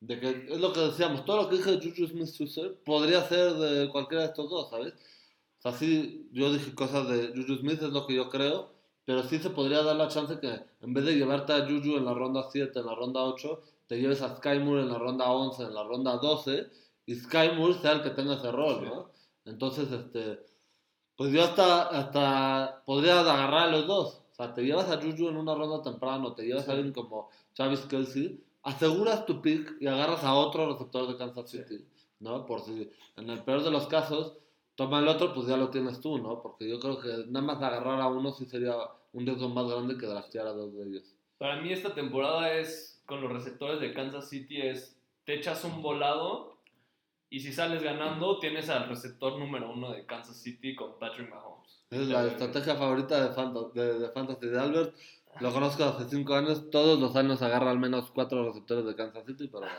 de 0.00 0.20
que, 0.20 0.46
es 0.50 0.60
lo 0.60 0.72
que 0.72 0.80
decíamos, 0.80 1.24
todo 1.24 1.42
lo 1.42 1.48
que 1.48 1.56
dije 1.56 1.76
de 1.76 1.90
Juju 1.90 2.08
Smith-Schuster 2.08 2.82
podría 2.84 3.22
ser 3.22 3.54
de 3.54 3.88
cualquiera 3.90 4.24
de 4.24 4.28
estos 4.28 4.50
dos, 4.50 4.70
¿sabes? 4.70 4.92
O 4.92 5.62
sea, 5.62 5.72
sí, 5.72 6.28
yo 6.32 6.52
dije 6.52 6.74
cosas 6.74 7.08
de 7.08 7.28
Juju 7.28 7.60
Smith, 7.60 7.82
es 7.82 7.90
lo 7.90 8.06
que 8.06 8.14
yo 8.14 8.28
creo, 8.28 8.70
pero 9.06 9.22
sí 9.22 9.38
se 9.38 9.50
podría 9.50 9.82
dar 9.82 9.96
la 9.96 10.08
chance 10.08 10.38
que 10.40 10.60
en 10.80 10.92
vez 10.92 11.04
de 11.06 11.16
llevarte 11.16 11.54
a 11.54 11.66
Juju 11.66 11.96
en 11.96 12.04
la 12.04 12.14
ronda 12.14 12.48
7, 12.50 12.78
en 12.78 12.86
la 12.86 12.94
ronda 12.94 13.22
8, 13.22 13.62
te 13.86 14.00
lleves 14.00 14.22
a 14.22 14.36
Sky 14.36 14.58
Moore 14.58 14.82
en 14.82 14.90
la 14.90 14.98
ronda 14.98 15.30
11, 15.30 15.62
en 15.62 15.74
la 15.74 15.84
ronda 15.84 16.16
12, 16.18 16.66
y 17.06 17.14
Sky 17.14 17.50
Moore 17.56 17.74
sea 17.74 17.92
el 17.92 18.02
que 18.02 18.10
tenga 18.10 18.34
ese 18.34 18.50
rol. 18.50 18.84
¿no? 18.84 19.10
Entonces, 19.44 19.90
este, 19.90 20.40
pues 21.16 21.32
yo 21.32 21.44
hasta, 21.44 21.82
hasta 21.88 22.82
podría 22.86 23.20
agarrar 23.20 23.68
a 23.68 23.70
los 23.70 23.86
dos. 23.86 24.23
O 24.34 24.36
sea, 24.36 24.52
te 24.52 24.62
llevas 24.64 24.90
a 24.90 25.00
Juju 25.00 25.28
en 25.28 25.36
una 25.36 25.54
ronda 25.54 25.80
temprano, 25.80 26.34
te 26.34 26.42
llevas 26.44 26.64
Sí. 26.64 26.70
a 26.72 26.74
alguien 26.74 26.92
como 26.92 27.30
Travis 27.54 27.80
Kelsey, 27.82 28.42
aseguras 28.64 29.26
tu 29.26 29.40
pick 29.40 29.76
y 29.80 29.86
agarras 29.86 30.24
a 30.24 30.34
otro 30.34 30.72
receptor 30.72 31.06
de 31.06 31.16
Kansas 31.16 31.48
Sí. 31.48 31.58
City, 31.58 31.84
¿no? 32.18 32.44
Por 32.44 32.60
si 32.62 32.90
en 33.16 33.30
el 33.30 33.44
peor 33.44 33.62
de 33.62 33.70
los 33.70 33.86
casos 33.86 34.36
toma 34.74 34.98
el 34.98 35.06
otro, 35.06 35.32
pues 35.32 35.46
ya 35.46 35.56
lo 35.56 35.70
tienes 35.70 36.00
tú, 36.00 36.18
¿no? 36.18 36.42
Porque 36.42 36.68
yo 36.68 36.80
creo 36.80 36.98
que 37.00 37.26
nada 37.28 37.46
más 37.46 37.62
agarrar 37.62 38.00
a 38.00 38.08
uno 38.08 38.32
sí 38.32 38.44
sería 38.46 38.74
un 39.12 39.24
riesgo 39.24 39.48
más 39.50 39.68
grande 39.70 39.96
que 39.96 40.06
draftear 40.06 40.48
a 40.48 40.52
dos 40.52 40.74
de 40.74 40.82
ellos. 40.82 41.14
Para 41.38 41.60
mí 41.62 41.72
esta 41.72 41.94
temporada 41.94 42.52
es, 42.54 43.00
con 43.06 43.20
los 43.20 43.30
receptores 43.30 43.78
de 43.78 43.92
Kansas 43.94 44.28
City, 44.28 44.60
es, 44.62 45.00
te 45.24 45.34
echas 45.34 45.62
un 45.64 45.80
volado 45.80 46.56
y 47.30 47.38
si 47.38 47.52
sales 47.52 47.84
ganando, 47.84 48.40
tienes 48.40 48.68
al 48.68 48.88
receptor 48.88 49.38
número 49.38 49.70
uno 49.70 49.92
de 49.92 50.04
Kansas 50.06 50.36
City 50.42 50.74
con 50.74 50.98
Patrick 50.98 51.30
Mahomes. 51.30 51.83
Esa 51.94 52.02
es 52.02 52.08
la 52.08 52.26
estrategia 52.26 52.74
favorita 52.74 53.28
de, 53.28 53.80
de, 53.82 53.98
de 54.00 54.08
Fantasy 54.10 54.46
de 54.48 54.58
Albert. 54.60 54.96
Lo 55.40 55.52
conozco 55.52 55.84
hace 55.84 56.08
cinco 56.08 56.34
años. 56.34 56.70
Todos 56.70 56.98
los 56.98 57.14
años 57.16 57.40
agarra 57.42 57.70
al 57.70 57.78
menos 57.78 58.10
cuatro 58.10 58.44
receptores 58.46 58.84
de 58.84 58.94
Kansas 58.96 59.24
City, 59.26 59.48
pero 59.48 59.60
bueno, 59.60 59.76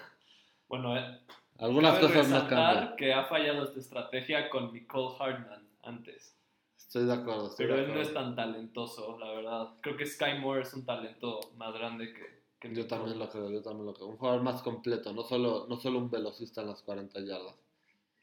Bueno, 0.68 0.98
eh, 0.98 1.20
algunas 1.60 2.00
cosas 2.00 2.18
resaltar 2.18 2.50
cambian. 2.50 2.96
que 2.98 3.14
ha 3.14 3.26
fallado 3.26 3.64
esta 3.64 3.80
estrategia 3.80 4.50
con 4.50 4.72
Nicole 4.74 5.16
Hartman 5.20 5.68
antes. 5.84 6.38
Estoy 6.78 7.06
de 7.06 7.14
acuerdo. 7.14 7.48
Estoy 7.48 7.66
Pero 7.66 7.78
de 7.78 7.84
él 7.86 7.94
no 7.94 8.02
es 8.02 8.14
tan 8.14 8.36
talentoso, 8.36 9.18
la 9.20 9.32
verdad. 9.32 9.70
Creo 9.82 9.98
que 9.98 10.06
Sky 10.06 10.40
Moore 10.40 10.62
es 10.62 10.74
un 10.74 10.86
talento 10.86 11.40
más 11.58 11.74
grande 11.74 12.14
que, 12.14 12.44
que 12.60 12.70
Yo 12.70 12.84
Nicole. 12.84 12.88
también 12.88 13.20
lo 13.20 13.30
creo, 13.30 13.50
yo 13.50 13.62
también 13.62 13.86
lo 13.88 13.94
creo. 13.94 14.08
Un 14.08 14.18
jugador 14.18 14.42
más 14.42 14.62
completo, 14.62 15.12
no 15.14 15.24
solo, 15.24 15.66
no 15.68 15.76
solo 15.78 16.00
un 16.00 16.10
velocista 16.10 16.62
en 16.62 16.68
las 16.68 16.82
40 16.82 17.20
yardas. 17.22 17.56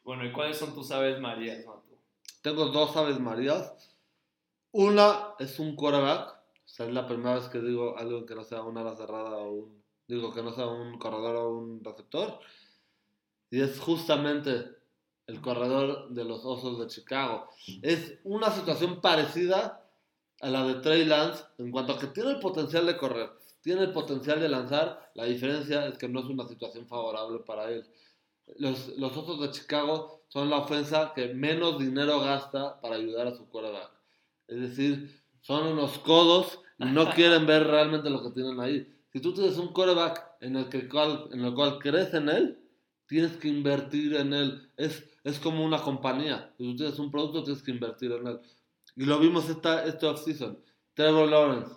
Bueno, 0.05 0.25
¿y 0.25 0.33
cuáles 0.33 0.57
son 0.59 0.75
tus 0.75 0.91
aves 0.91 1.21
marías, 1.21 1.65
Matu? 1.67 1.92
Tengo 2.43 2.67
dos 2.67 2.97
aves 2.97 3.21
marías. 3.21 3.73
Una 4.73 5.35
es 5.39 5.59
un 5.59 5.77
quarterback. 5.77 6.29
O 6.65 6.69
sea, 6.69 6.87
es 6.87 6.93
la 6.93 7.07
primera 7.07 7.35
vez 7.37 7.49
que 7.49 7.61
digo 7.61 7.97
algo 7.97 8.27
que 8.27 8.35
no 8.35 8.45
sea 8.45 8.63
una 8.63 8.81
ala 8.81 8.97
cerrada 8.97 9.39
o 9.39 9.51
un... 9.53 9.83
Digo 10.09 10.33
que 10.35 10.43
no 10.43 10.53
sea 10.53 10.67
un 10.67 10.99
corredor 10.99 11.37
o 11.37 11.57
un 11.57 11.83
receptor. 11.83 12.41
Y 13.51 13.61
es 13.61 13.79
justamente 13.79 14.77
el 15.27 15.41
corredor 15.41 16.11
de 16.11 16.25
los 16.25 16.45
Osos 16.45 16.81
de 16.81 16.89
Chicago. 16.89 17.49
Es 17.83 18.19
una 18.25 18.51
situación 18.51 19.01
parecida 19.01 19.89
a 20.41 20.51
la 20.51 20.67
de 20.67 20.75
Trey 20.75 21.05
Lance 21.05 21.45
en 21.59 21.71
cuanto 21.71 21.93
a 21.93 21.99
que 21.99 22.09
tiene 22.09 22.31
el 22.31 22.41
potencial 22.41 22.85
de 22.87 22.97
correr, 22.97 23.31
tiene 23.61 23.83
el 23.83 23.93
potencial 23.93 24.41
de 24.41 24.49
lanzar, 24.49 25.13
la 25.15 25.25
diferencia 25.25 25.87
es 25.87 25.97
que 25.97 26.09
no 26.09 26.21
es 26.21 26.27
una 26.27 26.49
situación 26.49 26.87
favorable 26.89 27.39
para 27.39 27.71
él. 27.71 27.87
Los, 28.57 28.89
los 28.99 29.17
Osos 29.17 29.41
de 29.41 29.51
Chicago 29.51 30.22
son 30.33 30.49
la 30.49 30.61
ofensa 30.61 31.13
que 31.15 31.35
menos 31.35 31.79
dinero 31.79 32.19
gasta 32.21 32.81
para 32.81 32.95
ayudar 32.95 33.27
a 33.27 33.35
su 33.35 33.47
quarterback. 33.51 33.91
Es 34.49 34.61
decir, 34.61 35.23
son 35.43 35.67
unos 35.67 35.99
codos 35.99 36.59
y 36.79 36.87
no 36.87 37.11
quieren 37.15 37.45
ver 37.45 37.67
realmente 37.67 38.09
lo 38.09 38.23
que 38.23 38.31
tienen 38.31 38.59
ahí. 38.59 38.91
Si 39.13 39.21
tú 39.21 39.35
tienes 39.35 39.59
un 39.59 39.75
quarterback 39.75 40.25
en 40.41 40.57
el, 40.57 40.71
que 40.71 40.89
cual, 40.89 41.29
en 41.33 41.45
el 41.45 41.53
cual 41.53 41.79
crees 41.79 42.15
en 42.15 42.31
él, 42.31 42.59
tienes 43.07 43.37
que 43.37 43.49
invertir 43.49 44.15
en 44.15 44.33
él. 44.33 44.71
Es, 44.79 45.05
es 45.23 45.39
como 45.39 45.67
una 45.67 45.83
compañía. 45.83 46.51
Si 46.57 46.65
tú 46.65 46.77
tienes 46.77 46.99
un 46.99 47.11
producto, 47.11 47.45
tienes 47.45 47.63
que 47.63 47.73
invertir 47.73 48.13
en 48.13 48.27
él. 48.27 48.41
Y 48.97 49.05
lo 49.05 49.19
vimos 49.19 49.51
esta, 49.51 49.85
este 49.85 50.07
offseason. 50.07 50.59
Trevor 50.95 51.29
Lawrence. 51.29 51.77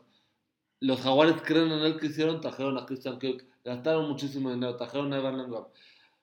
Los 0.80 1.02
jaguares 1.02 1.42
creen 1.44 1.74
en 1.74 1.80
él 1.80 2.00
que 2.00 2.08
hicieron, 2.08 2.40
trajeron 2.40 2.78
a 2.78 2.86
Christian 2.86 3.20
Kirk. 3.20 3.46
Gastaron 3.66 4.08
muchísimo 4.08 4.50
dinero, 4.50 4.78
trajeron 4.78 5.12
a 5.12 5.18
Evan 5.18 5.42
Engram. 5.42 5.66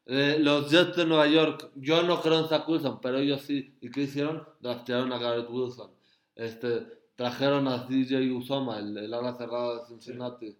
Eh, 0.07 0.39
los 0.41 0.71
Jets 0.71 0.97
de 0.97 1.07
Nueva 1.07 1.27
York, 1.29 1.71
yo 1.77 2.03
no 2.03 2.21
creo 2.21 2.41
en 2.41 2.49
Zach 2.49 2.69
Wilson, 2.69 3.01
pero 3.01 3.19
ellos 3.19 3.43
sí. 3.43 3.77
¿Y 3.81 3.91
qué 3.91 4.03
hicieron? 4.03 4.47
Draftearon 4.61 5.13
a 5.13 5.19
Garrett 5.19 5.49
Wilson. 5.49 5.91
Este, 6.35 6.87
trajeron 7.15 7.69
a 7.69 7.79
DJ 7.85 8.33
Usoma, 8.33 8.79
el, 8.79 8.97
el 8.99 9.15
ala 9.15 9.37
cerrada 9.37 9.81
de 9.81 9.87
Cincinnati. 9.87 10.57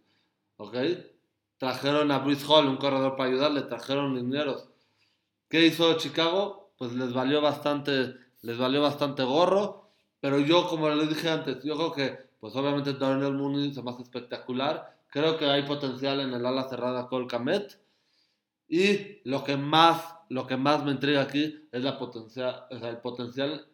¿Ok? 0.57 0.76
Trajeron 1.59 2.11
a 2.11 2.18
Bruce 2.18 2.45
Hall, 2.49 2.66
un 2.66 2.76
corredor 2.76 3.16
para 3.16 3.30
ayudarle, 3.30 3.62
trajeron 3.62 4.14
dineros. 4.14 4.68
¿Qué 5.49 5.66
hizo 5.66 5.97
Chicago? 5.99 6.72
Pues 6.78 6.93
les 6.95 7.12
valió 7.12 7.40
bastante, 7.40 8.14
les 8.43 8.59
valió 8.59 8.80
bastante 8.80 9.22
gorro. 9.22 9.90
Pero 10.20 10.38
yo, 10.38 10.68
como 10.68 10.88
les 10.88 11.09
dije 11.09 11.28
antes, 11.30 11.62
yo 11.62 11.76
creo 11.76 11.93
que, 11.93 12.18
pues 12.40 12.55
obviamente 12.57 12.95
Darnell 12.95 13.34
Mooney 13.34 13.74
se 13.74 13.82
más 13.82 13.99
espectacular. 14.01 14.97
Creo 15.09 15.36
que 15.36 15.47
hay 15.47 15.64
potencial 15.64 16.20
en 16.20 16.32
el 16.32 16.47
ala 16.47 16.68
cerrada 16.68 17.09
Cole 17.09 17.26
Kamet. 17.26 17.81
Y 18.72 19.20
lo 19.24 19.44
que 19.44 19.58
más, 19.58 20.02
lo 20.30 20.46
que 20.46 20.56
más 20.56 20.82
me 20.82 20.92
intriga 20.92 21.20
aquí 21.20 21.68
es 21.70 21.82
la 21.82 21.98
potencia, 21.98 22.64
o 22.70 22.78
sea, 22.78 22.88
el 22.88 23.02
potencial 23.02 23.66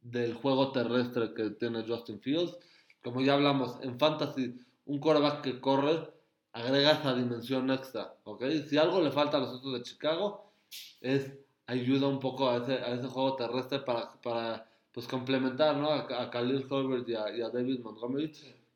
del 0.00 0.32
juego 0.32 0.72
terrestre 0.72 1.34
que 1.34 1.50
tiene 1.50 1.84
Justin 1.86 2.22
Fields. 2.22 2.56
Como 3.04 3.20
ya 3.20 3.34
hablamos, 3.34 3.76
en 3.82 3.98
Fantasy, 3.98 4.58
un 4.86 4.98
quarterback 4.98 5.42
que 5.42 5.60
corre 5.60 6.10
agrega 6.54 6.92
esa 6.92 7.14
dimensión 7.14 7.70
extra, 7.70 8.14
¿ok? 8.24 8.44
Si 8.66 8.78
algo 8.78 9.02
le 9.02 9.10
falta 9.10 9.36
a 9.36 9.40
los 9.40 9.50
otros 9.50 9.74
de 9.74 9.82
Chicago, 9.82 10.50
es 11.02 11.30
ayuda 11.66 12.08
un 12.08 12.18
poco 12.18 12.48
a 12.48 12.56
ese, 12.56 12.78
a 12.78 12.94
ese 12.94 13.08
juego 13.08 13.36
terrestre 13.36 13.80
para, 13.80 14.10
para 14.22 14.66
pues 14.90 15.06
complementar, 15.06 15.76
¿no? 15.76 15.90
A, 15.90 16.06
a 16.18 16.30
Khalil 16.30 16.66
Herbert 16.70 17.06
y 17.06 17.14
a, 17.14 17.36
y 17.36 17.42
a 17.42 17.50
David 17.50 17.80
Montgomery. 17.80 18.32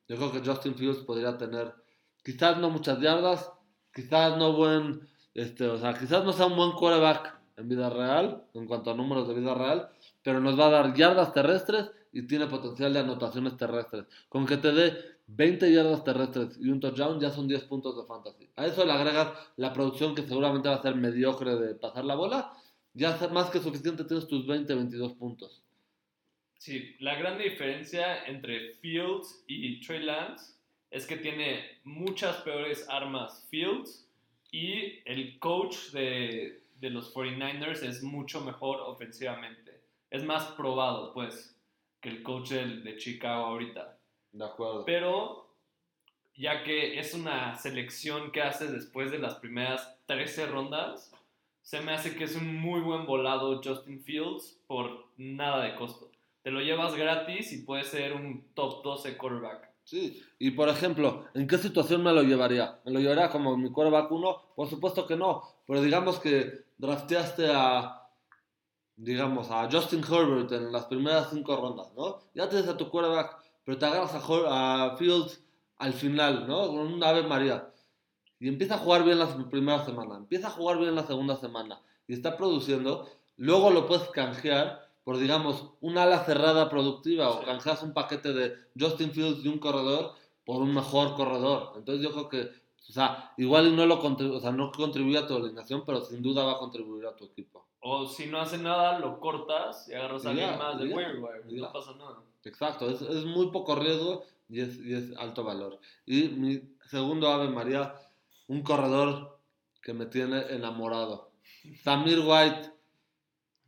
Yo 0.09 0.17
creo 0.17 0.31
que 0.31 0.41
Justin 0.41 0.75
Fields 0.75 0.99
podría 0.99 1.39
tener, 1.39 1.75
quizás 2.23 2.59
no 2.59 2.69
muchas 2.69 3.01
yardas, 3.01 3.51
quizás 3.95 4.37
no 4.37 4.53
buen, 4.53 5.09
este, 5.35 5.67
o 5.67 5.79
sea, 5.79 5.95
quizás 5.95 6.25
no 6.25 6.33
sea 6.33 6.47
un 6.47 6.57
buen 6.57 6.73
quarterback 6.73 7.39
en 7.57 7.69
vida 7.69 7.91
real, 7.91 8.45
en 8.55 8.67
cuanto 8.67 8.91
a 8.91 8.95
números 8.95 9.29
de 9.29 9.35
vida 9.35 9.55
real, 9.55 9.89
pero 10.23 10.41
nos 10.41 10.59
va 10.59 10.67
a 10.67 10.71
dar 10.71 10.95
yardas 10.95 11.33
terrestres 11.33 11.91
y 12.13 12.27
tiene 12.27 12.47
potencial 12.47 12.93
de 12.93 13.01
anotaciones 13.01 13.57
terrestres. 13.57 14.07
Con 14.29 14.47
que 14.47 14.57
te 14.57 14.73
dé 14.73 14.95
20 15.27 15.73
yardas 15.73 16.05
terrestres 16.05 16.59
y 16.61 16.69
un 16.69 16.81
touchdown 16.81 17.21
ya 17.21 17.31
son 17.31 17.49
10 17.49 17.65
puntos 17.65 17.97
de 17.97 18.07
fantasy. 18.07 18.49
A 18.57 18.67
eso 18.67 18.85
le 18.85 18.93
agregas 18.93 19.33
la 19.57 19.73
producción 19.73 20.15
que 20.15 20.23
seguramente 20.23 20.69
va 20.69 20.77
a 20.77 20.83
ser 20.83 20.95
mediocre 20.95 21.57
de 21.57 21.75
pasar 21.75 22.05
la 22.05 22.15
bola. 22.15 22.53
Ya 22.93 23.19
más 23.33 23.51
que 23.51 23.59
suficiente 23.59 24.05
tienes 24.05 24.29
tus 24.29 24.47
20, 24.47 24.73
22 24.73 25.15
puntos. 25.15 25.63
Sí, 26.59 26.95
la 27.01 27.17
gran 27.17 27.37
diferencia 27.39 28.25
entre 28.25 28.75
Fields 28.75 29.45
y 29.49 29.81
Trey 29.81 30.05
Lance 30.05 30.55
es 30.91 31.07
que 31.07 31.17
tiene 31.17 31.81
muchas 31.83 32.37
peores 32.39 32.89
armas 32.89 33.47
Fields 33.51 34.04
y 34.55 35.03
el 35.05 35.41
coach 35.41 35.91
de, 35.91 36.63
de 36.79 36.91
los 36.91 37.13
49ers 37.13 37.83
es 37.83 38.05
mucho 38.05 38.41
mejor 38.41 38.83
ofensivamente. 38.83 39.83
Es 40.11 40.23
más 40.23 40.45
probado, 40.53 41.13
pues, 41.13 41.61
que 42.01 42.09
el 42.09 42.23
coach 42.23 42.51
de, 42.51 42.83
de 42.83 42.97
Chicago 42.97 43.47
ahorita. 43.47 43.99
De 44.31 44.45
acuerdo. 44.45 44.85
Pero 44.85 45.57
ya 46.37 46.63
que 46.63 47.01
es 47.01 47.15
una 47.15 47.57
selección 47.57 48.31
que 48.31 48.43
haces 48.43 48.71
después 48.71 49.11
de 49.11 49.19
las 49.19 49.35
primeras 49.35 49.99
13 50.07 50.47
rondas, 50.47 51.13
se 51.63 51.81
me 51.81 51.91
hace 51.91 52.15
que 52.15 52.23
es 52.23 52.37
un 52.37 52.55
muy 52.55 52.81
buen 52.81 53.07
volado 53.07 53.61
Justin 53.61 54.05
Fields 54.05 54.61
por 54.69 55.09
nada 55.17 55.65
de 55.65 55.75
costo. 55.75 56.13
Te 56.45 56.53
lo 56.53 56.61
llevas 56.61 56.95
gratis 56.95 57.53
y 57.53 57.65
puede 57.65 57.83
ser 57.83 58.13
un 58.13 58.47
top 58.55 58.85
12 58.85 59.17
quarterback. 59.17 59.74
Sí, 59.85 60.23
y 60.39 60.53
por 60.53 60.69
ejemplo, 60.69 61.27
¿en 61.35 61.47
qué 61.47 61.59
situación 61.59 62.03
me 62.03 62.13
lo 62.13 62.23
llevaría? 62.23 62.81
¿Me 62.85 62.93
lo 62.93 63.01
llevaría 63.01 63.31
como 63.31 63.57
mi 63.57 63.71
quarterback 63.71 64.11
1? 64.11 64.43
Por 64.57 64.69
supuesto 64.69 65.07
que 65.07 65.17
no, 65.17 65.43
pero 65.67 65.83
digamos 65.83 66.19
que 66.19 66.65
drafteaste 66.79 67.51
a, 67.53 68.09
digamos, 68.97 69.51
a 69.51 69.69
Justin 69.71 70.03
Herbert 70.03 70.51
en 70.53 70.73
las 70.73 70.87
primeras 70.87 71.29
5 71.31 71.57
rondas, 71.57 71.93
¿no? 71.95 72.21
Ya 72.35 72.49
tienes 72.49 72.69
a 72.69 72.77
tu 72.77 72.89
quarterback 72.89 73.45
pero 73.65 73.79
te 73.79 73.87
agarras 73.87 74.15
a, 74.15 74.85
a 74.85 74.97
Fields 74.97 75.43
al 75.79 75.93
final, 75.95 76.47
¿no? 76.47 76.69
Con 76.69 76.79
un 76.79 77.03
Ave 77.03 77.23
María. 77.23 77.73
Y 78.39 78.49
empieza 78.49 78.75
a 78.75 78.79
jugar 78.79 79.05
bien 79.05 79.19
la 79.19 79.27
primera 79.49 79.85
semana, 79.85 80.17
empieza 80.17 80.49
a 80.49 80.51
jugar 80.51 80.79
bien 80.79 80.95
la 80.95 81.07
segunda 81.07 81.37
semana 81.37 81.81
y 82.07 82.13
está 82.15 82.37
produciendo. 82.37 83.09
Luego 83.37 83.71
lo 83.71 83.87
puedes 83.87 84.09
canjear 84.11 84.84
por, 85.05 85.19
digamos, 85.19 85.71
una 85.81 86.05
ala 86.05 86.25
cerrada 86.25 86.69
productiva 86.69 87.31
o 87.31 87.45
canjeas 87.45 87.83
un 87.83 87.93
paquete 87.93 88.33
de 88.33 88.57
Justin 88.79 89.13
Fields 89.13 89.45
y 89.45 89.49
un 89.49 89.59
corredor 89.59 90.15
por 90.45 90.63
un 90.63 90.75
mejor 90.75 91.15
corredor. 91.15 91.75
Entonces 91.77 92.03
yo 92.03 92.13
creo 92.13 92.29
que, 92.29 92.51
o 92.89 92.93
sea, 92.93 93.33
igual 93.37 93.77
no 93.77 93.87
lo 93.87 94.01
o 94.01 94.41
sea, 94.41 94.51
no 94.51 94.73
contribuye 94.73 95.19
a 95.19 95.27
tu 95.27 95.37
alineación, 95.37 95.85
pero 95.85 96.01
sin 96.01 96.23
duda 96.23 96.45
va 96.45 96.53
a 96.53 96.59
contribuir 96.59 97.07
a 97.07 97.15
tu 97.15 97.27
equipo. 97.27 97.67
O 97.81 98.07
si 98.07 98.27
no 98.27 98.41
hace 98.41 98.57
nada, 98.57 98.99
lo 98.99 99.21
cortas 99.21 99.89
y 99.89 99.95
agarras 99.95 100.25
a 100.25 100.31
alguien 100.31 100.59
más 100.59 100.81
waiver 100.81 101.19
wire. 101.19 101.61
No 101.61 101.71
pasa 101.71 101.95
nada. 101.95 102.23
Exacto, 102.43 102.91
es, 102.91 103.03
es 103.03 103.25
muy 103.25 103.51
poco 103.51 103.75
riesgo 103.75 104.25
y 104.49 104.61
es, 104.61 104.79
y 104.79 104.95
es 104.95 105.17
alto 105.19 105.45
valor. 105.45 105.79
Y 106.07 106.29
mi 106.29 106.63
segundo 106.87 107.29
Ave 107.29 107.49
María, 107.49 107.95
un 108.49 108.63
corredor 108.63 109.39
que 109.83 109.93
me 109.93 110.07
tiene 110.07 110.41
enamorado. 110.51 111.31
Samir 111.83 112.21
White, 112.21 112.73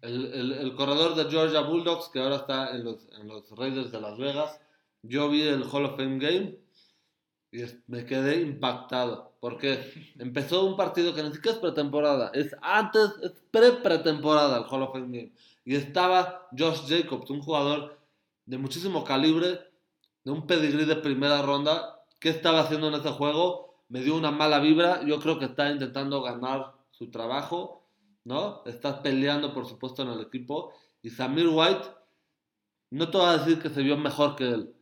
el, 0.07 0.53
el- 0.53 0.75
corredor 0.75 1.15
de 1.15 1.25
Georgia 1.31 1.61
Bulldogs, 1.63 2.09
que 2.09 2.21
ahora 2.21 2.37
está 2.37 2.71
en 2.71 2.85
los, 2.85 3.09
en 3.19 3.29
los 3.29 3.51
Raiders 3.51 3.91
de 3.93 4.01
Las 4.01 4.17
Vegas. 4.19 4.61
Yo 5.03 5.29
vi 5.29 5.43
el 5.43 5.65
Hall 5.65 5.85
of 5.85 5.97
Fame 5.97 6.19
Game 6.19 6.59
y 7.53 7.63
me 7.87 8.05
quedé 8.05 8.41
impactado. 8.41 9.35
Porque 9.41 10.13
empezó 10.19 10.65
un 10.65 10.77
partido 10.77 11.15
que 11.15 11.23
ni 11.23 11.33
siquiera 11.33 11.57
es 11.57 11.61
pretemporada, 11.61 12.31
es 12.35 12.57
antes, 12.63 13.13
es 13.23 13.33
pre-pretemporada 13.51 14.59
el 14.59 14.65
Hall 14.65 14.83
of 14.83 14.93
Fame 14.93 15.17
Game. 15.17 15.33
Y 15.65 15.77
estaba 15.77 16.49
Josh 16.57 16.89
Jacobs, 16.89 17.31
un 17.31 17.41
jugador 17.41 17.99
de 18.45 18.59
muchísimo 18.59 19.05
calibre, 19.05 19.61
de 20.25 20.31
un 20.33 20.47
pedigrí 20.47 20.85
de 20.85 20.97
primera 20.97 21.43
ronda. 21.43 22.03
¿Qué 22.19 22.31
estaba 22.31 22.61
haciendo 22.61 22.89
en 22.89 22.95
ese 22.95 23.11
juego? 23.11 23.77
Me 23.89 24.01
dio 24.01 24.17
una 24.17 24.31
mala 24.31 24.59
vibra. 24.59 25.05
Yo 25.05 25.21
creo 25.21 25.39
que 25.39 25.45
está 25.45 25.71
intentando 25.71 26.23
ganar 26.23 26.73
su 26.91 27.11
trabajo, 27.11 27.86
¿no? 28.27 28.63
Está 28.67 29.03
peleando, 29.03 29.55
por 29.55 29.67
supuesto, 29.67 30.03
en 30.03 30.09
el 30.09 30.21
equipo. 30.21 30.73
Y 31.01 31.11
Samir 31.11 31.47
White, 31.47 31.87
no 32.91 33.09
te 33.09 33.19
voy 33.19 33.29
a 33.29 33.39
decir 33.39 33.63
que 33.63 33.71
se 33.71 33.83
vio 33.83 33.97
mejor 33.97 34.35
que 34.35 34.49
él, 34.49 34.75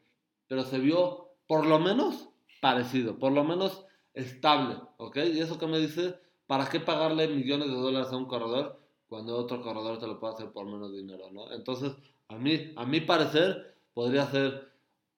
pero 0.46 0.62
se 0.62 0.78
vio 0.78 1.28
por 1.46 1.66
lo 1.66 1.78
menos 1.78 2.30
parecido, 2.62 3.18
por 3.18 3.32
lo 3.32 3.44
menos 3.44 3.84
estable, 4.14 4.76
¿ok? 4.96 5.16
Y 5.34 5.40
eso 5.40 5.58
que 5.58 5.66
me 5.66 5.78
dice, 5.78 6.18
¿para 6.46 6.70
qué 6.70 6.80
pagarle 6.80 7.28
millones 7.28 7.68
de 7.68 7.74
dólares 7.74 8.10
a 8.12 8.16
un 8.16 8.24
corredor 8.24 8.80
cuando 9.08 9.36
otro 9.36 9.60
corredor 9.60 9.98
te 9.98 10.06
lo 10.06 10.18
puede 10.18 10.34
hacer 10.34 10.50
por 10.50 10.64
menos 10.64 10.94
dinero, 10.94 11.30
¿no? 11.30 11.52
Entonces, 11.52 11.92
a 12.28 12.36
mí, 12.36 12.72
a 12.76 12.86
mi 12.86 13.02
parecer, 13.02 13.76
podría 13.92 14.24
ser 14.26 14.72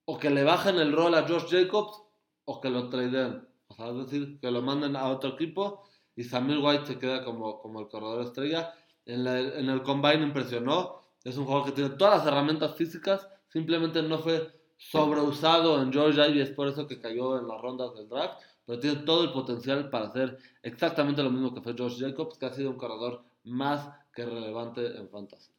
o 0.04 0.18
que 0.18 0.30
le 0.30 0.42
bajen 0.42 0.76
el 0.76 0.92
rol 0.92 1.14
a 1.14 1.28
Josh 1.28 1.48
Jacobs 1.48 2.02
o 2.44 2.60
que 2.60 2.70
lo 2.70 2.88
tradeen. 2.88 3.46
O 3.68 3.74
sea, 3.74 3.88
es 3.90 3.96
decir, 3.96 4.40
que 4.40 4.50
lo 4.50 4.62
manden 4.62 4.96
a 4.96 5.08
otro 5.08 5.30
equipo 5.30 5.84
y 6.16 6.24
Samir 6.24 6.58
White 6.58 6.86
se 6.86 6.98
queda 6.98 7.22
como, 7.22 7.60
como 7.60 7.80
el 7.80 7.88
corredor 7.88 8.22
estrella. 8.24 8.74
En, 9.04 9.26
el 9.26 9.82
combine 9.82 10.22
impresionó. 10.22 11.02
Es 11.22 11.36
un 11.36 11.44
jugador 11.44 11.66
que 11.66 11.72
tiene 11.72 11.90
todas 11.90 12.18
las 12.18 12.26
herramientas 12.26 12.74
físicas, 12.76 13.28
simplemente 13.48 14.02
no 14.02 14.18
fue 14.18 14.52
sobreusado 14.76 15.82
en 15.82 15.92
Georgia 15.92 16.28
y 16.28 16.40
es 16.40 16.50
por 16.50 16.68
eso 16.68 16.86
que 16.86 17.00
cayó 17.00 17.38
en 17.38 17.48
las 17.48 17.60
rondas 17.60 17.94
del 17.94 18.08
draft. 18.08 18.40
Pero 18.64 18.80
tiene 18.80 18.96
todo 19.02 19.24
el 19.24 19.32
potencial 19.32 19.90
para 19.90 20.06
hacer 20.06 20.38
exactamente 20.62 21.22
lo 21.22 21.30
mismo 21.30 21.54
que 21.54 21.60
fue 21.60 21.74
Josh 21.76 22.00
Jacobs, 22.00 22.38
que 22.38 22.46
ha 22.46 22.52
sido 22.52 22.70
un 22.70 22.76
corredor 22.76 23.22
más 23.44 23.88
que 24.12 24.24
relevante 24.24 24.86
en 24.86 25.08
fantasy. 25.08 25.52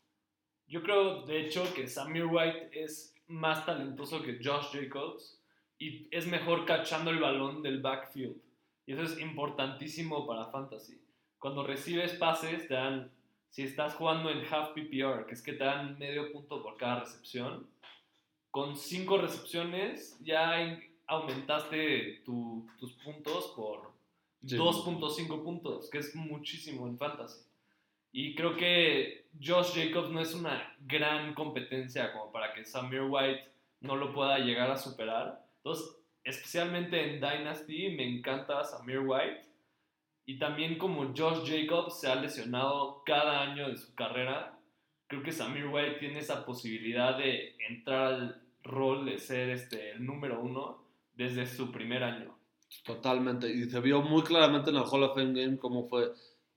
Yo 0.68 0.82
creo, 0.84 1.26
de 1.26 1.46
hecho, 1.46 1.64
que 1.74 1.88
Samir 1.88 2.26
White 2.26 2.70
es 2.74 3.16
más 3.28 3.66
talentoso 3.66 4.22
que 4.22 4.40
Josh 4.44 4.74
Jacobs 4.74 5.42
y 5.78 6.08
es 6.12 6.28
mejor 6.28 6.66
cachando 6.66 7.12
el 7.12 7.20
balón 7.20 7.62
del 7.62 7.82
backfield. 7.82 8.36
Y 8.88 8.94
eso 8.94 9.04
es 9.04 9.20
importantísimo 9.20 10.26
para 10.26 10.46
fantasy. 10.46 11.00
Cuando 11.38 11.64
recibes 11.68 12.14
pases, 12.14 12.68
te 12.68 12.74
dan 12.74 13.12
si 13.50 13.64
estás 13.64 13.94
jugando 13.96 14.30
en 14.32 14.40
half 14.52 14.70
PPR, 14.74 15.26
que 15.28 15.34
es 15.34 15.44
que 15.44 15.54
te 15.54 15.64
dan 15.64 15.98
medio 16.00 16.32
punto 16.32 16.64
por 16.64 16.78
cada 16.78 17.02
recepción, 17.02 17.68
con 18.50 18.76
cinco 18.76 19.18
recepciones 19.18 20.18
ya 20.22 20.60
en- 20.62 20.84
aumentaste 21.06 22.22
tu- 22.26 22.68
tus 22.80 22.94
puntos 22.94 23.54
por 23.56 23.92
Sí. 24.46 24.56
2.5 24.58 25.44
puntos, 25.44 25.90
que 25.90 25.98
es 26.00 26.16
muchísimo 26.16 26.88
en 26.88 26.98
fantasy. 26.98 27.42
Y 28.12 28.36
creo 28.36 28.56
que 28.56 29.26
Josh 29.42 29.74
Jacobs 29.76 30.10
no 30.10 30.22
es 30.22 30.34
una 30.34 30.76
gran 30.82 31.34
competencia 31.34 32.12
como 32.14 32.32
para 32.32 32.54
que 32.54 32.64
Samir 32.66 33.02
White 33.04 33.48
no 33.82 33.96
lo 33.96 34.14
pueda 34.14 34.40
llegar 34.40 34.72
a 34.72 34.78
superar. 34.78 35.46
Entonces, 35.58 35.98
especialmente 36.28 37.02
en 37.02 37.22
Dynasty, 37.22 37.96
me 37.96 38.18
encanta 38.18 38.64
Samir 38.64 39.00
White. 39.00 39.48
Y 40.26 40.38
también 40.38 40.78
como 40.78 41.14
Josh 41.16 41.48
Jacobs 41.48 42.02
se 42.02 42.10
ha 42.10 42.16
lesionado 42.16 43.02
cada 43.06 43.42
año 43.42 43.70
de 43.70 43.78
su 43.78 43.96
carrera, 43.96 44.60
creo 45.08 45.24
que 45.24 45.32
Samir 45.32 45.68
White 45.68 46.00
tiene 46.00 46.20
esa 46.20 46.46
posibilidad 46.46 47.18
de 47.18 47.56
entrar 47.70 48.14
al 48.14 48.42
rol 48.62 49.06
de 49.06 49.18
ser 49.20 49.50
este, 49.50 49.92
el 49.92 50.06
número 50.06 50.42
uno 50.42 50.84
desde 51.14 51.46
su 51.46 51.72
primer 51.72 52.04
año. 52.04 52.38
Totalmente. 52.84 53.50
Y 53.50 53.70
se 53.70 53.80
vio 53.80 54.02
muy 54.02 54.24
claramente 54.24 54.70
en 54.70 54.76
el 54.76 54.84
Hall 54.84 55.04
of 55.04 55.16
Fame 55.16 55.42
Game 55.42 55.58
cómo 55.58 55.88
fue 55.88 56.12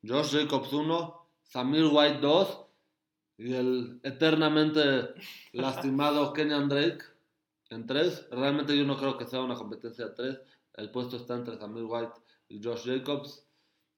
Josh 0.05 0.33
Jacobs 0.33 0.73
1, 0.73 1.27
Samir 1.45 1.85
White 1.85 2.18
2 2.18 2.66
y 3.39 3.55
el 3.55 4.01
eternamente 4.03 5.14
lastimado 5.53 6.33
Kenyan 6.35 6.68
Drake 6.68 7.05
en 7.71 7.87
3. 7.87 8.29
Realmente 8.31 8.77
yo 8.77 8.85
no 8.85 8.97
creo 8.97 9.16
que 9.16 9.27
sea 9.27 9.41
una 9.41 9.55
competencia 9.55 10.07
de 10.07 10.14
3. 10.14 10.41
El 10.75 10.91
puesto 10.91 11.16
está 11.16 11.35
entre 11.35 11.57
Samir 11.57 11.85
White 11.85 12.12
y 12.49 12.62
Josh 12.62 12.85
Jacobs. 12.87 13.47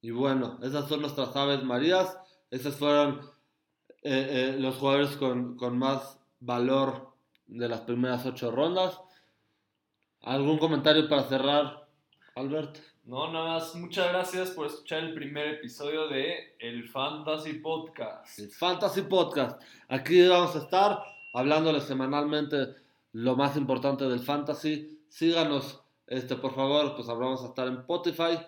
Y 0.01 0.11
bueno, 0.11 0.59
esas 0.62 0.89
son 0.89 1.01
nuestras 1.01 1.35
aves 1.37 1.62
marías. 1.64 2.18
Esos 2.51 2.77
fueron 2.77 3.20
eh, 4.03 4.55
eh, 4.55 4.57
los 4.59 4.77
jugadores 4.77 5.16
con, 5.16 5.57
con 5.57 5.79
más 5.79 6.18
valor 6.41 7.14
de 7.47 7.68
las 7.68 7.81
primeras 7.81 8.25
8 8.27 8.51
rondas. 8.51 8.99
¿Algún 10.20 10.59
comentario 10.59 11.09
para 11.09 11.25
cerrar, 11.25 11.89
Albert? 12.37 12.79
No, 13.05 13.33
nada 13.33 13.55
más, 13.55 13.75
muchas 13.75 14.09
gracias 14.11 14.53
por 14.53 14.66
escuchar 14.66 15.01
el 15.01 15.14
primer 15.14 15.55
episodio 15.55 16.07
de 16.07 16.57
El 16.61 16.89
Fantasy 16.89 17.55
Podcast. 17.55 18.39
El 18.39 18.49
Fantasy 18.51 19.03
Podcast. 19.03 19.61
Aquí 19.89 20.27
vamos 20.29 20.55
a 20.55 20.61
estar 20.61 21.03
hablándoles 21.35 21.83
semanalmente 21.83 22.82
lo 23.13 23.37
más 23.37 23.57
importante 23.57 24.05
del 24.05 24.21
fantasy. 24.21 25.05
Síganos, 25.09 25.83
este, 26.07 26.37
por 26.37 26.55
favor, 26.55 26.95
pues 26.95 27.07
vamos 27.07 27.43
a 27.43 27.49
estar 27.49 27.69
en 27.69 27.79
Spotify. 27.79 28.39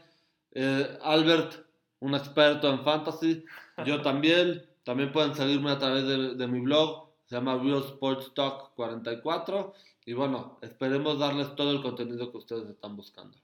Eh, 0.52 0.98
Albert, 1.02 1.66
un 2.00 2.14
experto 2.14 2.70
en 2.70 2.82
fantasy. 2.82 3.44
Yo 3.84 4.02
también. 4.02 4.68
También 4.84 5.12
pueden 5.12 5.34
seguirme 5.34 5.70
a 5.70 5.78
través 5.78 6.06
de, 6.06 6.34
de 6.34 6.46
mi 6.46 6.60
blog. 6.60 7.08
Se 7.24 7.36
llama 7.36 7.56
Real 7.56 7.82
Sports 7.82 8.32
Talk 8.34 8.74
44. 8.74 9.72
Y 10.06 10.12
bueno, 10.12 10.58
esperemos 10.60 11.18
darles 11.18 11.54
todo 11.56 11.70
el 11.70 11.80
contenido 11.80 12.30
que 12.30 12.36
ustedes 12.36 12.68
están 12.68 12.94
buscando. 12.96 13.38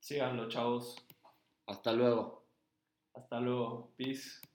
Síganlo, 0.00 0.48
chavos. 0.48 0.96
Hasta 1.66 1.92
luego. 1.92 2.44
Hasta 3.14 3.38
luego. 3.38 3.92
Peace. 3.96 4.40